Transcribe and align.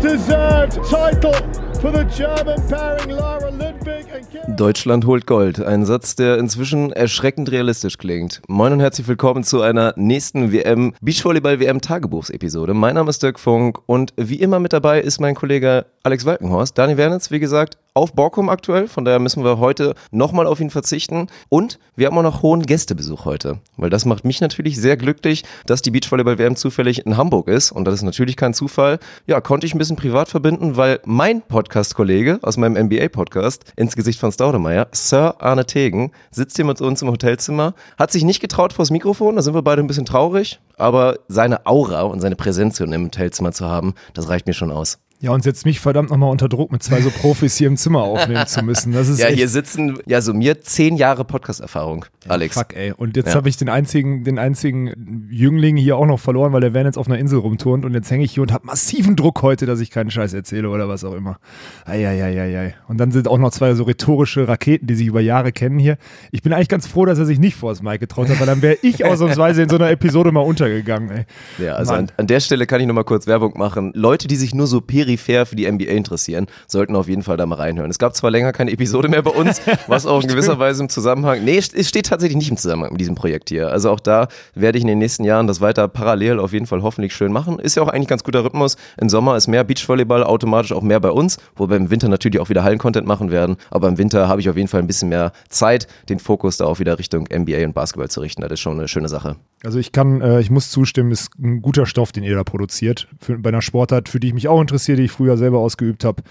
deserved 0.00 0.74
title 0.84 1.32
for 1.80 1.90
the 1.92 2.04
German 2.04 2.60
pairing 2.68 3.10
Lara 3.10 3.50
Lindberg 3.50 4.06
and 4.14 4.30
Kim. 4.30 4.56
Deutschland 4.56 5.06
holt 5.06 5.26
Gold. 5.26 5.60
Ein 5.60 5.86
Satz, 5.86 6.16
der 6.16 6.38
inzwischen 6.38 6.92
erschreckend 6.92 7.50
realistisch 7.50 7.96
klingt. 7.98 8.42
Moin 8.48 8.72
und 8.72 8.80
herzlich 8.80 9.08
willkommen 9.08 9.42
zu 9.44 9.62
einer 9.62 9.94
nächsten 9.96 10.52
WM 10.52 10.94
Beachvolleyball 11.00 11.60
WM 11.60 11.80
Tagebuchsepisode. 11.80 12.74
Mein 12.74 12.94
Name 12.94 13.10
ist 13.10 13.22
Dirk 13.22 13.40
Funk 13.40 13.78
und 13.86 14.12
wie 14.16 14.36
immer 14.36 14.60
mit 14.60 14.72
dabei 14.72 15.00
ist 15.00 15.20
mein 15.20 15.34
Kollege 15.34 15.86
Alex 16.02 16.24
Walkenhorst. 16.26 16.76
Dani 16.76 16.96
Wernitz, 16.96 17.30
wie 17.30 17.40
gesagt, 17.40 17.78
auf 17.96 18.12
Borkum 18.12 18.50
aktuell, 18.50 18.88
von 18.88 19.06
daher 19.06 19.18
müssen 19.18 19.42
wir 19.42 19.58
heute 19.58 19.94
nochmal 20.10 20.46
auf 20.46 20.60
ihn 20.60 20.68
verzichten. 20.68 21.28
Und 21.48 21.78
wir 21.96 22.06
haben 22.06 22.18
auch 22.18 22.22
noch 22.22 22.42
hohen 22.42 22.62
Gästebesuch 22.62 23.24
heute, 23.24 23.58
weil 23.78 23.88
das 23.88 24.04
macht 24.04 24.26
mich 24.26 24.42
natürlich 24.42 24.76
sehr 24.76 24.98
glücklich, 24.98 25.44
dass 25.64 25.80
die 25.80 25.90
Beachvolleyball-WM 25.90 26.56
zufällig 26.56 27.06
in 27.06 27.16
Hamburg 27.16 27.48
ist. 27.48 27.72
Und 27.72 27.86
das 27.86 27.94
ist 27.94 28.02
natürlich 28.02 28.36
kein 28.36 28.52
Zufall. 28.52 28.98
Ja, 29.26 29.40
konnte 29.40 29.66
ich 29.66 29.74
ein 29.74 29.78
bisschen 29.78 29.96
privat 29.96 30.28
verbinden, 30.28 30.76
weil 30.76 31.00
mein 31.06 31.40
Podcast-Kollege 31.40 32.38
aus 32.42 32.58
meinem 32.58 32.86
NBA-Podcast 32.86 33.72
ins 33.76 33.96
Gesicht 33.96 34.20
von 34.20 34.30
Staudemeyer, 34.30 34.88
Sir 34.92 35.36
Arne 35.40 35.64
Tegen, 35.64 36.12
sitzt 36.30 36.56
hier 36.56 36.66
mit 36.66 36.82
uns 36.82 37.00
im 37.00 37.08
Hotelzimmer, 37.08 37.72
hat 37.98 38.12
sich 38.12 38.24
nicht 38.24 38.40
getraut 38.40 38.74
vors 38.74 38.90
Mikrofon, 38.90 39.36
da 39.36 39.42
sind 39.42 39.54
wir 39.54 39.62
beide 39.62 39.82
ein 39.82 39.86
bisschen 39.86 40.04
traurig, 40.04 40.60
aber 40.76 41.16
seine 41.28 41.64
Aura 41.64 42.02
und 42.02 42.20
seine 42.20 42.36
Präsenz 42.36 42.76
hier 42.76 42.86
im 42.92 43.06
Hotelzimmer 43.06 43.52
zu 43.52 43.64
haben, 43.64 43.94
das 44.12 44.28
reicht 44.28 44.46
mir 44.46 44.52
schon 44.52 44.70
aus. 44.70 44.98
Ja, 45.20 45.30
und 45.30 45.42
setzt 45.42 45.64
mich 45.64 45.80
verdammt 45.80 46.10
nochmal 46.10 46.30
unter 46.30 46.46
Druck, 46.48 46.70
mit 46.72 46.82
zwei 46.82 47.00
so 47.00 47.10
Profis 47.10 47.56
hier 47.56 47.68
im 47.68 47.78
Zimmer 47.78 48.02
aufnehmen 48.02 48.46
zu 48.46 48.62
müssen. 48.62 48.92
Das 48.92 49.08
ist 49.08 49.18
Ja, 49.18 49.28
hier 49.28 49.48
sitzen, 49.48 49.98
ja, 50.04 50.20
so 50.20 50.34
mir 50.34 50.60
zehn 50.60 50.96
Jahre 50.96 51.24
Podcast-Erfahrung, 51.24 52.04
Alex. 52.28 52.54
Fuck, 52.54 52.76
ey. 52.76 52.92
Und 52.92 53.16
jetzt 53.16 53.28
Ja. 53.30 53.34
habe 53.36 53.48
ich 53.48 53.56
den 53.56 53.70
einzigen, 53.70 54.24
den 54.24 54.38
einzigen 54.38 55.26
Jüngling 55.30 55.76
hier 55.78 55.96
auch 55.96 56.04
noch 56.04 56.20
verloren, 56.20 56.52
weil 56.52 56.60
der 56.60 56.74
Van 56.74 56.84
jetzt 56.84 56.98
auf 56.98 57.06
einer 57.06 57.18
Insel 57.18 57.38
rumturnt 57.38 57.86
und 57.86 57.94
jetzt 57.94 58.10
hänge 58.10 58.24
ich 58.24 58.32
hier 58.32 58.42
und 58.42 58.52
habe 58.52 58.66
massiven 58.66 59.16
Druck 59.16 59.40
heute, 59.40 59.64
dass 59.64 59.80
ich 59.80 59.90
keinen 59.90 60.10
Scheiß 60.10 60.34
erzähle 60.34 60.68
oder 60.68 60.86
was 60.88 61.02
auch 61.02 61.14
immer. 61.14 61.38
Eieieiei. 61.86 62.74
Und 62.88 62.98
dann 62.98 63.10
sind 63.10 63.26
auch 63.28 63.38
noch 63.38 63.50
zwei 63.52 63.74
so 63.74 63.84
rhetorische 63.84 64.46
Raketen, 64.48 64.86
die 64.86 64.94
sich 64.94 65.06
über 65.06 65.20
Jahre 65.20 65.52
kennen 65.52 65.78
hier. 65.78 65.96
Ich 66.30 66.42
bin 66.42 66.52
eigentlich 66.52 66.68
ganz 66.68 66.86
froh, 66.86 67.06
dass 67.06 67.18
er 67.18 67.24
sich 67.26 67.38
nicht 67.38 67.56
vor 67.56 67.70
das 67.70 67.82
Mike 67.82 68.00
getraut 68.00 68.28
hat, 68.28 68.38
weil 68.38 68.46
dann 68.46 68.60
wäre 68.62 68.76
ich 68.82 69.04
ausnahmsweise 69.06 69.62
in 69.62 69.68
so 69.68 69.76
einer 69.76 69.90
Episode 69.90 70.30
mal 70.32 70.40
untergegangen, 70.40 71.10
ey. 71.10 71.24
Ja, 71.64 71.74
also 71.74 71.94
an, 71.94 72.12
an 72.18 72.26
der 72.26 72.40
Stelle 72.40 72.66
kann 72.66 72.80
ich 72.80 72.86
nochmal 72.86 73.04
kurz 73.04 73.26
Werbung 73.26 73.54
machen. 73.56 73.92
Leute, 73.94 74.28
die 74.28 74.36
sich 74.36 74.54
nur 74.54 74.66
so 74.66 74.80
peripher 75.06 75.46
für 75.46 75.56
die 75.56 75.70
NBA 75.70 75.84
interessieren, 75.84 76.46
sollten 76.66 76.96
auf 76.96 77.08
jeden 77.08 77.22
Fall 77.22 77.36
da 77.36 77.46
mal 77.46 77.56
reinhören. 77.56 77.90
Es 77.90 77.98
gab 77.98 78.16
zwar 78.16 78.30
länger 78.30 78.52
keine 78.52 78.72
Episode 78.72 79.08
mehr 79.08 79.22
bei 79.22 79.30
uns, 79.30 79.60
was 79.86 80.06
auch 80.06 80.22
in 80.22 80.28
gewisser 80.28 80.58
Weise 80.58 80.82
im 80.82 80.88
Zusammenhang, 80.88 81.44
nee, 81.44 81.58
es 81.58 81.88
steht 81.88 82.06
tatsächlich 82.06 82.36
nicht 82.36 82.50
im 82.50 82.56
Zusammenhang 82.56 82.92
mit 82.92 83.00
diesem 83.00 83.14
Projekt 83.14 83.48
hier. 83.48 83.70
Also 83.70 83.90
auch 83.90 84.00
da 84.00 84.28
werde 84.54 84.78
ich 84.78 84.82
in 84.82 84.88
den 84.88 84.98
nächsten 84.98 85.24
Jahren 85.24 85.46
das 85.46 85.60
weiter 85.60 85.88
parallel 85.88 86.40
auf 86.40 86.52
jeden 86.52 86.66
Fall 86.66 86.82
hoffentlich 86.82 87.14
schön 87.14 87.32
machen. 87.32 87.58
Ist 87.58 87.76
ja 87.76 87.82
auch 87.82 87.88
eigentlich 87.88 88.08
ganz 88.08 88.24
guter 88.24 88.44
Rhythmus. 88.44 88.76
Im 89.00 89.08
Sommer 89.08 89.36
ist 89.36 89.46
mehr 89.46 89.64
Beachvolleyball, 89.64 90.24
automatisch 90.24 90.72
auch 90.72 90.82
mehr 90.82 91.00
bei 91.00 91.10
uns, 91.10 91.38
wo 91.54 91.68
wir 91.68 91.76
im 91.76 91.90
Winter 91.90 92.08
natürlich 92.08 92.40
auch 92.40 92.48
wieder 92.48 92.64
Hallen-Content 92.64 93.06
machen 93.06 93.30
werden. 93.30 93.56
Aber 93.70 93.88
im 93.88 93.98
Winter 93.98 94.28
habe 94.28 94.40
ich 94.40 94.50
auf 94.50 94.56
jeden 94.56 94.68
Fall 94.68 94.80
ein 94.80 94.86
bisschen 94.86 95.08
mehr 95.08 95.32
Zeit, 95.48 95.86
den 96.08 96.18
Fokus 96.18 96.56
da 96.56 96.64
auch 96.64 96.78
wieder 96.78 96.98
Richtung 96.98 97.28
NBA 97.32 97.64
und 97.64 97.74
Basketball 97.74 98.08
zu 98.08 98.20
richten. 98.20 98.42
Das 98.42 98.52
ist 98.52 98.60
schon 98.60 98.78
eine 98.78 98.88
schöne 98.88 99.08
Sache. 99.08 99.36
Also 99.64 99.78
ich 99.78 99.92
kann, 99.92 100.20
äh, 100.20 100.40
ich 100.40 100.50
muss 100.50 100.70
zustimmen, 100.70 101.10
ist 101.10 101.30
ein 101.38 101.62
guter 101.62 101.86
Stoff, 101.86 102.12
den 102.12 102.24
ihr 102.24 102.34
da 102.34 102.44
produziert. 102.44 103.08
Für, 103.20 103.38
bei 103.38 103.48
einer 103.48 103.62
Sportart, 103.62 104.08
für 104.08 104.20
die 104.20 104.28
ich 104.28 104.34
mich 104.34 104.48
auch 104.48 104.60
interessiere, 104.60 104.95
die 104.96 105.04
ich 105.04 105.12
früher 105.12 105.36
selber 105.36 105.58
ausgeübt 105.58 106.04
habe. 106.04 106.22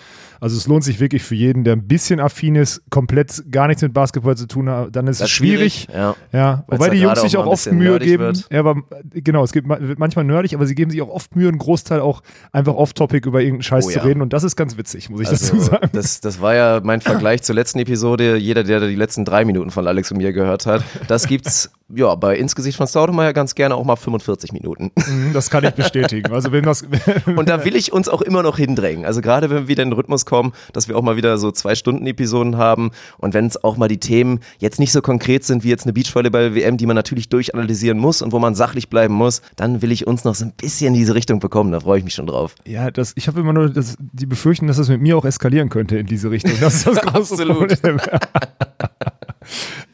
Also 0.42 0.58
es 0.58 0.68
lohnt 0.68 0.84
sich 0.84 1.00
wirklich 1.00 1.24
für 1.24 1.36
jeden, 1.36 1.64
der 1.64 1.74
ein 1.74 1.88
bisschen 1.88 2.20
affin 2.20 2.56
ist, 2.56 2.82
komplett 2.90 3.44
gar 3.52 3.68
nichts 3.68 3.82
mit 3.82 3.94
Basketball 3.94 4.36
zu 4.36 4.48
tun 4.48 4.70
hat, 4.70 4.96
dann 4.96 5.08
ist 5.08 5.22
Das 5.22 5.28
es 5.28 5.32
ist 5.32 5.38
schwierig. 5.38 5.88
Ja. 5.94 6.16
Ja, 6.34 6.66
wobei 6.68 6.90
die 6.90 6.98
Jungs 6.98 7.22
sich 7.22 7.38
auch 7.38 7.46
auch 7.46 7.54
oft 7.54 7.72
Mühe 7.72 7.98
geben. 8.00 8.24
wird. 8.24 8.48
Ja, 8.52 8.60
aber 8.60 8.84
genau, 9.14 9.44
es 9.44 9.54
gibt, 9.54 9.68
manchmal 9.98 10.26
nerdig, 10.26 10.54
aber 10.54 10.66
sie 10.66 10.76
geben 10.76 10.92
sich 10.92 11.02
auch 11.02 11.10
oft 11.10 11.36
Mühe, 11.36 11.48
einen 11.48 11.58
Großteil 11.58 12.00
auch 12.02 12.22
einfach 12.52 12.74
off-topic 12.76 13.28
über 13.28 13.40
irgendeinen 13.42 13.64
Scheiß 13.64 13.86
Oh 13.86 13.90
zu 13.92 13.98
ja. 14.00 14.04
reden 14.04 14.22
und 14.22 14.34
das 14.34 14.44
ist 14.44 14.56
ganz 14.56 14.78
witzig, 14.78 15.10
muss 15.10 15.22
ich 15.22 15.30
dazu 15.30 15.54
Also, 15.56 15.72
sagen. 15.72 15.90
das, 15.94 16.20
das 16.22 16.42
war 16.42 16.54
ja 16.54 16.82
mein 16.84 17.02
Vergleich 17.02 17.42
zur 17.44 17.56
letzten 17.56 17.80
Episode. 17.80 18.36
Jeder, 18.38 18.64
der 18.64 18.82
die 18.82 18.96
letzten 18.96 19.26
drei 19.26 19.46
Minuten 19.46 19.72
von 19.72 19.88
Alex 19.88 20.12
und 20.12 20.18
mir 20.18 20.34
gehört 20.34 20.66
hat, 20.66 20.84
das 21.08 21.28
gibt's 21.28 21.72
ja 21.94 22.14
bei 22.16 22.36
Insgesicht 22.38 22.78
von 22.78 22.88
Staudemeyer 22.88 23.34
ganz 23.34 23.54
gerne 23.56 23.76
auch 23.76 23.84
mal 23.84 23.96
45 23.96 24.52
Minuten. 24.54 24.92
Mhm, 24.96 25.34
Das 25.34 25.50
kann 25.50 25.64
ich 25.64 25.72
bestätigen. 25.72 26.32
Also 26.32 26.52
wenn 26.52 26.64
das, 26.64 26.84
Und 27.26 27.50
da 27.50 27.64
will 27.66 27.76
ich 27.76 27.94
uns 27.94 28.10
auch 28.10 28.22
immer 28.22 28.42
noch 28.44 28.58
hindrängen. 28.58 29.06
Also 29.06 29.22
gerade 29.22 29.50
wenn 29.50 29.58
wir 29.58 29.68
wieder 29.68 29.84
in 29.84 29.90
den 29.90 29.96
Rhythmus 29.96 30.26
kommen, 30.26 30.54
dass 30.74 30.88
wir 30.88 30.98
auch 30.98 31.02
mal 31.04 31.16
wieder 31.18 31.38
so 31.38 31.52
zwei 31.52 31.76
Stunden 31.76 32.08
Episoden 32.08 32.58
haben 32.58 32.92
und 33.18 33.34
wenn 33.34 33.46
es 33.46 33.64
auch 33.64 33.78
mal 33.78 33.88
die 33.88 34.00
Themen 34.00 34.40
jetzt 34.60 34.80
nicht 34.80 34.92
so 34.92 35.02
konkret 35.02 35.44
sind 35.44 35.64
wie 35.64 35.70
jetzt 35.70 35.84
eine 35.84 35.94
Beachvolleyball-WM, 35.94 36.78
die 36.78 36.86
man 36.86 36.96
natürlich 36.96 37.30
durchanalysieren 37.30 37.98
muss 38.00 38.22
und 38.22 38.32
wo 38.32 38.40
man 38.40 38.56
sachlich 38.56 38.90
bleiben 38.90 39.14
muss, 39.14 39.42
dann 39.56 39.82
will 39.82 39.92
ich 39.92 40.08
uns 40.08 40.24
noch 40.24 40.36
so 40.36 40.46
ein 40.46 40.54
bisschen 40.54 40.88
in 40.88 40.94
diese 41.00 41.14
Richtung 41.16 41.40
bekommen. 41.40 41.72
Da 41.72 41.80
freue 41.82 42.00
ich 42.00 42.04
mich 42.04 42.14
schon 42.16 42.28
drauf. 42.28 42.56
Ja, 42.66 42.90
das, 42.92 43.14
ich 43.16 43.28
habe 43.28 43.40
immer 43.40 43.54
nur 43.54 43.70
das, 43.70 43.96
die 44.00 44.26
Befürchtung, 44.26 44.68
dass 44.68 44.78
das 44.78 44.90
mit 44.90 45.02
mir 45.02 45.18
auch 45.18 45.26
eskalieren 45.26 45.70
könnte 45.70 45.98
in 45.98 46.08
diese 46.08 46.32
Richtung. 46.32 46.54
Das 46.60 46.76
ist 46.76 46.88
das 46.88 46.98
große 47.02 47.34
Absolut. 47.36 47.82
Problem. 47.82 48.00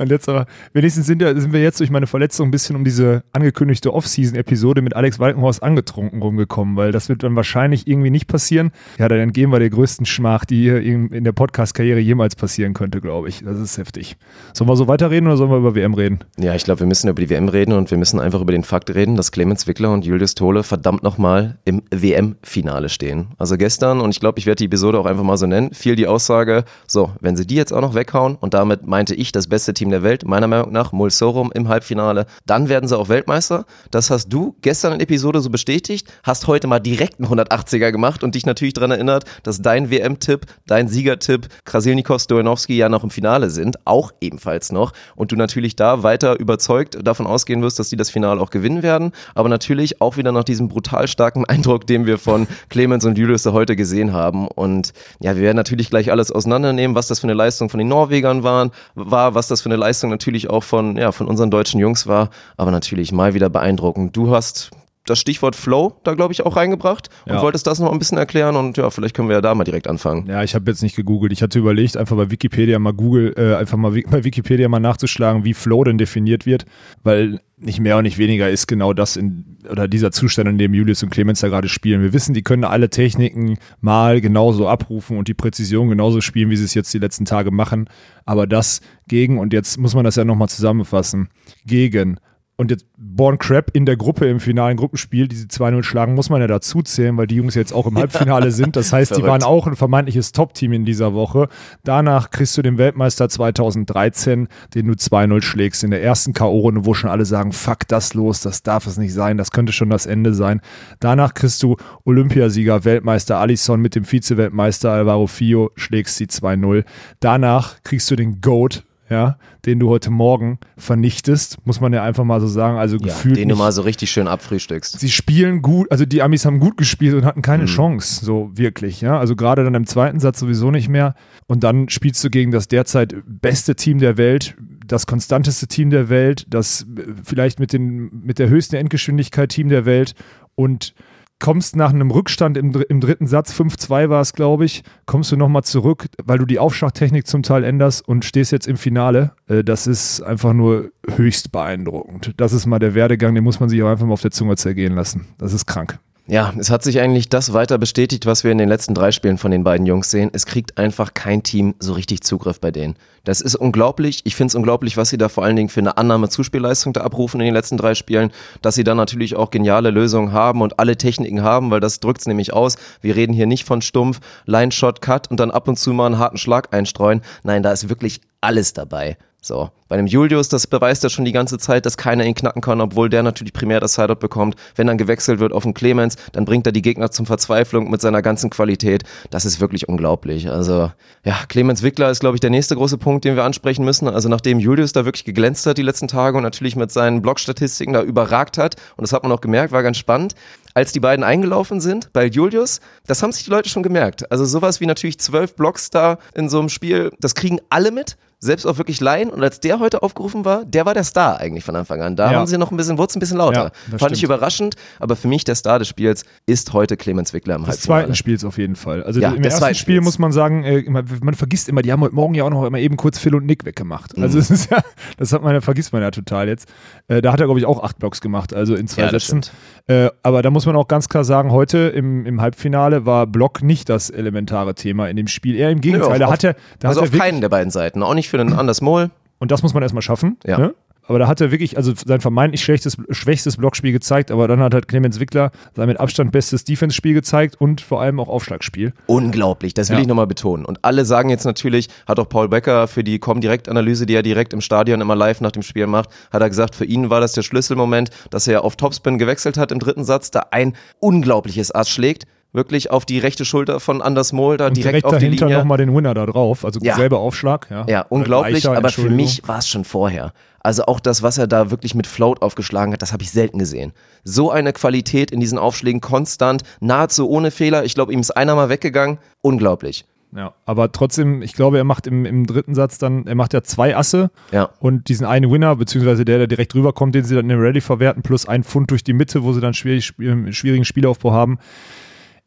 Und 0.01 0.09
jetzt 0.09 0.28
aber, 0.28 0.47
wenigstens 0.73 1.06
sind, 1.06 1.22
ja, 1.22 1.39
sind 1.39 1.53
wir 1.53 1.62
jetzt 1.62 1.79
durch 1.79 1.91
meine 1.91 2.07
Verletzung 2.07 2.47
ein 2.47 2.51
bisschen 2.51 2.75
um 2.75 2.84
diese 2.84 3.23
angekündigte 3.34 3.94
Off-Season-Episode 3.94 4.81
mit 4.81 4.95
Alex 4.95 5.19
Walkenhorst 5.19 5.62
angetrunken 5.62 6.22
rumgekommen, 6.23 6.75
weil 6.75 6.91
das 6.91 7.07
wird 7.07 7.22
dann 7.22 7.35
wahrscheinlich 7.35 7.88
irgendwie 7.88 8.09
nicht 8.09 8.28
passieren. 8.28 8.72
Ja, 8.97 9.07
dann 9.07 9.19
entgehen 9.19 9.51
wir 9.51 9.59
der 9.59 9.69
größten 9.69 10.07
Schmach, 10.07 10.44
die 10.45 10.62
hier 10.62 10.81
in 10.81 11.23
der 11.23 11.34
Podcast-Karriere 11.34 12.00
jemals 12.00 12.35
passieren 12.35 12.73
könnte, 12.73 13.00
glaube 13.00 13.29
ich. 13.29 13.44
Das 13.44 13.59
ist 13.59 13.78
heftig. 13.78 14.17
Sollen 14.53 14.69
wir 14.69 14.75
so 14.75 14.88
weiterreden 14.88 15.28
oder 15.28 15.38
sollen 15.38 15.51
wir 15.51 15.57
über 15.57 15.75
WM 15.75 15.94
reden? 15.94 16.19
Ja, 16.39 16.56
ich 16.56 16.63
glaube, 16.63 16.79
wir 16.79 16.88
müssen 16.88 17.07
über 17.07 17.22
die 17.22 17.29
WM 17.29 17.47
reden 17.47 17.73
und 17.73 17.91
wir 17.91 18.00
müssen 18.00 18.19
einfach 18.19 18.41
über 18.41 18.51
den 18.51 18.63
Fakt 18.63 18.89
reden, 18.94 19.16
dass 19.16 19.31
Clemens 19.31 19.68
Wickler 19.68 19.94
und 19.94 20.03
Julius 20.03 20.33
Tole 20.33 20.63
verdammt 20.63 21.03
nochmal 21.03 21.59
im 21.63 21.83
WM-Finale 21.91 22.89
stehen. 22.89 23.28
Also 23.38 23.56
gestern, 23.56 24.01
und 24.01 24.09
ich 24.09 24.19
glaube, 24.19 24.39
ich 24.39 24.47
werde 24.47 24.57
die 24.57 24.66
Episode 24.66 24.97
auch 24.97 25.06
einfach 25.06 25.23
mal 25.23 25.38
so 25.38 25.45
nennen, 25.45 25.72
fiel 25.73 25.95
die 25.95 26.07
Aussage, 26.07 26.63
so, 26.88 27.12
wenn 27.19 27.35
sie 27.35 27.45
die 27.45 27.56
jetzt 27.56 27.72
auch 27.72 27.81
noch 27.81 27.94
weghauen, 27.94 28.35
und 28.39 28.56
damit 28.56 28.88
meinte 28.88 29.13
ich 29.13 29.31
das 29.31 29.45
beste 29.47 29.75
Team 29.75 29.91
der 29.91 30.03
Welt, 30.03 30.25
meiner 30.25 30.47
Meinung 30.47 30.72
nach, 30.72 30.91
Mulsorum 30.91 31.52
im 31.53 31.68
Halbfinale, 31.68 32.25
dann 32.46 32.69
werden 32.69 32.88
sie 32.88 32.97
auch 32.97 33.09
Weltmeister. 33.09 33.66
Das 33.91 34.09
hast 34.09 34.29
du 34.29 34.56
gestern 34.62 34.94
in 34.94 35.00
der 35.00 35.07
Episode 35.07 35.41
so 35.41 35.50
bestätigt, 35.50 36.07
hast 36.24 36.47
heute 36.47 36.68
mal 36.68 36.79
direkt 36.79 37.19
einen 37.19 37.29
180er 37.29 37.91
gemacht 37.91 38.24
und 38.24 38.35
dich 38.35 38.46
natürlich 38.46 38.74
daran 38.74 38.91
erinnert, 38.91 39.25
dass 39.44 39.62
dein 39.62 39.91
WM-Tipp, 39.91 40.46
dein 40.68 40.88
Siegertipp, 40.88 41.47
Krasilnikov, 41.66 42.22
Stojanowski 42.22 42.75
ja 42.75 42.90
noch 42.90 43.03
im 43.03 43.09
Finale 43.09 43.50
sind, 43.50 43.78
auch 43.85 44.12
ebenfalls 44.22 44.72
noch. 44.72 44.94
Und 45.16 45.31
du 45.31 45.35
natürlich 45.35 45.75
da 45.75 46.03
weiter 46.03 46.40
überzeugt 46.40 46.97
davon 47.03 47.28
ausgehen 47.28 47.62
wirst, 47.62 47.80
dass 47.80 47.90
die 47.90 47.97
das 47.97 48.09
Finale 48.09 48.41
auch 48.41 48.50
gewinnen 48.50 48.84
werden. 48.84 49.12
Aber 49.35 49.50
natürlich 49.50 50.01
auch 50.01 50.18
wieder 50.18 50.31
nach 50.31 50.44
diesem 50.44 50.68
brutal 50.68 51.07
starken 51.07 51.46
Eindruck, 51.46 51.88
den 51.88 52.06
wir 52.06 52.18
von 52.18 52.47
Clemens 52.69 53.06
und 53.06 53.18
Julius 53.18 53.44
da 53.44 53.53
heute 53.53 53.75
gesehen 53.75 54.13
haben. 54.13 54.47
Und 54.47 54.94
ja, 55.19 55.35
wir 55.35 55.41
werden 55.41 55.57
natürlich 55.57 55.90
gleich 55.90 56.12
alles 56.12 56.31
auseinandernehmen, 56.31 56.96
was 56.96 57.07
das 57.07 57.19
für 57.19 57.25
eine 57.25 57.34
Leistung 57.34 57.69
von 57.69 57.78
den 57.78 57.88
Norwegern 57.88 58.44
waren, 58.44 58.72
war, 58.96 59.35
was 59.35 59.47
das 59.47 59.62
für 59.62 59.69
eine 59.69 59.75
Leistung 59.81 60.09
natürlich 60.09 60.50
auch 60.50 60.64
von, 60.64 60.96
ja, 60.97 61.12
von 61.12 61.28
unseren 61.28 61.52
deutschen 61.52 61.80
Jungs 61.80 62.08
war. 62.08 62.30
Aber 62.58 62.72
natürlich 62.72 63.12
mal 63.12 63.34
wieder 63.34 63.50
beeindruckend. 63.50 64.16
Du 64.16 64.34
hast 64.34 64.72
das 65.12 65.20
Stichwort 65.20 65.56
Flow 65.56 65.94
da, 66.04 66.14
glaube 66.16 66.34
ich, 66.34 66.46
auch 66.46 66.56
reingebracht 66.56 67.10
und 67.26 67.34
Ja. 67.34 67.42
wolltest 67.42 67.68
das 67.68 67.80
noch 67.80 67.92
ein 67.92 68.00
bisschen 68.00 68.18
erklären 68.18 68.56
und 68.56 68.78
ja, 68.78 68.90
vielleicht 68.90 69.16
können 69.16 69.28
wir 69.30 69.36
ja 69.36 69.42
da 69.42 69.54
mal 69.54 69.64
direkt 69.64 69.88
anfangen. 69.88 70.26
Ja, 70.28 70.44
ich 70.44 70.56
habe 70.56 70.69
jetzt 70.72 70.81
nicht 70.81 70.96
gegoogelt. 70.96 71.31
Ich 71.34 71.42
hatte 71.42 71.60
überlegt, 71.60 71.98
einfach 71.98 72.16
bei 72.18 72.31
Wikipedia 72.31 72.80
mal 72.80 72.94
Google, 72.94 73.34
äh, 73.38 73.56
einfach 73.56 73.78
mal 73.78 73.92
bei 74.10 74.24
Wikipedia 74.24 74.68
mal 74.69 74.80
nachzuschlagen, 74.80 75.44
wie 75.46 75.54
Flow 75.54 75.84
denn 75.84 75.98
definiert 75.98 76.46
wird, 76.46 76.66
weil 77.04 77.40
nicht 77.63 77.80
mehr 77.80 77.98
und 77.98 78.04
nicht 78.04 78.18
weniger 78.18 78.50
ist 78.50 78.66
genau 78.68 78.92
das 78.92 79.16
in, 79.18 79.58
oder 79.69 79.88
dieser 79.88 80.12
Zustand, 80.12 80.50
in 80.50 80.58
dem 80.58 80.74
Julius 80.74 81.04
und 81.04 81.12
Clemens 81.12 81.42
da 81.42 81.48
gerade 81.48 81.69
spielen. 81.69 82.02
Wir 82.02 82.12
wissen, 82.12 82.34
die 82.34 82.42
können 82.42 82.64
alle 82.64 82.90
Techniken 82.90 83.57
mal 83.81 84.19
genauso 84.19 84.68
abrufen 84.68 85.16
und 85.19 85.28
die 85.28 85.36
Präzision 85.36 85.88
genauso 85.88 86.22
spielen, 86.22 86.50
wie 86.50 86.56
sie 86.56 86.66
es 86.66 86.74
jetzt 86.74 86.92
die 86.92 86.98
letzten 86.98 87.25
Tage 87.25 87.52
machen. 87.52 87.88
Aber 88.25 88.48
das 88.48 88.81
gegen, 89.07 89.38
und 89.38 89.54
jetzt 89.54 89.78
muss 89.78 89.94
man 89.94 90.04
das 90.06 90.16
ja 90.16 90.25
nochmal 90.25 90.50
zusammenfassen, 90.50 91.30
gegen 91.64 92.18
und 92.62 92.69
jetzt 92.69 92.86
Born 92.96 93.40
Crab 93.40 93.72
in 93.74 93.88
der 93.88 93.98
Gruppe 93.98 94.28
im 94.28 94.40
finalen 94.40 94.78
Gruppenspiel, 94.78 95.28
die 95.28 95.36
sie 95.36 95.48
2-0 95.48 95.81
schlagen, 95.81 96.13
muss 96.13 96.30
man 96.30 96.42
ja 96.42 96.48
dazu 96.48 96.84
zählen, 96.84 97.18
weil 97.18 97.25
die 97.25 97.38
Jungs 97.38 97.56
jetzt 97.56 97.74
auch 97.74 97.88
im 97.88 97.98
Halbfinale 97.98 98.52
sind. 98.52 98.75
Das 98.75 98.94
heißt, 98.94 99.18
die 99.18 99.24
waren 99.24 99.42
auch 99.42 99.66
ein 99.66 99.75
vermeintliches 99.75 100.31
Top-Team 100.31 100.72
in 100.72 100.86
dieser 100.86 101.16
Woche. 101.16 101.50
Danach 101.84 102.30
kriegst 102.30 102.56
du 102.56 102.62
den 102.62 102.78
Weltmeister 102.78 103.28
2013, 103.30 104.48
den 104.75 104.86
du 104.86 104.94
2-0 104.94 105.42
schlägst 105.42 105.84
in 105.84 105.90
der 105.90 106.04
ersten 106.04 106.34
K.O.-Runde, 106.34 106.86
wo 106.86 106.94
schon 106.94 107.10
alle 107.10 107.25
sagen, 107.25 107.52
fuck 107.52 107.88
das 107.88 108.13
los, 108.13 108.42
das 108.42 108.62
darf 108.62 108.86
es 108.86 108.98
nicht 108.98 109.14
sein, 109.14 109.40
das 109.40 109.50
könnte 109.50 109.74
schon 109.74 109.90
das 109.90 110.06
Ende 110.06 110.36
sein. 110.36 110.62
Danach 111.00 111.34
kriegst 111.34 111.64
du 111.64 111.78
Olympiasieger, 112.06 112.86
Weltmeister 112.86 113.40
Alisson 113.40 113.81
mit 113.81 113.96
dem 113.96 114.06
Vize-Weltmeister 114.06 114.92
Alvaro 114.92 115.25
Fio, 115.25 115.72
schlägst 115.75 116.18
sie 116.18 116.25
2-0. 116.25 116.86
Danach 117.22 117.81
kriegst 117.81 118.12
du 118.12 118.16
den 118.16 118.40
GOAT 118.40 118.84
ja, 119.12 119.38
den 119.66 119.78
du 119.80 119.90
heute 119.90 120.10
Morgen 120.10 120.58
vernichtest, 120.78 121.58
muss 121.66 121.80
man 121.80 121.94
ja 121.94 122.02
einfach 122.04 122.24
mal 122.24 122.42
so 122.42 122.48
sagen. 122.48 122.78
Also 122.78 122.96
Ja, 122.98 123.06
gefühlt. 123.08 123.38
den 123.38 123.50
du 123.50 123.54
nicht- 123.56 123.60
mal 123.60 123.72
so 123.72 123.84
richtig 123.84 124.10
schön 124.10 124.28
abfrühstückst. 124.28 125.00
Sie 125.00 125.10
spielen 125.12 125.62
gut, 125.62 125.92
also 125.92 126.06
die 126.06 126.22
Amis 126.24 126.46
haben 126.46 126.60
gut 126.60 126.78
gespielt 126.78 127.13
und 127.13 127.25
hatten 127.25 127.40
Mhm. 127.40 127.44
keine 127.44 127.66
Chance, 127.66 128.25
so 128.25 128.50
wirklich, 128.56 129.02
ja. 129.02 129.19
Also 129.19 129.36
gerade 129.36 129.63
dann 129.63 129.75
im 129.75 129.86
zweiten 129.86 130.19
Satz 130.19 130.40
sowieso 130.40 130.72
nicht 130.72 130.90
mehr. 130.90 131.13
Und 131.48 131.63
dann 131.63 131.90
spielst 131.90 132.24
du 132.24 132.30
gegen 132.30 132.52
das 132.52 132.68
derzeit 132.68 133.16
beste 133.25 133.75
Team 133.75 134.00
der 134.00 134.18
Welt, 134.18 134.56
das 134.88 135.06
konstanteste 135.06 135.68
Team 135.68 135.90
der 135.90 136.10
Welt, 136.10 136.46
das 136.50 136.84
äh, 136.98 137.04
vielleicht 137.24 137.60
mit, 137.60 137.74
den, 137.74 138.10
mit 138.24 138.40
der 138.40 138.50
höchsten 138.50 138.75
Endgeschwindigkeit 138.78 139.50
Team 139.50 139.69
der 139.69 139.86
Welt 139.86 140.16
und 140.56 140.94
kommst 141.42 141.76
nach 141.76 141.90
einem 141.90 142.12
Rückstand 142.12 142.56
im, 142.56 142.72
im 142.88 143.02
dritten 143.02 143.28
Satz, 143.28 143.52
5-2 143.52 144.10
war 144.10 144.22
es, 144.22 144.32
glaube 144.32 144.64
ich, 144.64 144.84
kommst 145.06 145.32
du 145.34 145.36
nochmal 145.36 145.64
zurück, 145.64 146.06
weil 146.24 146.38
du 146.38 146.46
die 146.46 146.60
Aufschlagtechnik 146.60 147.28
zum 147.28 147.44
Teil 147.44 147.66
änderst 147.66 148.08
und 148.08 148.24
stehst 148.24 148.54
jetzt 148.54 148.68
im 148.68 148.78
Finale. 148.78 149.34
Äh, 149.48 149.64
Das 149.66 149.88
ist 149.88 150.22
einfach 150.22 150.54
nur 150.54 150.92
höchst 151.16 151.52
beeindruckend. 151.52 152.34
Das 152.38 152.54
ist 152.54 152.66
mal 152.66 152.80
der 152.80 152.96
Werdegang, 152.96 153.36
den 153.36 153.44
muss 153.44 153.60
man 153.60 153.68
sich 153.68 153.84
auch 153.84 153.90
einfach 153.90 154.06
mal 154.06 154.14
auf 154.14 154.22
der 154.22 154.32
Zunge 154.32 154.56
zergehen 154.56 154.94
lassen. 154.94 155.28
Das 155.38 155.52
ist 155.52 155.66
krank. 155.66 156.00
Ja, 156.31 156.54
es 156.57 156.69
hat 156.69 156.81
sich 156.81 157.01
eigentlich 157.01 157.28
das 157.28 157.51
weiter 157.51 157.78
bestätigt, 157.78 158.25
was 158.25 158.45
wir 158.45 158.54
in 158.54 158.57
den 158.57 158.69
letzten 158.69 158.94
drei 158.94 159.12
Spielen 159.12 159.38
von 159.38 159.51
den 159.51 159.66
beiden 159.66 159.86
Jungs 159.86 160.10
sehen. 160.12 160.30
Es 160.31 160.45
kriegt 160.45 160.78
einfach 160.78 161.13
kein 161.13 161.44
Team 161.44 161.75
so 161.80 161.92
richtig 161.92 162.22
Zugriff 162.22 162.62
bei 162.62 162.72
denen. 162.72 162.95
Das 163.25 163.42
ist 163.42 163.56
unglaublich. 163.56 164.22
Ich 164.24 164.38
finde 164.38 164.51
es 164.51 164.56
unglaublich, 164.56 164.95
was 164.95 165.10
sie 165.10 165.18
da 165.18 165.28
vor 165.28 165.44
allen 165.44 165.57
Dingen 165.57 165.68
für 165.68 165.81
eine 165.81 165.98
Annahme-Zuspielleistung 165.98 166.94
da 166.94 167.01
abrufen 167.01 167.42
in 167.42 167.48
den 167.48 167.54
letzten 167.54 167.75
drei 167.75 167.95
Spielen. 167.95 168.31
Dass 168.62 168.75
sie 168.75 168.86
dann 168.86 168.95
natürlich 168.95 169.36
auch 169.36 169.51
geniale 169.51 169.89
Lösungen 169.89 170.31
haben 170.31 170.62
und 170.62 170.80
alle 170.80 170.95
Techniken 170.95 171.44
haben, 171.44 171.69
weil 171.69 171.81
das 171.81 172.00
drückt 172.00 172.22
es 172.22 172.28
nämlich 172.28 172.54
aus. 172.54 172.78
Wir 173.01 173.18
reden 173.18 173.33
hier 173.33 173.45
nicht 173.45 173.66
von 173.68 173.81
stumpf, 173.81 174.22
Line, 174.45 174.72
Shot, 174.72 175.01
Cut 175.01 175.30
und 175.30 175.38
dann 175.38 175.51
ab 175.51 175.68
und 175.68 175.78
zu 175.78 175.92
mal 175.92 176.06
einen 176.06 176.18
harten 176.18 176.38
Schlag 176.38 176.74
einstreuen. 176.74 177.24
Nein, 177.44 177.62
da 177.62 177.74
ist 177.74 177.89
wirklich 177.89 178.22
alles 178.39 178.72
dabei. 178.72 179.18
So, 179.44 179.72
bei 179.88 179.98
dem 179.98 180.06
Julius, 180.06 180.50
das 180.50 180.68
beweist 180.68 181.04
er 181.04 181.10
schon 181.10 181.26
die 181.26 181.32
ganze 181.32 181.58
Zeit, 181.58 181.88
dass 181.88 181.98
keiner 181.98 182.24
ihn 182.26 182.36
knacken 182.36 182.62
kann, 182.62 182.80
obwohl 182.80 183.10
der 183.10 183.24
natürlich 183.24 183.54
primär 183.54 183.80
das 183.80 183.96
Sideout 183.96 184.18
bekommt. 184.18 184.56
Wenn 184.76 184.86
dann 184.86 185.00
gewechselt 185.00 185.40
wird 185.40 185.52
auf 185.52 185.64
den 185.64 185.74
Clemens, 185.74 186.16
dann 186.32 186.46
bringt 186.46 186.68
er 186.68 186.72
die 186.72 186.84
Gegner 186.84 187.10
zum 187.10 187.26
Verzweiflung 187.26 187.90
mit 187.90 188.02
seiner 188.02 188.22
ganzen 188.22 188.52
Qualität. 188.52 189.04
Das 189.32 189.44
ist 189.44 189.60
wirklich 189.60 189.90
unglaublich. 189.90 190.48
Also, 190.48 190.92
ja, 191.24 191.40
Clemens 191.50 191.82
Wickler 191.82 192.12
ist, 192.12 192.20
glaube 192.20 192.36
ich, 192.36 192.40
der 192.40 192.52
nächste 192.52 192.76
große 192.76 193.00
Punkt, 193.00 193.26
den 193.26 193.36
wir 193.36 193.44
ansprechen 193.44 193.84
müssen. 193.84 194.08
Also, 194.08 194.30
nachdem 194.30 194.60
Julius 194.60 194.94
da 194.94 195.06
wirklich 195.06 195.26
geglänzt 195.26 195.66
hat 195.66 195.80
die 195.80 195.82
letzten 195.82 196.08
Tage 196.08 196.38
und 196.38 196.44
natürlich 196.44 196.76
mit 196.76 196.92
seinen 196.92 197.24
Blockstatistiken 197.24 197.94
da 197.94 198.04
überragt 198.04 198.60
hat, 198.60 198.76
und 198.96 199.02
das 199.02 199.12
hat 199.12 199.24
man 199.24 199.32
auch 199.32 199.42
gemerkt, 199.42 199.72
war 199.72 199.82
ganz 199.82 199.98
spannend, 199.98 200.36
als 200.76 200.92
die 200.92 201.00
beiden 201.00 201.26
eingelaufen 201.26 201.82
sind 201.82 202.14
bei 202.14 202.26
Julius, 202.26 202.80
das 203.08 203.24
haben 203.24 203.32
sich 203.32 203.46
die 203.46 203.50
Leute 203.50 203.70
schon 203.70 203.82
gemerkt. 203.82 204.32
Also 204.32 204.46
sowas 204.46 204.82
wie 204.82 204.86
natürlich 204.86 205.20
zwölf 205.20 205.56
Blocks 205.56 205.90
da 205.90 206.20
in 206.36 206.48
so 206.48 206.60
einem 206.60 206.70
Spiel, 206.70 207.12
das 207.20 207.34
kriegen 207.34 207.60
alle 207.70 207.92
mit, 207.92 208.18
selbst 208.44 208.66
auch 208.66 208.78
wirklich 208.80 209.00
Laien. 209.00 209.30
Und 209.30 209.44
als 209.44 209.60
der 209.60 209.80
heute 209.80 210.02
aufgerufen 210.04 210.46
war, 210.46 210.66
der 210.66 210.86
war 210.86 210.94
der 210.96 211.04
Star 211.04 211.40
eigentlich 211.40 211.64
von 211.64 211.76
Anfang 211.76 212.02
an. 212.02 212.16
Da 212.16 212.32
Ja. 212.32 212.40
haben 212.40 212.48
sie 212.48 212.58
noch 212.58 212.72
ein 212.72 212.78
bisschen, 212.78 212.98
wurde 212.98 213.12
es 213.12 213.16
ein 213.16 213.20
bisschen 213.20 213.38
lauter. 213.38 213.66
Ja, 213.66 213.72
das 213.92 214.00
Fand 214.02 214.12
ich 214.14 214.18
stimmt. 214.18 214.24
überraschend, 214.34 214.76
aber 215.00 215.16
für 215.16 215.28
mich 215.28 215.44
der 215.44 215.54
Star 215.56 215.78
des 215.80 215.88
Spiels 215.88 216.26
ist 216.48 216.74
heute 216.74 216.98
Clemens 216.98 217.34
Wickler 217.34 217.56
im 217.56 217.62
Des 217.62 217.70
Halbfinale. 217.76 218.02
zweiten 218.04 218.16
Spiels 218.16 218.44
auf 218.44 218.58
jeden 218.58 218.76
Fall. 218.76 219.04
Also 219.04 219.20
Ja, 219.22 219.30
im 219.32 219.44
des 219.44 219.54
ersten 219.54 219.76
Spiel 219.76 219.96
Spiels. 219.96 220.04
muss 220.06 220.18
man 220.20 220.32
sagen, 220.32 220.64
äh, 220.64 220.84
man 220.90 221.34
vergisst 221.36 221.70
immer, 221.70 221.84
die 221.84 221.92
haben 221.92 222.02
heute 222.02 222.16
Morgen 222.16 222.34
ja 222.34 222.44
auch 222.44 222.50
noch 222.50 222.66
immer 222.66 222.80
eben 222.80 222.98
kurz 222.98 223.20
Phil 223.20 223.36
und 223.36 223.46
Nick 223.46 223.64
weggemacht. 223.64 224.18
Also 224.18 224.38
Mhm. 224.40 224.44
ist 224.50 224.72
ja, 224.72 224.80
das 225.18 225.32
hat 225.34 225.44
man, 225.44 225.62
vergisst 225.62 225.94
man 225.94 226.02
ja 226.02 226.10
total 226.10 226.48
jetzt. 226.48 226.68
Äh, 227.08 227.22
da 227.22 227.32
hat 227.34 227.40
er, 227.40 227.46
glaube 227.46 227.60
ich, 227.60 227.66
auch 227.68 227.84
acht 227.84 228.00
Blocks 228.00 228.22
gemacht, 228.22 228.54
also 228.56 228.74
in 228.76 228.88
zwei 228.88 229.04
das 229.04 229.12
Sätzen. 229.28 229.44
stimmt. 229.44 229.52
Äh, 229.88 230.10
aber 230.24 230.42
da 230.42 230.50
muss 230.50 230.66
man 230.66 230.76
auch 230.76 230.88
ganz 230.88 231.10
klar 231.10 231.24
sagen, 231.24 231.52
heute 231.52 231.78
im, 231.78 232.26
im 232.26 232.42
Halbfinale 232.42 233.06
war 233.06 233.28
Block 233.28 233.62
nicht 233.62 233.88
das 233.90 234.10
elementare 234.10 234.74
Thema 234.74 235.10
in 235.10 235.16
dem 235.18 235.28
Spiel. 235.28 235.56
Eher 235.56 235.70
im 235.70 235.82
Gegenteil. 235.82 236.14
Nö, 236.14 236.20
da 236.20 236.26
auf- 236.26 236.32
hat 236.34 236.44
er, 236.44 236.56
da 236.80 236.88
also 236.90 237.02
hat 237.02 237.10
er 237.10 237.14
auf 237.14 237.20
keinen 237.20 237.42
der 237.42 237.50
beiden 237.50 237.70
Seiten. 237.72 238.02
Auch 238.02 238.14
nicht 238.16 238.31
für 238.31 238.38
den 238.38 238.54
Anders 238.54 238.81
Mohl. 238.81 239.12
und 239.39 239.51
das 239.51 239.62
muss 239.62 239.74
man 239.75 239.83
erstmal 239.83 240.01
schaffen. 240.01 240.38
Ja. 240.45 240.57
Ne? 240.57 240.74
Aber 241.07 241.18
da 241.19 241.28
hat 241.28 241.42
er 241.42 241.51
wirklich, 241.51 241.75
also 241.78 241.94
sein 242.06 242.22
vermeintlich 242.22 242.63
schlechtes, 242.63 242.95
schwächstes 243.10 243.57
Blockspiel 243.57 243.92
gezeigt, 243.92 244.30
aber 244.31 244.48
dann 244.48 244.60
hat 244.62 244.74
halt 244.74 244.88
Clemens 244.88 245.19
Wickler 245.19 245.51
sein 245.75 245.88
mit 245.88 246.00
Abstand 246.00 246.31
bestes 246.31 246.63
Defense-Spiel 246.63 247.13
gezeigt 247.16 247.60
und 247.60 247.81
vor 247.81 248.01
allem 248.01 248.19
auch 248.19 248.30
Aufschlagspiel. 248.30 248.94
Unglaublich, 249.07 249.74
das 249.74 249.89
will 249.89 249.95
Ja. 249.98 250.01
ich 250.04 250.07
nochmal 250.07 250.28
betonen. 250.28 250.63
Und 250.63 250.86
alle 250.86 251.04
sagen 251.04 251.30
jetzt 251.30 251.44
natürlich, 251.44 251.89
hat 252.07 252.19
auch 252.19 252.30
Paul 252.30 252.48
Becker 252.50 252.88
für 252.88 253.04
die 253.04 253.18
Com-Direkt-Analyse, 253.19 254.06
die 254.06 254.13
er 254.16 254.22
direkt 254.22 254.54
im 254.54 254.62
Stadion 254.62 255.01
immer 255.01 255.16
live 255.16 255.42
nach 255.42 255.51
dem 255.51 255.63
Spiel 255.63 255.88
macht, 255.88 256.10
hat 256.31 256.42
er 256.42 256.50
gesagt, 256.50 256.75
für 256.75 256.86
ihn 256.86 257.10
war 257.10 257.19
das 257.19 257.33
der 257.33 257.42
Schlüsselmoment, 257.42 258.12
dass 258.30 258.48
er 258.48 258.63
auf 258.63 258.75
Topspin 258.78 259.18
gewechselt 259.18 259.57
hat 259.57 259.72
im 259.74 259.80
dritten 259.80 260.04
Satz, 260.06 260.30
da 260.31 260.45
ein 260.51 260.75
unglaubliches 261.00 261.74
Ass 261.74 261.89
schlägt, 261.89 262.25
wirklich 262.53 262.92
auf 262.92 263.06
die 263.06 263.19
rechte 263.19 263.45
Schulter 263.45 263.80
von 263.80 264.01
Anders 264.01 264.33
Mohl, 264.33 264.57
da 264.57 264.68
Und 264.68 264.77
direkt, 264.77 264.92
direkt, 264.94 265.06
auf 265.06 265.13
die 265.18 265.25
dahinter 265.25 265.45
Linie. 265.45 265.59
nochmal 265.59 265.77
den 265.77 265.95
Winner 265.95 266.13
da 266.13 266.25
drauf. 266.25 266.65
Also 266.65 266.80
Ja. 266.81 266.95
selber 266.95 267.19
Aufschlag. 267.19 267.68
Ja, 267.69 267.86
Ja, 267.88 268.06
unglaublich, 268.09 268.62
gleicher, 268.63 268.77
aber 268.77 268.89
für 268.89 269.09
mich 269.09 269.42
war 269.48 269.59
es 269.59 269.68
schon 269.68 269.86
vorher. 269.86 270.33
Also 270.59 270.83
auch 270.86 271.00
das, 271.00 271.24
was 271.24 271.38
er 271.38 271.48
da 271.48 271.71
wirklich 271.71 271.95
mit 271.95 272.06
Float 272.07 272.42
aufgeschlagen 272.42 272.94
hat, 272.94 273.01
das 273.01 273.13
habe 273.13 273.24
ich 273.24 273.31
selten 273.31 273.57
gesehen. 273.57 273.94
So 274.24 274.51
eine 274.51 274.74
Qualität 274.74 275.31
in 275.31 275.39
diesen 275.39 275.57
Aufschlägen 275.57 276.01
konstant, 276.01 276.63
nahezu 276.80 277.27
ohne 277.30 277.50
Fehler. 277.51 277.83
Ich 277.86 277.95
glaube, 277.95 278.13
ihm 278.13 278.19
ist 278.19 278.31
einer 278.31 278.54
mal 278.56 278.69
weggegangen. 278.69 279.18
Unglaublich. 279.42 280.06
Ja, 280.33 280.54
aber 280.65 280.92
trotzdem, 280.94 281.42
ich 281.42 281.54
glaube, 281.54 281.77
er 281.77 281.83
macht 281.83 282.07
im, 282.07 282.25
im 282.25 282.45
dritten 282.47 282.74
Satz 282.74 282.97
dann, 282.97 283.27
er 283.27 283.36
macht 283.36 283.54
ja 283.54 283.63
zwei 283.63 283.97
Asse 283.97 284.30
Ja. 284.54 284.69
und 284.80 285.09
diesen 285.09 285.25
einen 285.25 285.51
Winner, 285.51 285.75
beziehungsweise 285.75 286.24
der, 286.24 286.38
der 286.38 286.47
direkt 286.47 286.74
rüberkommt, 286.74 287.15
den 287.15 287.25
sie 287.25 287.36
dann 287.36 287.45
in 287.45 287.50
der 287.50 287.59
Rallye 287.59 287.81
verwerten, 287.81 288.24
plus 288.24 288.47
ein 288.47 288.63
Pfund 288.63 288.92
durch 288.92 289.04
die 289.04 289.12
Mitte, 289.12 289.44
wo 289.44 289.51
sie 289.51 289.59
dann 289.59 289.74
schwierig, 289.74 290.13
schwierigen 290.51 290.86
Spielaufbau 290.86 291.31
haben. 291.33 291.59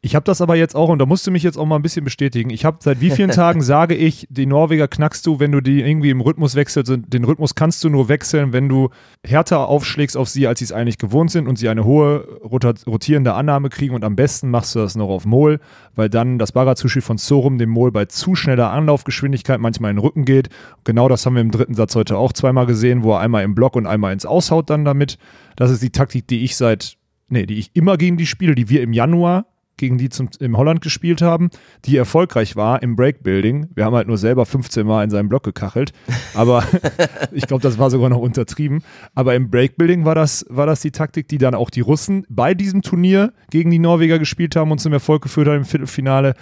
Ich 0.01 0.13
habe 0.13 0.23
das 0.23 0.39
aber 0.39 0.55
jetzt 0.55 0.75
auch, 0.75 0.89
und 0.89 0.99
da 0.99 1.07
musst 1.07 1.25
du 1.25 1.31
mich 1.31 1.41
jetzt 1.41 1.57
auch 1.57 1.65
mal 1.65 1.77
ein 1.77 1.81
bisschen 1.81 2.03
bestätigen. 2.05 2.51
Ich 2.51 2.63
habe 2.63 2.77
seit 2.79 3.01
wie 3.01 3.09
vielen 3.09 3.31
Tagen 3.31 3.63
sage 3.63 3.95
ich, 3.95 4.27
die 4.29 4.45
Norweger 4.45 4.87
knackst 4.87 5.25
du, 5.25 5.39
wenn 5.39 5.51
du 5.51 5.61
die 5.61 5.81
irgendwie 5.81 6.11
im 6.11 6.21
Rhythmus 6.21 6.53
wechselst. 6.53 6.93
Den 7.07 7.23
Rhythmus 7.23 7.55
kannst 7.55 7.83
du 7.83 7.89
nur 7.89 8.07
wechseln, 8.07 8.53
wenn 8.53 8.69
du 8.69 8.89
härter 9.25 9.67
aufschlägst 9.67 10.15
auf 10.15 10.29
sie, 10.29 10.45
als 10.45 10.59
sie 10.59 10.65
es 10.65 10.71
eigentlich 10.71 10.99
gewohnt 10.99 11.31
sind 11.31 11.47
und 11.47 11.57
sie 11.57 11.69
eine 11.69 11.85
hohe 11.85 12.23
rotierende 12.43 13.33
Annahme 13.33 13.69
kriegen. 13.69 13.95
Und 13.95 14.03
am 14.03 14.15
besten 14.15 14.51
machst 14.51 14.75
du 14.75 14.79
das 14.79 14.95
noch 14.95 15.09
auf 15.09 15.25
Mol, 15.25 15.59
weil 15.95 16.07
dann 16.07 16.37
das 16.37 16.51
Baratsushi 16.51 17.01
von 17.01 17.17
Sorum 17.17 17.57
dem 17.57 17.71
Mol 17.71 17.91
bei 17.91 18.05
zu 18.05 18.35
schneller 18.35 18.69
Anlaufgeschwindigkeit 18.69 19.59
manchmal 19.59 19.89
in 19.89 19.97
den 19.97 20.03
Rücken 20.03 20.25
geht. 20.25 20.49
Genau 20.83 21.09
das 21.09 21.25
haben 21.25 21.33
wir 21.33 21.41
im 21.41 21.49
dritten 21.49 21.73
Satz 21.73 21.95
heute 21.95 22.15
auch 22.17 22.31
zweimal 22.31 22.67
gesehen, 22.67 23.01
wo 23.01 23.13
er 23.13 23.21
einmal 23.21 23.43
im 23.43 23.55
Block 23.55 23.75
und 23.75 23.87
einmal 23.87 24.13
ins 24.13 24.27
Aushaut 24.27 24.69
dann 24.69 24.85
damit. 24.85 25.17
Das 25.55 25.71
ist 25.71 25.81
die 25.81 25.89
Taktik, 25.89 26.27
die 26.27 26.43
ich 26.43 26.55
seit, 26.57 26.97
nee, 27.27 27.47
die 27.47 27.57
ich 27.57 27.71
immer 27.73 27.97
gegen 27.97 28.17
die 28.17 28.27
spiele, 28.27 28.53
die 28.53 28.69
wir 28.69 28.83
im 28.83 28.93
Januar 28.93 29.47
gegen 29.77 29.97
die 29.97 30.09
zum, 30.09 30.29
im 30.39 30.57
Holland 30.57 30.81
gespielt 30.81 31.21
haben, 31.21 31.49
die 31.85 31.97
erfolgreich 31.97 32.55
war 32.55 32.81
im 32.81 32.95
Breakbuilding. 32.95 33.67
Wir 33.75 33.85
haben 33.85 33.95
halt 33.95 34.07
nur 34.07 34.17
selber 34.17 34.45
15 34.45 34.85
Mal 34.85 35.03
in 35.03 35.09
seinem 35.09 35.29
Block 35.29 35.43
gekachelt, 35.43 35.91
aber 36.33 36.63
ich 37.31 37.47
glaube, 37.47 37.61
das 37.61 37.77
war 37.77 37.89
sogar 37.89 38.09
noch 38.09 38.19
untertrieben. 38.19 38.83
Aber 39.13 39.35
im 39.35 39.49
Breakbuilding 39.49 40.05
war 40.05 40.15
das, 40.15 40.45
war 40.49 40.65
das 40.65 40.81
die 40.81 40.91
Taktik, 40.91 41.27
die 41.27 41.37
dann 41.37 41.55
auch 41.55 41.69
die 41.69 41.81
Russen 41.81 42.25
bei 42.29 42.53
diesem 42.53 42.81
Turnier 42.81 43.33
gegen 43.49 43.71
die 43.71 43.79
Norweger 43.79 44.19
gespielt 44.19 44.55
haben 44.55 44.71
und 44.71 44.79
zum 44.79 44.93
Erfolg 44.93 45.21
geführt 45.23 45.47
haben 45.47 45.57
im 45.57 45.65
Viertelfinale. 45.65 46.35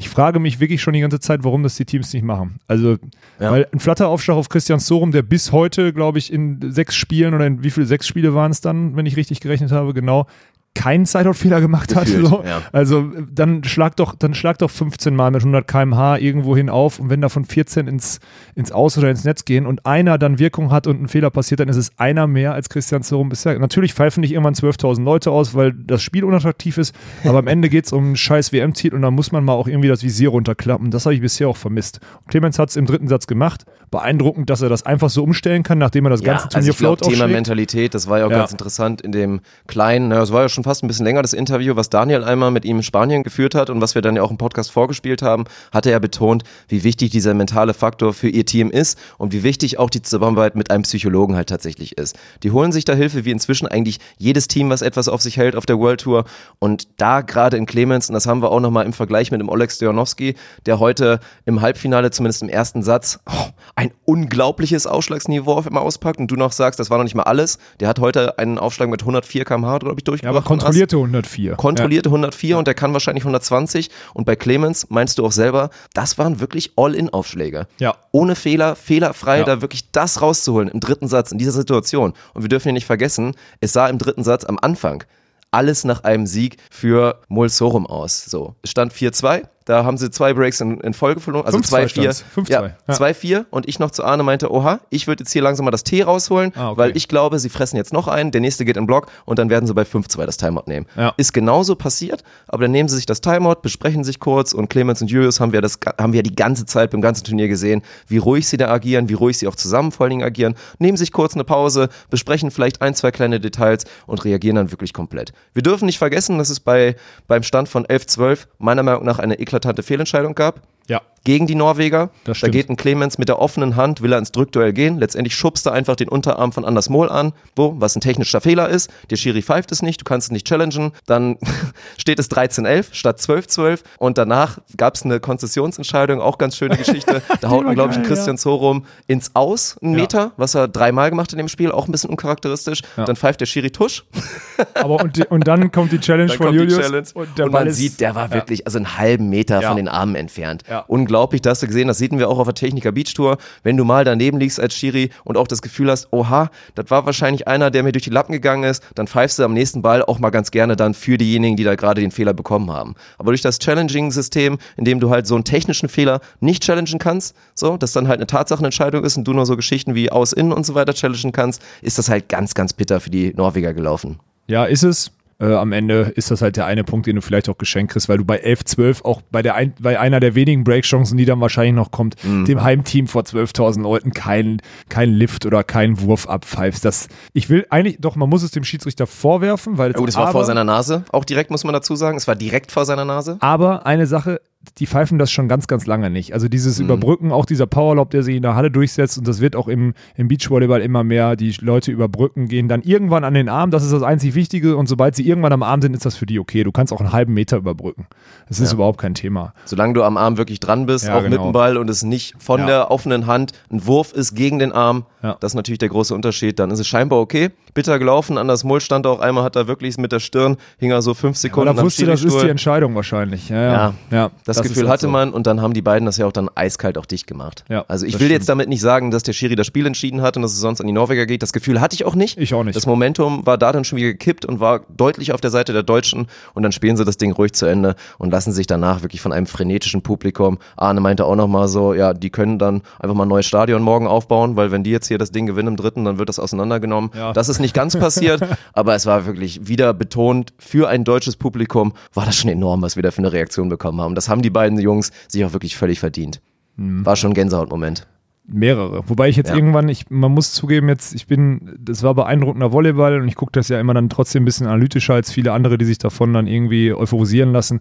Ich 0.00 0.08
frage 0.08 0.38
mich 0.38 0.60
wirklich 0.60 0.80
schon 0.80 0.94
die 0.94 1.00
ganze 1.00 1.18
Zeit, 1.18 1.42
warum 1.42 1.64
das 1.64 1.74
die 1.74 1.84
Teams 1.84 2.12
nicht 2.12 2.22
machen. 2.22 2.60
Also, 2.68 2.98
Ja. 3.40 3.50
weil 3.50 3.66
ein 3.72 3.80
Flatteraufschlag 3.80 4.36
auf 4.36 4.48
Christian 4.48 4.78
Sorum, 4.78 5.10
der 5.10 5.22
bis 5.22 5.50
heute, 5.50 5.92
glaube 5.92 6.18
ich, 6.18 6.32
in 6.32 6.60
sechs 6.70 6.94
Spielen 6.94 7.34
oder 7.34 7.46
in 7.46 7.64
wie 7.64 7.70
viele 7.70 7.84
sechs 7.86 8.06
Spiele 8.06 8.32
waren 8.32 8.52
es 8.52 8.60
dann, 8.60 8.94
wenn 8.94 9.06
ich 9.06 9.16
richtig 9.16 9.40
gerechnet 9.40 9.72
habe, 9.72 9.94
genau, 9.94 10.26
keinen 10.74 11.06
Sideout-Fehler 11.06 11.60
gemacht 11.60 11.88
Gefühlt, 11.88 12.24
hat. 12.24 12.30
So. 12.30 12.44
ja. 12.44 12.62
Also 12.72 13.10
dann 13.32 13.64
schlag 13.64 13.96
doch, 13.96 14.14
dann 14.14 14.32
schlag 14.34 14.58
doch 14.58 14.70
15 14.70 15.14
Mal 15.16 15.32
mit 15.32 15.40
100 15.40 15.66
km/h 15.66 16.18
irgendwo 16.18 16.56
hin 16.56 16.68
auf 16.70 17.00
und 17.00 17.10
wenn 17.10 17.20
davon 17.20 17.44
14 17.44 17.88
ins, 17.88 18.20
ins 18.54 18.70
Aus 18.70 18.96
oder 18.96 19.10
ins 19.10 19.24
Netz 19.24 19.44
gehen 19.44 19.66
und 19.66 19.86
einer 19.86 20.18
dann 20.18 20.38
Wirkung 20.38 20.70
hat 20.70 20.86
und 20.86 21.02
ein 21.02 21.08
Fehler 21.08 21.30
passiert, 21.30 21.58
dann 21.60 21.68
ist 21.68 21.76
es 21.76 21.90
einer 21.98 22.28
mehr 22.28 22.52
als 22.54 22.68
Christian 22.68 23.02
Zorum 23.02 23.28
bisher. 23.28 23.58
Natürlich 23.58 23.92
pfeifen 23.92 24.20
nicht 24.20 24.30
irgendwann 24.32 24.54
12.000 24.54 25.02
Leute 25.02 25.32
aus, 25.32 25.54
weil 25.54 25.72
das 25.72 26.00
Spiel 26.02 26.22
unattraktiv 26.22 26.78
ist, 26.78 26.94
aber 27.24 27.38
am 27.38 27.48
Ende 27.48 27.68
geht 27.68 27.86
es 27.86 27.92
um 27.92 28.04
einen 28.04 28.16
scheiß 28.16 28.52
WM-Titel 28.52 28.94
und 28.94 29.02
dann 29.02 29.14
muss 29.14 29.32
man 29.32 29.44
mal 29.44 29.54
auch 29.54 29.66
irgendwie 29.66 29.88
das 29.88 30.04
Visier 30.04 30.28
runterklappen. 30.28 30.92
Das 30.92 31.06
habe 31.06 31.14
ich 31.14 31.20
bisher 31.20 31.48
auch 31.48 31.56
vermisst. 31.56 31.98
Und 32.20 32.28
Clemens 32.28 32.58
hat 32.58 32.70
es 32.70 32.76
im 32.76 32.86
dritten 32.86 33.08
Satz 33.08 33.26
gemacht. 33.26 33.64
Beeindruckend, 33.90 34.48
dass 34.50 34.60
er 34.62 34.68
das 34.68 34.84
einfach 34.84 35.10
so 35.10 35.24
umstellen 35.24 35.62
kann, 35.62 35.78
nachdem 35.78 36.04
er 36.06 36.10
das 36.10 36.20
Ja, 36.20 36.26
ganze 36.34 36.44
also 36.44 36.50
Turnier 36.58 36.70
ich 36.70 36.76
glaube, 36.78 36.96
float 36.98 37.14
Thema. 37.14 37.26
Mentalität, 37.26 37.94
das 37.94 38.06
war 38.08 38.18
ja 38.20 38.26
auch 38.26 38.30
Ja. 38.30 38.38
ganz 38.38 38.52
interessant 38.52 39.00
in 39.00 39.12
dem 39.12 39.40
kleinen, 39.66 40.08
naja, 40.08 40.22
es 40.22 40.30
war 40.32 40.42
ja 40.42 40.48
schon 40.50 40.57
schon 40.58 40.64
fast 40.64 40.82
ein 40.82 40.88
bisschen 40.88 41.04
länger, 41.04 41.22
das 41.22 41.34
Interview, 41.34 41.76
was 41.76 41.88
Daniel 41.88 42.24
einmal 42.24 42.50
mit 42.50 42.64
ihm 42.64 42.78
in 42.78 42.82
Spanien 42.82 43.22
geführt 43.22 43.54
hat 43.54 43.70
und 43.70 43.80
was 43.80 43.94
wir 43.94 44.02
dann 44.02 44.16
ja 44.16 44.22
auch 44.22 44.30
im 44.32 44.38
Podcast 44.38 44.72
vorgespielt 44.72 45.22
haben, 45.22 45.44
hat 45.72 45.86
er 45.86 45.92
ja 45.92 45.98
betont, 46.00 46.42
wie 46.66 46.82
wichtig 46.82 47.10
dieser 47.10 47.32
mentale 47.32 47.74
Faktor 47.74 48.12
für 48.12 48.28
ihr 48.28 48.44
Team 48.44 48.70
ist 48.70 48.98
und 49.18 49.32
wie 49.32 49.44
wichtig 49.44 49.78
auch 49.78 49.88
die 49.88 50.02
Zusammenarbeit 50.02 50.56
mit 50.56 50.72
einem 50.72 50.82
Psychologen 50.82 51.36
halt 51.36 51.48
tatsächlich 51.48 51.96
ist. 51.96 52.16
Die 52.42 52.50
holen 52.50 52.72
sich 52.72 52.84
da 52.84 52.94
Hilfe, 52.94 53.24
wie 53.24 53.30
inzwischen 53.30 53.68
eigentlich 53.68 54.00
jedes 54.16 54.48
Team, 54.48 54.68
was 54.68 54.82
etwas 54.82 55.08
auf 55.08 55.22
sich 55.22 55.36
hält 55.36 55.54
auf 55.54 55.64
der 55.64 55.78
World 55.78 56.00
Tour. 56.00 56.24
Und 56.58 56.88
da 56.96 57.20
gerade 57.20 57.56
in 57.56 57.66
Clemens, 57.66 58.08
und 58.08 58.14
das 58.14 58.26
haben 58.26 58.42
wir 58.42 58.50
auch 58.50 58.60
nochmal 58.60 58.84
im 58.84 58.92
Vergleich 58.92 59.30
mit 59.30 59.40
dem 59.40 59.48
Oleg 59.48 59.70
Stojanowski, 59.70 60.34
der 60.66 60.80
heute 60.80 61.20
im 61.44 61.60
Halbfinale, 61.60 62.10
zumindest 62.10 62.42
im 62.42 62.48
ersten 62.48 62.82
Satz, 62.82 63.20
oh, 63.26 63.46
ein 63.76 63.92
unglaubliches 64.04 64.88
Ausschlagsniveau 64.88 65.52
auf 65.52 65.66
immer 65.66 65.82
auspackt 65.82 66.18
und 66.18 66.28
du 66.28 66.34
noch 66.34 66.50
sagst, 66.50 66.80
das 66.80 66.90
war 66.90 66.98
noch 66.98 67.04
nicht 67.04 67.14
mal 67.14 67.22
alles. 67.22 67.58
Der 67.78 67.86
hat 67.86 68.00
heute 68.00 68.38
einen 68.38 68.58
Aufschlag 68.58 68.88
mit 68.88 69.02
104 69.02 69.44
km/h, 69.44 69.78
glaube 69.78 69.96
ich, 69.98 70.04
durchgebracht. 70.04 70.34
Ja, 70.34 70.38
aber 70.40 70.47
kontrollierte 70.48 70.96
104. 70.96 71.56
Kontrollierte 71.56 72.08
104 72.08 72.58
und 72.58 72.66
der 72.66 72.74
kann 72.74 72.92
wahrscheinlich 72.92 73.24
120. 73.24 73.90
Und 74.14 74.24
bei 74.24 74.36
Clemens 74.36 74.86
meinst 74.90 75.18
du 75.18 75.24
auch 75.26 75.32
selber, 75.32 75.70
das 75.94 76.18
waren 76.18 76.40
wirklich 76.40 76.72
All-In-Aufschläge. 76.76 77.66
Ja. 77.78 77.94
Ohne 78.12 78.34
Fehler, 78.34 78.74
fehlerfrei, 78.76 79.38
Ja. 79.38 79.44
da 79.44 79.60
wirklich 79.60 79.90
das 79.92 80.20
rauszuholen 80.22 80.68
im 80.68 80.80
dritten 80.80 81.08
Satz, 81.08 81.32
in 81.32 81.38
dieser 81.38 81.52
Situation. 81.52 82.14
Und 82.34 82.42
wir 82.42 82.48
dürfen 82.48 82.68
ja 82.68 82.72
nicht 82.72 82.86
vergessen, 82.86 83.34
es 83.60 83.72
sah 83.72 83.88
im 83.88 83.98
dritten 83.98 84.24
Satz 84.24 84.44
am 84.44 84.58
Anfang 84.60 85.04
alles 85.50 85.84
nach 85.84 86.04
einem 86.04 86.26
Sieg 86.26 86.58
für 86.70 87.20
Mulsorum 87.28 87.86
aus. 87.86 88.24
So, 88.26 88.54
es 88.62 88.70
stand 88.70 88.92
4-2. 88.92 89.44
Da 89.68 89.84
haben 89.84 89.98
sie 89.98 90.10
zwei 90.10 90.32
Breaks 90.32 90.60
in, 90.62 90.80
in 90.80 90.94
Folge 90.94 91.20
verloren. 91.20 91.44
Also 91.44 91.58
5-2 91.58 91.84
2-4. 91.84 91.88
stand's. 91.88 92.24
5-2, 92.34 92.50
Ja, 92.50 92.66
ja. 92.88 92.94
2-4. 92.94 93.44
Und 93.50 93.68
ich 93.68 93.78
noch 93.78 93.90
zu 93.90 94.02
Arne 94.02 94.22
meinte, 94.22 94.50
oha, 94.50 94.80
ich 94.88 95.06
würde 95.06 95.24
jetzt 95.24 95.32
hier 95.32 95.42
langsam 95.42 95.64
mal 95.66 95.70
das 95.70 95.84
T 95.84 96.02
rausholen, 96.02 96.52
Ah, 96.56 96.70
okay. 96.70 96.78
weil 96.78 96.96
ich 96.96 97.06
glaube, 97.06 97.38
sie 97.38 97.50
fressen 97.50 97.76
jetzt 97.76 97.92
noch 97.92 98.08
einen, 98.08 98.30
der 98.30 98.40
nächste 98.40 98.64
geht 98.64 98.78
in 98.78 98.86
Block 98.86 99.08
und 99.26 99.38
dann 99.38 99.50
werden 99.50 99.66
sie 99.66 99.74
bei 99.74 99.82
5-2 99.82 100.24
das 100.24 100.38
Timeout 100.38 100.62
nehmen. 100.68 100.86
Ja. 100.96 101.12
Ist 101.18 101.34
genauso 101.34 101.76
passiert, 101.76 102.22
aber 102.46 102.62
dann 102.62 102.70
nehmen 102.70 102.88
sie 102.88 102.96
sich 102.96 103.04
das 103.04 103.20
Timeout, 103.20 103.56
besprechen 103.60 104.04
sich 104.04 104.20
kurz 104.20 104.54
und 104.54 104.70
Clemens 104.70 105.02
und 105.02 105.10
Julius 105.10 105.38
haben 105.38 105.52
wir, 105.52 105.60
das, 105.60 105.78
haben 106.00 106.14
wir 106.14 106.22
die 106.22 106.34
ganze 106.34 106.64
Zeit 106.64 106.90
beim 106.90 107.02
ganzen 107.02 107.24
Turnier 107.24 107.48
gesehen, 107.48 107.82
wie 108.06 108.16
ruhig 108.18 108.48
sie 108.48 108.56
da 108.56 108.68
agieren, 108.70 109.10
wie 109.10 109.14
ruhig 109.14 109.36
sie 109.36 109.48
auch 109.48 109.56
zusammen 109.56 109.92
vor 109.92 110.04
allen 110.04 110.10
Dingen 110.12 110.22
agieren, 110.24 110.54
nehmen 110.78 110.96
sich 110.96 111.12
kurz 111.12 111.34
eine 111.34 111.44
Pause, 111.44 111.90
besprechen 112.08 112.50
vielleicht 112.50 112.80
ein, 112.80 112.94
zwei 112.94 113.10
kleine 113.10 113.38
Details 113.38 113.84
und 114.06 114.24
reagieren 114.24 114.56
dann 114.56 114.70
wirklich 114.70 114.94
komplett. 114.94 115.32
Wir 115.52 115.62
dürfen 115.62 115.84
nicht 115.84 115.98
vergessen, 115.98 116.38
dass 116.38 116.48
es 116.48 116.58
bei, 116.60 116.96
beim 117.26 117.42
Stand 117.42 117.68
von 117.68 117.84
11-12 117.84 118.46
meiner 118.58 118.82
Meinung 118.82 119.04
nach 119.04 119.18
eine 119.18 119.38
eklatante 119.38 119.57
Fehlentscheidung 119.82 120.34
gab 120.34 120.62
Ja. 120.88 121.02
gegen 121.24 121.46
die 121.46 121.54
Norweger. 121.54 122.08
Das 122.24 122.40
da 122.40 122.48
geht 122.48 122.70
ein 122.70 122.76
Clemens 122.76 123.18
mit 123.18 123.28
der 123.28 123.38
offenen 123.38 123.76
Hand, 123.76 124.00
will 124.00 124.12
er 124.12 124.18
ins 124.18 124.32
Drückduell 124.32 124.72
gehen. 124.72 124.98
Letztendlich 124.98 125.34
schubst 125.34 125.66
er 125.66 125.72
einfach 125.72 125.94
den 125.96 126.08
Unterarm 126.08 126.52
von 126.52 126.64
Anders 126.64 126.88
Mohl 126.88 127.10
an, 127.10 127.34
wo, 127.54 127.74
was 127.78 127.94
ein 127.96 128.00
technischer 128.00 128.40
Fehler 128.40 128.70
ist. 128.70 128.90
Der 129.10 129.16
Schiri 129.16 129.42
pfeift 129.42 129.70
es 129.70 129.82
nicht, 129.82 130.00
du 130.00 130.04
kannst 130.04 130.28
es 130.28 130.32
nicht 130.32 130.46
challengen. 130.46 130.92
Dann 131.06 131.36
steht 131.98 132.18
es 132.18 132.30
13-11 132.30 132.86
statt 132.92 133.18
12-12 133.20 133.80
und 133.98 134.16
danach 134.16 134.58
gab 134.78 134.94
es 134.94 135.02
eine 135.02 135.20
Konzessionsentscheidung, 135.20 136.20
auch 136.22 136.38
ganz 136.38 136.56
schöne 136.56 136.76
Geschichte. 136.76 137.20
Da 137.40 137.50
haut 137.50 137.64
man, 137.64 137.74
glaube 137.74 137.92
ich, 137.94 138.02
Christian 138.02 138.38
Zorum 138.38 138.84
ins 139.06 139.32
Aus, 139.34 139.76
einen 139.82 139.92
Ja. 139.94 140.00
Meter, 140.00 140.32
was 140.38 140.54
er 140.54 140.66
dreimal 140.66 141.10
gemacht 141.10 141.28
hat 141.28 141.32
in 141.34 141.38
dem 141.38 141.48
Spiel, 141.48 141.70
auch 141.70 141.86
ein 141.86 141.92
bisschen 141.92 142.10
uncharakteristisch. 142.10 142.80
Dann 142.96 143.16
pfeift 143.16 143.40
der 143.40 143.46
Schiri 143.46 143.70
Tusch. 143.70 144.04
Aber 144.74 144.96
und, 145.02 145.16
die, 145.16 145.24
und 145.26 145.46
dann 145.46 145.70
kommt 145.70 145.92
die 145.92 146.00
Challenge 146.00 146.28
Dann 146.28 146.36
von 146.38 146.54
Julius. 146.54 146.78
Challenge. 146.80 147.06
Und, 147.14 147.38
Und, 147.38 147.52
man 147.52 147.70
sieht, 147.70 148.00
der 148.00 148.14
war 148.14 148.32
wirklich 148.32 148.66
also 148.66 148.78
einen 148.78 148.96
halben 148.98 149.28
Meter 149.28 149.60
Ja. 149.60 149.68
von 149.68 149.76
den 149.76 149.88
Armen 149.88 150.14
entfernt. 150.14 150.62
Ja. 150.78 150.84
Unglaublich, 150.86 151.42
da 151.42 151.50
hast 151.50 151.62
du 151.62 151.66
gesehen, 151.66 151.88
das 151.88 151.98
sehen 151.98 152.18
wir 152.18 152.28
auch 152.28 152.38
auf 152.38 152.46
der 152.46 152.54
Techniker 152.54 152.92
Beach 152.92 153.12
Tour. 153.14 153.38
Wenn 153.62 153.76
du 153.76 153.84
mal 153.84 154.04
daneben 154.04 154.38
liegst 154.38 154.60
als 154.60 154.74
Schiri 154.74 155.10
und 155.24 155.36
auch 155.36 155.48
das 155.48 155.62
Gefühl 155.62 155.90
hast, 155.90 156.08
oha, 156.12 156.50
das 156.74 156.90
war 156.90 157.06
wahrscheinlich 157.06 157.48
einer, 157.48 157.70
der 157.70 157.82
mir 157.82 157.92
durch 157.92 158.04
die 158.04 158.10
Lappen 158.10 158.32
gegangen 158.32 158.64
ist, 158.64 158.82
dann 158.94 159.06
pfeifst 159.06 159.38
du 159.38 159.44
am 159.44 159.54
nächsten 159.54 159.82
Ball 159.82 160.02
auch 160.02 160.18
mal 160.18 160.30
ganz 160.30 160.50
gerne 160.50 160.76
dann 160.76 160.94
für 160.94 161.18
diejenigen, 161.18 161.56
die 161.56 161.64
da 161.64 161.74
gerade 161.74 162.00
den 162.00 162.10
Fehler 162.10 162.32
bekommen 162.32 162.70
haben. 162.70 162.94
Aber 163.18 163.32
durch 163.32 163.42
das 163.42 163.58
Challenging-System, 163.58 164.58
in 164.76 164.84
dem 164.84 165.00
du 165.00 165.10
halt 165.10 165.26
so 165.26 165.34
einen 165.34 165.44
technischen 165.44 165.88
Fehler 165.88 166.20
nicht 166.40 166.62
challengen 166.62 166.98
kannst, 166.98 167.34
so, 167.54 167.76
dass 167.76 167.92
dann 167.92 168.08
halt 168.08 168.18
eine 168.18 168.26
Tatsachenentscheidung 168.26 169.04
ist 169.04 169.16
und 169.16 169.24
du 169.24 169.32
nur 169.32 169.46
so 169.46 169.56
Geschichten 169.56 169.94
wie 169.94 170.10
Aus-In 170.10 170.52
und 170.52 170.64
so 170.64 170.74
weiter 170.74 170.94
challengen 170.94 171.32
kannst, 171.32 171.62
ist 171.82 171.98
das 171.98 172.08
halt 172.08 172.28
ganz, 172.28 172.54
ganz 172.54 172.72
bitter 172.72 173.00
für 173.00 173.10
die 173.10 173.32
Norweger 173.34 173.74
gelaufen. 173.74 174.20
Ja, 174.46 174.64
ist 174.64 174.82
es. 174.82 175.10
Äh, 175.40 175.54
am 175.54 175.70
Ende 175.72 176.12
ist 176.16 176.32
das 176.32 176.42
halt 176.42 176.56
der 176.56 176.66
eine 176.66 176.82
Punkt, 176.82 177.06
den 177.06 177.14
du 177.14 177.22
vielleicht 177.22 177.48
auch 177.48 177.58
geschenkt 177.58 177.92
kriegst, 177.92 178.08
weil 178.08 178.18
du 178.18 178.24
bei 178.24 178.38
11, 178.38 178.64
12 178.64 179.04
auch 179.04 179.22
bei, 179.30 179.40
der 179.40 179.54
ein, 179.54 179.72
bei 179.80 180.00
einer 180.00 180.18
der 180.18 180.34
wenigen 180.34 180.64
Breakchancen, 180.64 181.16
die 181.16 181.24
dann 181.26 181.40
wahrscheinlich 181.40 181.74
noch 181.74 181.92
kommt, 181.92 182.16
Mhm. 182.24 182.44
dem 182.44 182.62
Heimteam 182.64 183.06
vor 183.06 183.22
12.000 183.22 183.82
Leuten 183.82 184.12
keinen 184.12 184.60
kein 184.88 185.10
Lift 185.10 185.46
oder 185.46 185.62
keinen 185.62 186.00
Wurf 186.00 186.26
abpfeifst. 186.28 186.84
Das, 186.84 187.06
ich 187.34 187.48
will 187.48 187.66
eigentlich, 187.70 187.98
doch, 188.00 188.16
man 188.16 188.28
muss 188.28 188.42
es 188.42 188.50
dem 188.50 188.64
Schiedsrichter 188.64 189.06
vorwerfen, 189.06 189.78
weil 189.78 189.94
Oh, 189.96 190.06
das 190.06 190.16
war 190.16 190.32
vor 190.32 190.44
seiner 190.44 190.64
Nase. 190.64 191.04
Auch 191.12 191.24
direkt 191.24 191.52
muss 191.52 191.62
man 191.62 191.72
dazu 191.72 191.94
sagen. 191.94 192.16
Es 192.16 192.26
war 192.26 192.34
direkt 192.34 192.72
vor 192.72 192.84
seiner 192.84 193.04
Nase. 193.04 193.36
Aber 193.38 193.86
eine 193.86 194.06
Sache, 194.08 194.40
die 194.78 194.86
pfeifen 194.86 195.18
das 195.18 195.30
schon 195.30 195.48
ganz, 195.48 195.66
ganz 195.66 195.86
lange 195.86 196.10
nicht. 196.10 196.34
Also 196.34 196.46
Mhm. 196.46 196.50
dieses 196.50 196.78
Überbrücken, 196.80 197.30
auch 197.32 197.46
dieser 197.46 197.66
Powerlob, 197.66 198.10
der 198.10 198.22
sich 198.22 198.36
in 198.36 198.42
der 198.42 198.54
Halle 198.54 198.70
durchsetzt 198.70 199.16
und 199.16 199.26
das 199.26 199.40
wird 199.40 199.54
auch 199.56 199.68
im, 199.68 199.94
im 200.16 200.28
Beachvolleyball 200.28 200.80
immer 200.82 201.04
mehr. 201.04 201.36
Die 201.36 201.54
Leute 201.60 201.90
überbrücken, 201.92 202.48
gehen 202.48 202.68
dann 202.68 202.82
irgendwann 202.82 203.24
an 203.24 203.34
den 203.34 203.48
Arm. 203.48 203.70
Das 203.70 203.84
ist 203.84 203.92
das 203.92 204.02
einzig 204.02 204.34
Wichtige 204.34 204.76
und 204.76 204.86
sobald 204.88 205.14
sie 205.16 205.26
irgendwann 205.26 205.52
am 205.52 205.62
Arm 205.62 205.80
sind, 205.80 205.94
ist 205.94 206.04
das 206.04 206.16
für 206.16 206.26
die 206.26 206.38
okay. 206.40 206.64
Du 206.64 206.72
kannst 206.72 206.92
auch 206.92 207.00
einen 207.00 207.12
halben 207.12 207.34
Meter 207.34 207.56
überbrücken. 207.56 208.06
Das 208.48 208.58
ist 208.60 208.72
überhaupt 208.72 208.98
kein 209.00 209.14
Thema. 209.14 209.52
Solange 209.64 209.94
du 209.94 210.02
am 210.02 210.16
Arm 210.16 210.36
wirklich 210.38 210.58
dran 210.60 210.86
bist, 210.86 211.06
Ja, 211.06 211.16
auch 211.16 211.22
mit 211.22 211.30
genau. 211.32 211.44
dem 211.44 211.52
Ball 211.52 211.76
und 211.76 211.88
es 211.88 212.02
nicht 212.02 212.34
von 212.38 212.60
Ja. 212.60 212.66
der 212.66 212.90
offenen 212.90 213.26
Hand 213.26 213.52
ein 213.70 213.86
Wurf 213.86 214.12
ist 214.12 214.34
gegen 214.34 214.58
den 214.58 214.72
Arm, 214.72 215.06
Ja. 215.22 215.36
das 215.40 215.52
ist 215.52 215.56
natürlich 215.56 215.78
der 215.78 215.88
große 215.88 216.14
Unterschied. 216.14 216.58
Dann 216.58 216.70
ist 216.70 216.80
es 216.80 216.86
scheinbar 216.86 217.20
okay. 217.20 217.50
Bitter 217.74 217.98
gelaufen, 217.98 218.38
Anders 218.38 218.64
Mull 218.64 218.80
stand 218.80 219.06
auch 219.06 219.20
einmal, 219.20 219.44
hat 219.44 219.54
er 219.54 219.68
wirklich 219.68 219.98
mit 219.98 220.10
der 220.10 220.18
Stirn, 220.20 220.56
hing 220.78 220.90
er 220.90 221.00
so 221.00 221.14
fünf 221.14 221.36
Sekunden 221.36 221.66
da 221.74 221.80
am 221.80 221.86
wusste, 221.86 222.06
das 222.06 222.24
ist 222.24 222.42
die. 222.42 222.48
Entscheidung 222.48 222.94
wahrscheinlich. 222.96 223.48
Ja, 223.50 223.62
ja. 223.62 223.94
Ja, 224.10 224.30
Das, 224.58 224.66
ist 224.66 224.72
Gefühl 224.74 224.88
halt 224.88 224.94
hatte 224.94 225.06
so. 225.06 225.12
man 225.12 225.32
und 225.32 225.46
dann 225.46 225.60
haben 225.60 225.74
die 225.74 225.82
beiden 225.82 226.06
das 226.06 226.16
ja 226.16 226.26
auch 226.26 226.32
dann 226.32 226.48
eiskalt 226.54 226.98
auch 226.98 227.06
dicht 227.06 227.26
gemacht. 227.26 227.64
Ja, 227.68 227.84
also 227.88 228.06
ich 228.06 228.12
das 228.12 228.20
will 228.20 228.28
stimmt. 228.28 228.40
jetzt 228.40 228.48
damit 228.48 228.68
nicht 228.68 228.80
sagen, 228.80 229.10
dass 229.10 229.22
der 229.22 229.32
Schiri 229.32 229.56
das 229.56 229.66
Spiel 229.66 229.86
entschieden 229.86 230.22
hat 230.22 230.36
und 230.36 230.42
dass 230.42 230.52
es 230.52 230.58
sonst 230.58 230.80
an 230.80 230.86
die 230.86 230.92
Norweger 230.92 231.26
geht. 231.26 231.42
Das 231.42 231.52
Gefühl 231.52 231.80
hatte 231.80 231.94
ich 231.94 232.04
auch 232.04 232.14
nicht. 232.14 232.38
Ich 232.38 232.54
auch 232.54 232.64
nicht. 232.64 232.76
Das 232.76 232.86
Momentum 232.86 233.46
war 233.46 233.58
da 233.58 233.72
dann 233.72 233.84
schon 233.84 233.98
wieder 233.98 234.08
gekippt 234.08 234.44
und 234.44 234.60
war 234.60 234.80
deutlich 234.88 235.32
auf 235.32 235.40
der 235.40 235.50
Seite 235.50 235.72
der 235.72 235.82
Deutschen 235.82 236.26
und 236.54 236.62
dann 236.62 236.72
spielen 236.72 236.96
sie 236.96 237.04
das 237.04 237.16
Ding 237.16 237.32
ruhig 237.32 237.52
zu 237.52 237.66
Ende 237.66 237.96
und 238.18 238.30
lassen 238.30 238.52
sich 238.52 238.66
danach 238.66 239.02
wirklich 239.02 239.20
von 239.20 239.32
einem 239.32 239.46
frenetischen 239.46 240.02
Publikum. 240.02 240.58
Arne 240.76 241.00
meinte 241.00 241.24
auch 241.24 241.36
nochmal 241.36 241.68
so, 241.68 241.94
ja, 241.94 242.14
die 242.14 242.30
können 242.30 242.58
dann 242.58 242.82
einfach 242.98 243.14
mal 243.14 243.24
ein 243.24 243.28
neues 243.28 243.46
Stadion 243.46 243.82
morgen 243.82 244.06
aufbauen, 244.06 244.56
weil 244.56 244.70
wenn 244.70 244.84
die 244.84 244.90
jetzt 244.90 245.08
hier 245.08 245.18
das 245.18 245.30
Ding 245.30 245.46
gewinnen 245.46 245.68
im 245.68 245.76
dritten, 245.76 246.04
dann 246.04 246.18
wird 246.18 246.28
das 246.28 246.38
auseinandergenommen. 246.38 247.10
Ja. 247.14 247.32
Das 247.32 247.48
ist 247.48 247.58
nicht 247.60 247.74
ganz 247.74 247.96
passiert, 247.96 248.42
aber 248.72 248.94
es 248.94 249.06
war 249.06 249.26
wirklich 249.26 249.68
wieder 249.68 249.94
betont, 249.94 250.52
für 250.58 250.88
ein 250.88 251.04
deutsches 251.04 251.36
Publikum 251.36 251.92
war 252.14 252.26
das 252.26 252.36
schon 252.36 252.50
enorm, 252.50 252.82
was 252.82 252.96
wir 252.96 253.02
da 253.02 253.10
für 253.10 253.18
eine 253.18 253.32
Reaktion 253.32 253.68
bekommen 253.68 254.00
haben. 254.00 254.14
Das 254.14 254.28
haben 254.28 254.37
die 254.42 254.50
beiden 254.50 254.78
Jungs 254.78 255.10
sich 255.28 255.44
auch 255.44 255.52
wirklich 255.52 255.76
völlig 255.76 256.00
verdient. 256.00 256.40
Mhm. 256.76 257.04
War 257.04 257.16
schon 257.16 257.32
ein 257.32 257.34
Gänsehautmoment. 257.34 258.06
Mehrere. 258.50 259.02
Wobei 259.08 259.28
ich 259.28 259.36
jetzt 259.36 259.50
Ja. 259.50 259.56
irgendwann, 259.56 259.90
ich, 259.90 260.08
man 260.08 260.32
muss 260.32 260.54
zugeben, 260.54 260.88
jetzt, 260.88 261.14
ich 261.14 261.26
bin, 261.26 261.76
das 261.78 262.02
war 262.02 262.14
beeindruckender 262.14 262.72
Volleyball 262.72 263.20
und 263.20 263.28
ich 263.28 263.34
gucke 263.34 263.52
das 263.52 263.68
ja 263.68 263.78
immer 263.78 263.92
dann 263.92 264.08
trotzdem 264.08 264.42
ein 264.42 264.46
bisschen 264.46 264.66
analytischer 264.66 265.12
als 265.14 265.30
viele 265.30 265.52
andere, 265.52 265.76
die 265.76 265.84
sich 265.84 265.98
davon 265.98 266.32
dann 266.32 266.46
irgendwie 266.46 266.94
euphorisieren 266.94 267.52
lassen. 267.52 267.80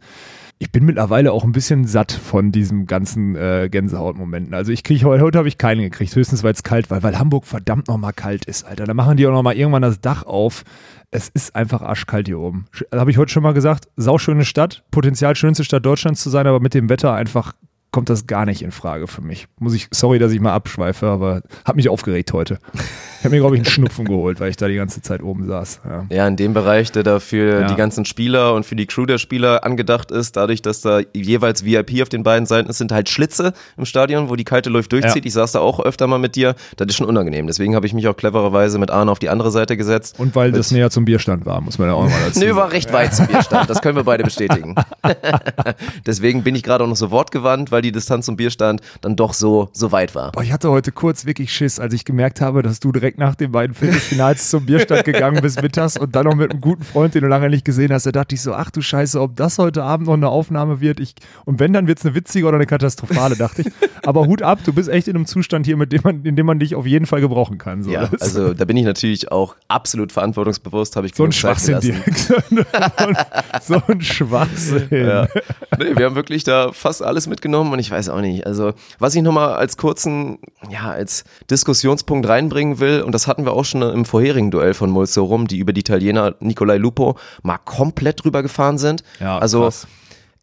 Ich 0.59 0.71
bin 0.71 0.85
mittlerweile 0.85 1.33
auch 1.33 1.43
ein 1.43 1.51
bisschen 1.51 1.85
satt 1.85 2.11
von 2.11 2.51
diesem 2.51 2.87
ganzen 2.87 3.35
äh, 3.35 3.69
Gänsehautmomenten. 3.69 4.55
Also 4.55 4.71
ich 4.71 4.83
kriege 4.83 5.05
heute, 5.05 5.23
heute 5.23 5.37
habe 5.37 5.47
ich 5.47 5.59
keinen 5.59 5.81
gekriegt, 5.81 6.15
höchstens 6.15 6.41
weil 6.43 6.53
es 6.53 6.63
kalt 6.63 6.89
war, 6.89 7.03
weil 7.03 7.19
Hamburg 7.19 7.45
verdammt 7.45 7.87
nochmal 7.87 8.13
kalt 8.13 8.45
ist, 8.45 8.65
Alter. 8.65 8.85
Da 8.85 8.95
machen 8.95 9.17
die 9.17 9.27
auch 9.27 9.31
nochmal 9.31 9.55
irgendwann 9.55 9.83
das 9.83 10.01
Dach 10.01 10.23
auf. 10.23 10.63
Es 11.11 11.29
ist 11.29 11.55
einfach 11.55 11.83
arschkalt 11.83 12.27
hier 12.27 12.39
oben. 12.39 12.65
Habe 12.91 13.11
ich 13.11 13.19
heute 13.19 13.31
schon 13.31 13.43
mal 13.43 13.53
gesagt, 13.53 13.87
sauschöne 13.97 14.45
Stadt, 14.45 14.83
potenziell 14.89 15.35
schönste 15.35 15.63
Stadt 15.63 15.85
Deutschlands 15.85 16.23
zu 16.23 16.31
sein, 16.31 16.47
aber 16.47 16.59
mit 16.59 16.73
dem 16.73 16.89
Wetter 16.89 17.13
einfach 17.13 17.53
kommt 17.97 18.09
das 18.09 18.27
gar 18.27 18.45
nicht 18.45 18.61
in 18.61 18.69
Frage 18.69 19.07
für 19.07 19.21
mich. 19.23 19.47
Muss 19.57 19.73
ich, 19.73 19.87
sorry, 19.89 20.19
dass 20.19 20.31
ich 20.31 20.39
mal 20.39 20.53
abschweife, 20.53 21.07
aber 21.07 21.41
hat 21.65 21.75
mich 21.77 21.89
aufgeregt 21.89 22.31
heute. 22.31 22.59
Ich 22.75 23.25
habe 23.25 23.31
mir, 23.33 23.39
glaube 23.39 23.55
ich, 23.55 23.61
einen 23.61 23.65
Schnupfen 23.71 24.05
geholt, 24.05 24.39
weil 24.39 24.51
ich 24.51 24.55
da 24.55 24.67
die 24.67 24.75
ganze 24.75 25.01
Zeit 25.01 25.23
oben 25.23 25.47
saß. 25.47 25.81
Ja. 25.83 26.05
Ja, 26.11 26.27
in 26.27 26.35
dem 26.35 26.53
Bereich, 26.53 26.91
der 26.91 27.01
da 27.01 27.19
für 27.19 27.61
Ja. 27.61 27.67
die 27.67 27.73
ganzen 27.73 28.05
Spieler 28.05 28.53
und 28.53 28.67
für 28.67 28.75
die 28.75 28.85
Crew 28.85 29.07
der 29.07 29.17
Spieler 29.17 29.63
angedacht 29.65 30.11
ist, 30.11 30.37
dadurch, 30.37 30.61
dass 30.61 30.81
da 30.81 30.99
jeweils 31.15 31.65
VIP 31.65 32.03
auf 32.03 32.09
den 32.09 32.21
beiden 32.21 32.45
Seiten 32.45 32.69
ist, 32.69 32.77
sind 32.77 32.91
halt 32.91 33.09
Schlitze 33.09 33.53
im 33.77 33.85
Stadion, 33.85 34.29
wo 34.29 34.35
die 34.35 34.43
kalte 34.43 34.69
Luft 34.69 34.91
durchzieht. 34.91 35.25
Ja. 35.25 35.27
Ich 35.29 35.33
saß 35.33 35.53
da 35.53 35.59
auch 35.61 35.79
öfter 35.79 36.05
mal 36.05 36.19
mit 36.19 36.35
dir. 36.35 36.53
Das 36.75 36.85
ist 36.89 36.97
schon 36.97 37.07
unangenehm. 37.07 37.47
Deswegen 37.47 37.73
habe 37.73 37.87
ich 37.87 37.95
mich 37.95 38.07
auch 38.07 38.15
clevererweise 38.15 38.77
mit 38.77 38.91
Arne 38.91 39.09
auf 39.11 39.17
die 39.17 39.29
andere 39.29 39.49
Seite 39.49 39.75
gesetzt. 39.75 40.19
Und 40.19 40.35
weil 40.35 40.51
Mit- 40.51 40.59
das 40.59 40.69
näher 40.69 40.91
zum 40.91 41.03
Bierstand 41.05 41.47
war, 41.47 41.61
muss 41.61 41.79
man 41.79 41.87
ja 41.87 41.95
auch 41.95 42.03
mal 42.03 42.11
dazu 42.27 42.39
Nö, 42.45 42.55
war 42.55 42.71
recht 42.71 42.93
weit 42.93 43.15
zum 43.15 43.25
Bierstand. 43.31 43.67
Das 43.71 43.81
können 43.81 43.95
wir 43.95 44.03
beide 44.03 44.23
bestätigen. 44.23 44.75
Deswegen 46.05 46.43
bin 46.43 46.53
ich 46.53 46.61
gerade 46.61 46.83
auch 46.83 46.87
noch 46.87 46.95
so 46.95 47.09
wortgewandt, 47.09 47.71
weil 47.71 47.81
die 47.81 47.86
Distanz 47.91 48.25
zum 48.25 48.37
Bierstand 48.37 48.81
dann 49.01 49.15
doch 49.15 49.33
so, 49.33 49.69
so 49.73 49.91
weit 49.91 50.15
war. 50.15 50.31
Boah, 50.31 50.43
ich 50.43 50.51
hatte 50.51 50.69
heute 50.69 50.91
kurz 50.91 51.25
wirklich 51.25 51.53
Schiss, 51.53 51.79
als 51.79 51.93
ich 51.93 52.05
gemerkt 52.05 52.41
habe, 52.41 52.61
dass 52.61 52.79
du 52.79 52.91
direkt 52.91 53.17
nach 53.17 53.35
den 53.35 53.51
beiden 53.51 53.75
Viertelfinals 53.75 54.49
zum 54.49 54.65
Bierstand 54.65 55.05
gegangen 55.05 55.41
bist 55.41 55.61
mittags 55.61 55.97
und 55.97 56.15
dann 56.15 56.25
noch 56.25 56.35
mit 56.35 56.51
einem 56.51 56.61
guten 56.61 56.83
Freund, 56.83 57.15
den 57.15 57.21
du 57.21 57.27
lange 57.27 57.49
nicht 57.49 57.65
gesehen 57.65 57.91
hast. 57.91 58.05
Da 58.05 58.11
dachte 58.11 58.35
ich 58.35 58.41
so, 58.41 58.53
ach 58.53 58.71
du 58.71 58.81
Scheiße, 58.81 59.19
ob 59.21 59.35
das 59.35 59.57
heute 59.57 59.83
Abend 59.83 60.07
noch 60.07 60.13
eine 60.13 60.29
Aufnahme 60.29 60.81
wird. 60.81 60.99
Ich, 60.99 61.15
und 61.45 61.59
wenn, 61.59 61.73
dann 61.73 61.87
wird 61.87 61.99
es 61.99 62.05
eine 62.05 62.15
witzige 62.15 62.47
oder 62.47 62.55
eine 62.55 62.65
katastrophale, 62.65 63.35
dachte 63.35 63.63
ich. 63.63 63.67
Aber 64.05 64.25
Hut 64.25 64.41
ab, 64.41 64.59
du 64.63 64.73
bist 64.73 64.89
echt 64.89 65.07
in 65.07 65.15
einem 65.15 65.25
Zustand 65.25 65.65
hier, 65.65 65.77
mit 65.77 65.91
dem 65.91 66.01
man, 66.03 66.23
in 66.23 66.35
dem 66.35 66.45
man 66.45 66.59
dich 66.59 66.75
auf 66.75 66.85
jeden 66.85 67.05
Fall 67.05 67.21
gebrauchen 67.21 67.57
kann. 67.57 67.83
So. 67.83 67.91
Ja, 67.91 68.09
also 68.19 68.53
da 68.53 68.65
bin 68.65 68.77
ich 68.77 68.85
natürlich 68.85 69.31
auch 69.31 69.55
absolut 69.67 70.11
verantwortungsbewusst, 70.11 70.95
habe 70.95 71.07
ich 71.07 71.15
so 71.15 71.23
ein 71.23 71.31
Schwachsinn 71.31 71.79
direkt. 71.79 72.17
so 73.61 73.81
ein 73.87 74.01
Schwachsinn. 74.01 74.87
Ja. 74.91 75.27
Nee, 75.77 75.95
wir 75.95 76.05
haben 76.05 76.15
wirklich 76.15 76.43
da 76.43 76.71
fast 76.71 77.03
alles 77.03 77.27
mitgenommen 77.27 77.66
und 77.71 77.79
ich 77.79 77.91
weiß 77.91 78.09
auch 78.09 78.21
nicht. 78.21 78.45
Also, 78.45 78.73
was 78.99 79.15
ich 79.15 79.21
nochmal 79.21 79.55
als 79.55 79.77
kurzen, 79.77 80.39
ja, 80.69 80.89
als 80.89 81.23
Diskussionspunkt 81.49 82.27
reinbringen 82.27 82.79
will, 82.79 83.01
und 83.01 83.11
das 83.11 83.27
hatten 83.27 83.45
wir 83.45 83.53
auch 83.53 83.65
schon 83.65 83.81
im 83.81 84.05
vorherigen 84.05 84.51
Duell 84.51 84.73
von 84.73 84.89
Molso 84.89 85.23
rum, 85.23 85.47
die 85.47 85.57
über 85.57 85.73
die 85.73 85.81
Italiener 85.81 86.35
Nicolai 86.39 86.77
Lupo 86.77 87.17
mal 87.43 87.57
komplett 87.57 88.23
drüber 88.23 88.41
gefahren 88.43 88.77
sind. 88.77 89.03
Ja, 89.19 89.37
also, 89.37 89.63
krass. 89.63 89.87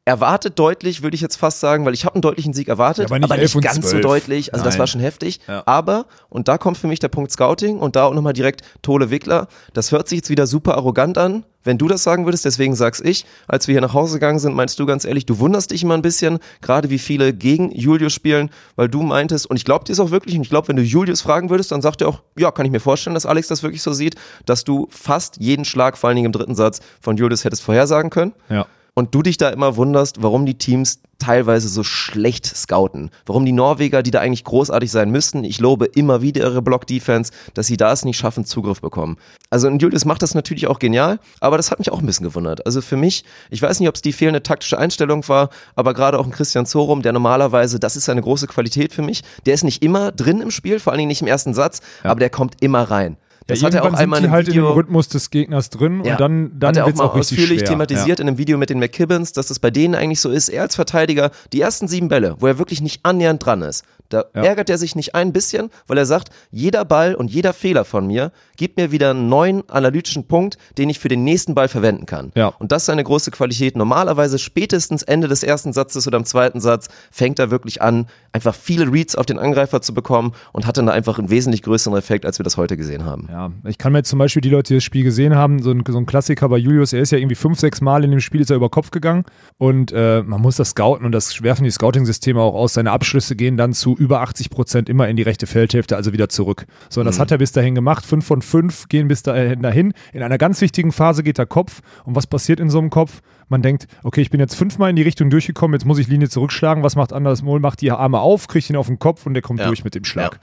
Erwartet 0.07 0.59
deutlich, 0.59 1.03
würde 1.03 1.15
ich 1.15 1.21
jetzt 1.21 1.37
fast 1.37 1.61
sagen, 1.61 1.87
weil 1.87 1.95
ich 1.95 2.05
habe 2.05 2.17
einen 2.17 2.23
deutlichen 2.23 2.53
Sieg 2.53 2.69
erwartet, 2.69 3.09
Ja, 3.09 3.17
aber 3.17 3.19
nicht 3.19 3.31
11 3.31 3.55
und 3.55 3.63
ganz 3.63 3.77
so 3.77 3.91
12. 3.91 4.03
deutlich. 4.03 4.53
Also 4.53 4.65
das 4.65 4.75
Nein. 4.75 4.81
war 4.81 4.87
schon 4.87 5.01
heftig. 5.01 5.41
Ja. 5.49 5.63
Aber, 5.65 6.07
und 6.29 6.49
da 6.49 6.59
kommt 6.59 6.77
für 6.77 6.89
mich 6.89 6.99
der 6.99 7.09
Punkt 7.09 7.33
Scouting 7.33 7.79
und 7.79 7.97
da 7.97 8.05
auch 8.05 8.15
nochmal 8.15 8.35
direkt 8.35 8.63
Tole 8.83 9.11
Wickler. 9.11 9.49
Das 9.73 9.93
hört 9.93 10.09
sich 10.09 10.19
jetzt 10.19 10.31
wieder 10.31 10.47
super 10.47 10.77
arrogant 10.77 11.17
an, 11.17 11.47
wenn 11.63 11.79
du 11.79 11.89
das 11.89 12.03
sagen 12.03 12.27
würdest, 12.27 12.45
deswegen 12.45 12.75
sag's 12.75 13.01
ich. 13.01 13.25
Als 13.49 13.67
wir 13.67 13.73
hier 13.73 13.81
nach 13.81 13.95
Hause 13.95 14.15
gegangen 14.15 14.39
sind, 14.39 14.55
meinst 14.55 14.79
du 14.79 14.85
ganz 14.85 15.07
ehrlich, 15.07 15.25
du 15.25 15.39
wunderst 15.39 15.71
dich 15.71 15.83
immer 15.83 15.95
ein 15.95 16.03
bisschen, 16.03 16.39
gerade 16.61 16.91
wie 16.91 16.99
viele 16.99 17.33
gegen 17.33 17.73
Julius 17.73 18.13
spielen, 18.13 18.51
weil 18.77 18.89
du 18.89 19.03
meintest, 19.03 19.47
und 19.47 19.57
ich 19.57 19.65
glaube 19.65 19.87
dir 19.87 19.93
es 19.93 20.01
auch 20.01 20.11
wirklich, 20.11 20.37
und 20.37 20.43
ich 20.43 20.51
glaube, 20.51 20.69
wenn 20.69 20.77
du 20.77 20.83
Julius 20.83 21.23
fragen 21.23 21.49
würdest, 21.49 21.73
dann 21.73 21.81
sagt 21.81 22.03
er 22.03 22.09
auch, 22.09 22.21
ja, 22.39 22.51
kann 22.51 22.67
ich 22.67 22.73
mir 22.73 22.81
vorstellen, 22.81 23.15
dass 23.15 23.25
Alex 23.25 23.49
das 23.49 23.63
wirklich 23.63 23.81
so 23.81 23.95
sieht, 23.95 24.17
dass 24.45 24.65
du 24.65 24.87
fast 24.91 25.39
jeden 25.39 25.65
Schlag, 25.65 25.97
vor 25.97 26.09
allen 26.09 26.17
Dingen 26.17 26.27
im 26.27 26.33
dritten 26.33 26.55
Satz, 26.55 26.81
von 27.01 27.17
Julius 27.17 27.45
hättest 27.45 27.63
vorhersagen 27.63 28.11
können. 28.11 28.35
Ja. 28.51 28.67
Und 28.97 29.13
du 29.13 29.23
dich 29.23 29.37
da 29.37 29.49
immer 29.49 29.75
wunderst, 29.77 30.23
warum 30.23 30.47
die 30.47 30.57
Teams 30.57 31.01
teilweise 31.19 31.69
so 31.69 31.83
schlecht 31.83 32.47
scouten. 32.47 33.11
Warum 33.27 33.45
die 33.45 33.53
Norweger, 33.53 34.05
die 34.05 34.13
da 34.13 34.21
eigentlich 34.21 34.45
großartig 34.45 34.91
sein 34.91 35.11
müssten, 35.11 35.43
ich 35.43 35.59
lobe 35.59 35.87
immer 35.87 36.23
wieder 36.23 36.43
ihre 36.43 36.63
Block-Defense, 36.63 37.33
dass 37.55 37.67
sie 37.67 37.77
da 37.77 37.93
es 37.93 38.05
nicht 38.05 38.19
schaffen, 38.19 38.45
Zugriff 38.45 38.81
bekommen. 38.81 39.17
Also 39.51 39.67
und 39.67 39.83
Julius 39.83 40.05
macht 40.05 40.23
das 40.23 40.35
natürlich 40.35 40.69
auch 40.69 40.79
genial, 40.79 41.19
aber 41.41 41.57
das 41.57 41.73
hat 41.73 41.81
mich 41.81 41.91
auch 41.91 41.99
ein 41.99 42.07
bisschen 42.07 42.27
gewundert. 42.27 42.67
Also 42.67 42.81
für 42.83 42.97
mich, 42.97 43.25
ich 43.51 43.61
weiß 43.61 43.81
nicht, 43.81 43.89
ob 43.89 43.97
es 43.97 44.03
die 44.03 44.13
fehlende 44.13 44.43
taktische 44.43 44.79
Einstellung 44.79 45.27
war, 45.29 45.51
aber 45.75 45.93
gerade 45.93 46.19
auch 46.19 46.27
ein 46.27 46.33
Christian 46.33 46.67
Zorum, 46.67 47.03
der 47.03 47.13
normalerweise, 47.13 47.81
das 47.81 47.97
ist 47.97 48.09
eine 48.09 48.23
große 48.23 48.47
Qualität 48.47 48.93
für 48.93 49.03
mich, 49.03 49.23
der 49.47 49.55
ist 49.55 49.65
nicht 49.65 49.83
immer 49.83 50.13
drin 50.13 50.41
im 50.41 50.51
Spiel, 50.51 50.79
vor 50.79 50.93
allen 50.93 50.99
Dingen 50.99 51.09
nicht 51.09 51.23
im 51.23 51.29
ersten 51.29 51.55
Satz, 51.55 51.81
aber 52.05 52.21
der 52.21 52.31
kommt 52.31 52.63
immer 52.63 52.83
rein. 52.83 53.17
Das 53.47 53.61
ja, 53.61 53.67
hat 53.67 53.75
er 53.75 53.85
auch 53.85 53.93
einmal 53.93 54.21
sind 54.21 54.27
in 54.27 54.31
die 54.31 54.35
halt 54.35 54.47
Video 54.47 54.63
in 54.63 54.71
dem 54.71 54.75
Rhythmus 54.75 55.09
des 55.09 55.31
Gegners 55.31 55.69
drin 55.69 56.03
ja. 56.03 56.13
und 56.13 56.21
dann, 56.21 56.59
dann 56.59 56.69
hat 56.69 56.77
er 56.77 56.85
auch 56.85 56.87
wird 56.87 56.97
es 56.97 56.99
mal 56.99 57.07
auch 57.07 57.15
ausführlich 57.15 57.59
schwer. 57.61 57.69
thematisiert 57.69 58.21
in 58.21 58.29
einem 58.29 58.39
Video 58.39 58.57
mit 58.57 58.71
den 58.71 58.79
McKibbins, 58.79 59.33
dass 59.33 59.49
das 59.49 59.59
bei 59.59 59.71
denen 59.71 59.95
eigentlich 59.95 60.21
so 60.21 60.31
ist. 60.31 60.49
Er 60.49 60.63
als 60.63 60.75
Verteidiger, 60.77 61.31
die 61.53 61.61
ersten 61.61 61.87
sieben 61.87 62.09
Bälle, 62.09 62.37
wo 62.39 62.47
er 62.47 62.59
wirklich 62.59 62.81
nicht 62.81 63.01
annähernd 63.05 63.45
dran 63.45 63.61
ist, 63.63 63.85
da 64.09 64.25
Ja. 64.35 64.43
ärgert 64.45 64.71
er 64.71 64.79
sich 64.79 64.95
nicht 64.97 65.15
ein 65.15 65.33
bisschen, 65.33 65.71
weil 65.87 65.99
er 65.99 66.07
sagt, 66.07 66.31
jeder 66.51 66.85
Ball 66.85 67.15
und 67.15 67.31
jeder 67.31 67.53
Fehler 67.53 67.85
von 67.85 68.07
mir 68.07 68.33
gibt 68.57 68.77
mir 68.77 68.93
wieder 68.93 69.11
einen 69.11 69.29
neuen 69.29 69.69
analytischen 69.69 70.27
Punkt, 70.27 70.57
den 70.79 70.89
ich 70.91 70.99
für 70.99 71.09
den 71.09 71.25
nächsten 71.25 71.55
Ball 71.55 71.69
verwenden 71.69 72.07
kann. 72.07 72.31
Ja. 72.35 72.49
Und 72.59 72.73
das 72.73 72.85
ist 72.85 72.91
eine 72.91 73.03
große 73.05 73.31
Qualität. 73.31 73.77
Normalerweise 73.77 74.39
spätestens 74.39 75.03
Ende 75.03 75.29
des 75.29 75.43
ersten 75.43 75.73
Satzes 75.73 76.07
oder 76.07 76.19
im 76.19 76.25
zweiten 76.25 76.61
Satz 76.61 76.89
fängt 77.11 77.39
er 77.39 77.51
wirklich 77.51 77.83
an, 77.83 78.07
einfach 78.33 78.55
viele 78.55 78.91
Reads 78.93 79.17
auf 79.17 79.27
den 79.27 79.39
Angreifer 79.39 79.81
zu 79.83 79.95
bekommen 79.95 80.33
und 80.53 80.67
hat 80.67 80.77
dann 80.77 80.87
da 80.87 80.93
einfach 80.93 81.19
einen 81.19 81.31
wesentlich 81.31 81.63
größeren 81.63 81.97
Effekt, 81.99 82.25
als 82.27 82.39
wir 82.39 82.45
das 82.45 82.57
heute 82.57 82.77
gesehen 82.77 83.05
haben. 83.05 83.29
Ja, 83.31 83.51
ich 83.65 83.79
kann 83.79 83.93
mir 83.93 83.99
jetzt 83.99 84.11
zum 84.11 84.19
Beispiel 84.19 84.43
die 84.43 84.51
Leute, 84.51 84.69
die 84.69 84.75
das 84.75 84.85
Spiel 84.85 85.05
gesehen 85.05 85.35
haben, 85.35 85.63
so 85.63 85.71
ein, 85.71 85.83
so 85.89 85.99
ein 85.99 86.07
Klassiker 86.07 86.49
bei 86.49 86.59
Julius, 86.59 86.93
er 86.93 87.01
ist 87.01 87.11
ja 87.11 87.19
irgendwie 87.19 87.35
fünf, 87.35 87.59
sechs 87.59 87.81
Mal 87.81 88.05
in 88.05 88.11
dem 88.11 88.21
Spiel 88.21 88.41
ist 88.41 88.51
er 88.51 88.57
über 88.57 88.69
Kopf 88.71 88.91
gegangen 88.91 89.25
und 89.59 89.93
äh, 89.93 90.23
man 90.23 90.41
muss 90.41 90.57
das 90.57 90.71
scouten 90.71 91.05
und 91.07 91.13
das 91.13 91.43
werfen 91.43 91.65
die 91.65 91.71
Scouting-Systeme 91.71 92.41
auch 92.41 92.55
aus. 92.55 92.75
Seine 92.75 92.91
Abschlüsse 92.93 93.37
gehen 93.37 93.57
dann 93.57 93.73
zu 93.73 93.94
über 93.97 94.21
80 94.21 94.51
Prozent 94.51 94.89
immer 94.89 95.09
in 95.09 95.17
die 95.17 95.23
rechte 95.23 95.47
Feldhälfte, 95.47 95.97
also 95.97 96.13
wieder 96.13 96.29
zurück. 96.29 96.67
So, 96.89 97.01
und 97.01 97.07
das 97.07 97.19
hat 97.19 97.31
er 97.31 97.39
bis 97.39 97.53
dahin 97.53 97.75
gemacht. 97.75 98.05
Fünf 98.05 98.27
von 98.27 98.43
fünf 98.43 98.89
gehen 98.89 99.09
bis 99.09 99.23
dahin, 99.23 99.63
dahin. 99.63 99.93
In 100.13 100.23
einer 100.23 100.39
ganz 100.39 100.61
wichtigen 100.61 100.93
Phase 100.93 101.23
geht 101.23 101.39
der 101.39 101.47
Kopf 101.47 101.81
und 102.05 102.15
was 102.15 102.27
passiert 102.27 102.61
in 102.61 102.71
so 102.71 102.79
einem 102.79 102.91
Kopf? 102.91 103.21
Man 103.49 103.63
denkt, 103.63 103.87
okay, 104.03 104.21
ich 104.23 104.31
bin 104.31 104.41
jetzt 104.41 104.55
fünfmal 104.55 104.91
in 104.91 104.97
die 104.97 105.03
Richtung 105.03 105.31
durchgekommen, 105.31 105.75
jetzt 105.75 105.85
muss 105.85 105.99
ich 105.99 106.09
Linie 106.09 106.29
zurückschlagen. 106.29 106.83
Was 106.83 106.97
macht 106.97 107.13
Anders 107.13 107.43
Mohl? 107.43 107.61
Macht 107.61 107.81
die 107.81 107.91
Arme 107.91 108.21
auf, 108.21 108.49
kriegt 108.49 108.71
ihn 108.71 108.77
auf 108.77 108.87
den 108.87 108.99
Kopf 108.99 109.27
und 109.27 109.35
der 109.35 109.43
kommt 109.43 109.61
Ja. 109.61 109.67
durch 109.67 109.85
mit 109.85 109.95
dem 109.95 110.05
Schlag. 110.05 110.41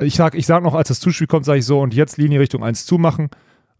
Ich 0.00 0.14
sag, 0.14 0.34
ich 0.34 0.46
sag 0.46 0.62
noch, 0.62 0.74
als 0.74 0.88
das 0.88 1.00
Zuspiel 1.00 1.26
kommt, 1.26 1.44
sage 1.44 1.58
ich 1.58 1.64
so, 1.64 1.80
und 1.80 1.92
jetzt 1.94 2.18
Linie 2.18 2.40
Richtung 2.40 2.62
1 2.62 2.86
zumachen. 2.86 3.28